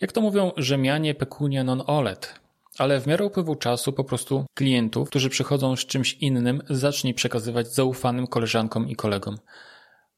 Jak 0.00 0.12
to 0.12 0.20
mówią 0.20 0.52
Rzymianie, 0.56 1.14
pecunia 1.14 1.64
non 1.64 1.82
olet. 1.86 2.40
Ale 2.78 3.00
w 3.00 3.06
miarę 3.06 3.24
upływu 3.24 3.54
czasu 3.54 3.92
po 3.92 4.04
prostu 4.04 4.46
klientów, 4.54 5.08
którzy 5.08 5.30
przychodzą 5.30 5.76
z 5.76 5.86
czymś 5.86 6.14
innym, 6.14 6.62
zacznij 6.70 7.14
przekazywać 7.14 7.74
zaufanym 7.74 8.26
koleżankom 8.26 8.88
i 8.88 8.96
kolegom. 8.96 9.38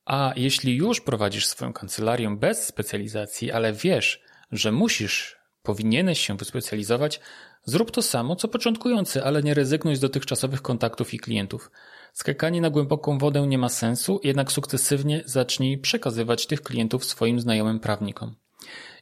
A 0.04 0.32
jeśli 0.36 0.76
już 0.76 1.00
prowadzisz 1.00 1.46
swoją 1.46 1.72
kancelarię 1.72 2.36
bez 2.36 2.66
specjalizacji, 2.66 3.52
ale 3.52 3.72
wiesz, 3.72 4.22
że 4.52 4.72
musisz, 4.72 5.36
powinieneś 5.62 6.20
się 6.26 6.36
wyspecjalizować, 6.36 7.20
zrób 7.64 7.90
to 7.90 8.02
samo 8.02 8.36
co 8.36 8.48
początkujący, 8.48 9.24
ale 9.24 9.42
nie 9.42 9.54
rezygnuj 9.54 9.96
z 9.96 10.00
dotychczasowych 10.00 10.62
kontaktów 10.62 11.14
i 11.14 11.18
klientów. 11.18 11.70
Skakanie 12.17 12.61
na 12.61 12.71
głęboką 12.71 13.19
wodę 13.19 13.47
nie 13.47 13.59
ma 13.59 13.69
sensu, 13.69 14.21
jednak 14.25 14.53
sukcesywnie 14.53 15.23
zacznij 15.27 15.79
przekazywać 15.79 16.47
tych 16.47 16.62
klientów 16.62 17.05
swoim 17.05 17.41
znajomym 17.41 17.81
prawnikom. 17.81 18.35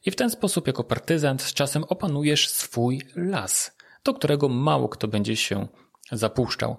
I 0.05 0.11
w 0.11 0.15
ten 0.15 0.29
sposób, 0.29 0.67
jako 0.67 0.83
partyzant, 0.83 1.41
z 1.41 1.53
czasem 1.53 1.83
opanujesz 1.83 2.49
swój 2.49 3.01
las, 3.15 3.77
do 4.03 4.13
którego 4.13 4.49
mało 4.49 4.89
kto 4.89 5.07
będzie 5.07 5.35
się 5.35 5.67
zapuszczał. 6.11 6.77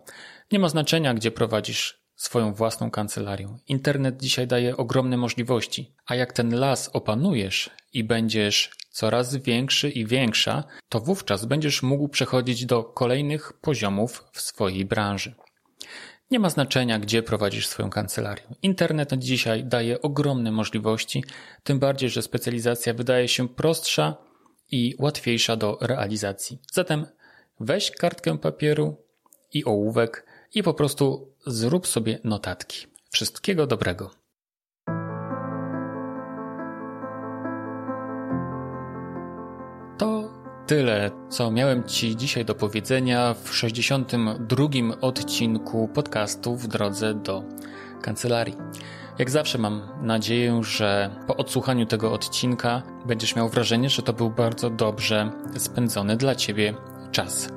Nie 0.52 0.58
ma 0.58 0.68
znaczenia, 0.68 1.14
gdzie 1.14 1.30
prowadzisz 1.30 2.02
swoją 2.14 2.54
własną 2.54 2.90
kancelarię. 2.90 3.56
Internet 3.68 4.20
dzisiaj 4.20 4.46
daje 4.46 4.76
ogromne 4.76 5.16
możliwości, 5.16 5.94
a 6.06 6.14
jak 6.14 6.32
ten 6.32 6.54
las 6.54 6.90
opanujesz 6.92 7.70
i 7.92 8.04
będziesz 8.04 8.70
coraz 8.90 9.36
większy 9.36 9.90
i 9.90 10.06
większa, 10.06 10.64
to 10.88 11.00
wówczas 11.00 11.44
będziesz 11.44 11.82
mógł 11.82 12.08
przechodzić 12.08 12.66
do 12.66 12.84
kolejnych 12.84 13.52
poziomów 13.52 14.24
w 14.32 14.40
swojej 14.40 14.84
branży. 14.84 15.34
Nie 16.30 16.38
ma 16.38 16.50
znaczenia, 16.50 16.98
gdzie 16.98 17.22
prowadzisz 17.22 17.66
swoją 17.66 17.90
kancelarię. 17.90 18.42
Internet 18.62 19.12
dzisiaj 19.18 19.64
daje 19.64 20.02
ogromne 20.02 20.52
możliwości, 20.52 21.24
tym 21.64 21.78
bardziej, 21.78 22.10
że 22.10 22.22
specjalizacja 22.22 22.94
wydaje 22.94 23.28
się 23.28 23.48
prostsza 23.48 24.16
i 24.70 24.94
łatwiejsza 24.98 25.56
do 25.56 25.78
realizacji. 25.80 26.58
Zatem 26.72 27.06
weź 27.60 27.90
kartkę 27.90 28.38
papieru 28.38 28.96
i 29.52 29.64
ołówek 29.64 30.26
i 30.54 30.62
po 30.62 30.74
prostu 30.74 31.32
zrób 31.46 31.86
sobie 31.86 32.18
notatki. 32.24 32.86
Wszystkiego 33.10 33.66
dobrego. 33.66 34.25
Tyle, 40.66 41.10
co 41.28 41.50
miałem 41.50 41.84
Ci 41.84 42.16
dzisiaj 42.16 42.44
do 42.44 42.54
powiedzenia 42.54 43.34
w 43.34 43.54
62. 43.54 44.66
odcinku 45.00 45.88
podcastu 45.88 46.56
w 46.56 46.68
drodze 46.68 47.14
do 47.14 47.42
kancelarii. 48.02 48.56
Jak 49.18 49.30
zawsze 49.30 49.58
mam 49.58 49.82
nadzieję, 50.02 50.60
że 50.62 51.10
po 51.26 51.36
odsłuchaniu 51.36 51.86
tego 51.86 52.12
odcinka 52.12 52.82
będziesz 53.06 53.36
miał 53.36 53.48
wrażenie, 53.48 53.90
że 53.90 54.02
to 54.02 54.12
był 54.12 54.30
bardzo 54.30 54.70
dobrze 54.70 55.30
spędzony 55.56 56.16
dla 56.16 56.34
Ciebie 56.34 56.74
czas. 57.12 57.48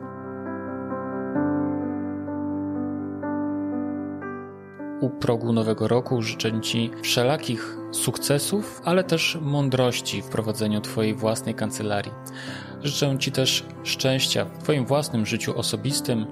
U 5.02 5.10
progu 5.10 5.54
nowego 5.54 5.88
roku 5.88 6.22
życzę 6.22 6.62
Ci 6.62 6.92
wszelakich 7.02 7.78
sukcesów, 7.92 8.82
ale 8.86 9.04
też 9.04 9.38
mądrości 9.42 10.22
w 10.22 10.30
prowadzeniu 10.30 10.82
Twojej 10.82 11.14
własnej 11.14 11.56
kancelarii. 11.56 12.12
Życzę 12.84 13.18
Ci 13.18 13.32
też 13.32 13.66
szczęścia 13.84 14.46
w 14.46 14.64
Twoim 14.64 14.86
własnym 14.86 15.26
życiu 15.26 15.58
osobistym 15.58 16.26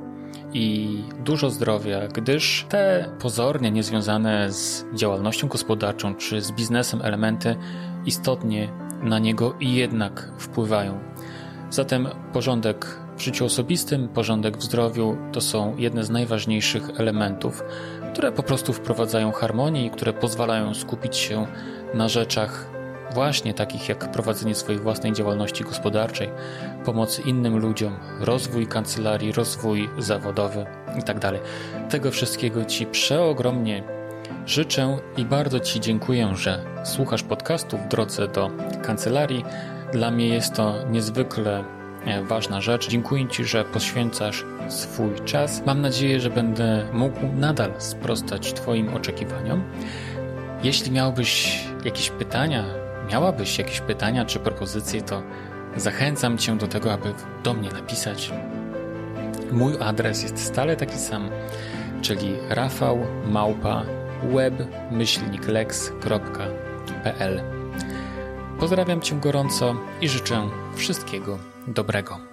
i 0.53 0.97
dużo 1.25 1.49
zdrowia, 1.49 2.07
gdyż 2.07 2.65
te 2.69 3.09
pozornie 3.19 3.71
niezwiązane 3.71 4.51
z 4.51 4.85
działalnością 4.93 5.47
gospodarczą 5.47 6.15
czy 6.15 6.41
z 6.41 6.51
biznesem 6.51 7.01
elementy 7.01 7.55
istotnie 8.05 8.69
na 9.03 9.19
niego 9.19 9.55
i 9.59 9.75
jednak 9.75 10.31
wpływają. 10.37 10.99
Zatem 11.69 12.07
porządek 12.33 12.99
w 13.17 13.21
życiu 13.21 13.45
osobistym, 13.45 14.07
porządek 14.07 14.57
w 14.57 14.63
zdrowiu 14.63 15.17
to 15.31 15.41
są 15.41 15.77
jedne 15.77 16.03
z 16.03 16.09
najważniejszych 16.09 16.89
elementów, 16.99 17.63
które 18.13 18.31
po 18.31 18.43
prostu 18.43 18.73
wprowadzają 18.73 19.31
harmonię 19.31 19.85
i 19.85 19.89
które 19.89 20.13
pozwalają 20.13 20.73
skupić 20.73 21.17
się 21.17 21.47
na 21.93 22.09
rzeczach 22.09 22.76
właśnie 23.17 23.53
takich 23.53 23.89
jak 23.89 24.11
prowadzenie 24.11 24.55
swojej 24.55 24.81
własnej 24.81 25.13
działalności 25.13 25.63
gospodarczej, 25.63 26.29
pomoc 26.85 27.19
innym 27.19 27.57
ludziom, 27.57 27.99
rozwój 28.19 28.67
kancelarii, 28.67 29.31
rozwój 29.31 29.89
zawodowy 29.97 30.65
itd. 30.95 31.19
Tak 31.19 31.33
Tego 31.89 32.11
wszystkiego 32.11 32.65
Ci 32.65 32.85
przeogromnie 32.85 33.83
życzę 34.45 34.97
i 35.17 35.25
bardzo 35.25 35.59
Ci 35.59 35.79
dziękuję, 35.79 36.35
że 36.35 36.65
słuchasz 36.83 37.23
podcastu 37.23 37.77
w 37.77 37.87
drodze 37.87 38.27
do 38.27 38.51
kancelarii. 38.83 39.45
Dla 39.91 40.11
mnie 40.11 40.27
jest 40.27 40.53
to 40.53 40.75
niezwykle 40.89 41.63
e, 42.05 42.23
ważna 42.23 42.61
rzecz. 42.61 42.89
Dziękuję 42.89 43.27
Ci, 43.27 43.45
że 43.45 43.65
poświęcasz 43.65 44.45
swój 44.67 45.15
czas. 45.25 45.65
Mam 45.65 45.81
nadzieję, 45.81 46.19
że 46.19 46.29
będę 46.29 46.85
mógł 46.93 47.19
nadal 47.35 47.71
sprostać 47.77 48.53
Twoim 48.53 48.93
oczekiwaniom. 48.93 49.63
Jeśli 50.63 50.91
miałbyś 50.91 51.63
jakieś 51.85 52.09
pytania 52.09 52.86
miałabyś 53.11 53.57
jakieś 53.57 53.81
pytania 53.81 54.25
czy 54.25 54.39
propozycje, 54.39 55.01
to 55.01 55.23
zachęcam 55.75 56.37
Cię 56.37 56.57
do 56.57 56.67
tego, 56.67 56.93
aby 56.93 57.13
do 57.43 57.53
mnie 57.53 57.69
napisać. 57.69 58.31
Mój 59.51 59.73
adres 59.79 60.23
jest 60.23 60.45
stale 60.45 60.75
taki 60.75 60.97
sam, 60.97 61.29
czyli 62.01 62.35
rafał 62.49 62.99
małpa 63.25 63.83
web-lex.pl 64.23 65.17
Pozdrawiam 68.59 69.01
Cię 69.01 69.15
gorąco 69.15 69.75
i 70.01 70.09
życzę 70.09 70.49
wszystkiego 70.75 71.37
dobrego. 71.67 72.26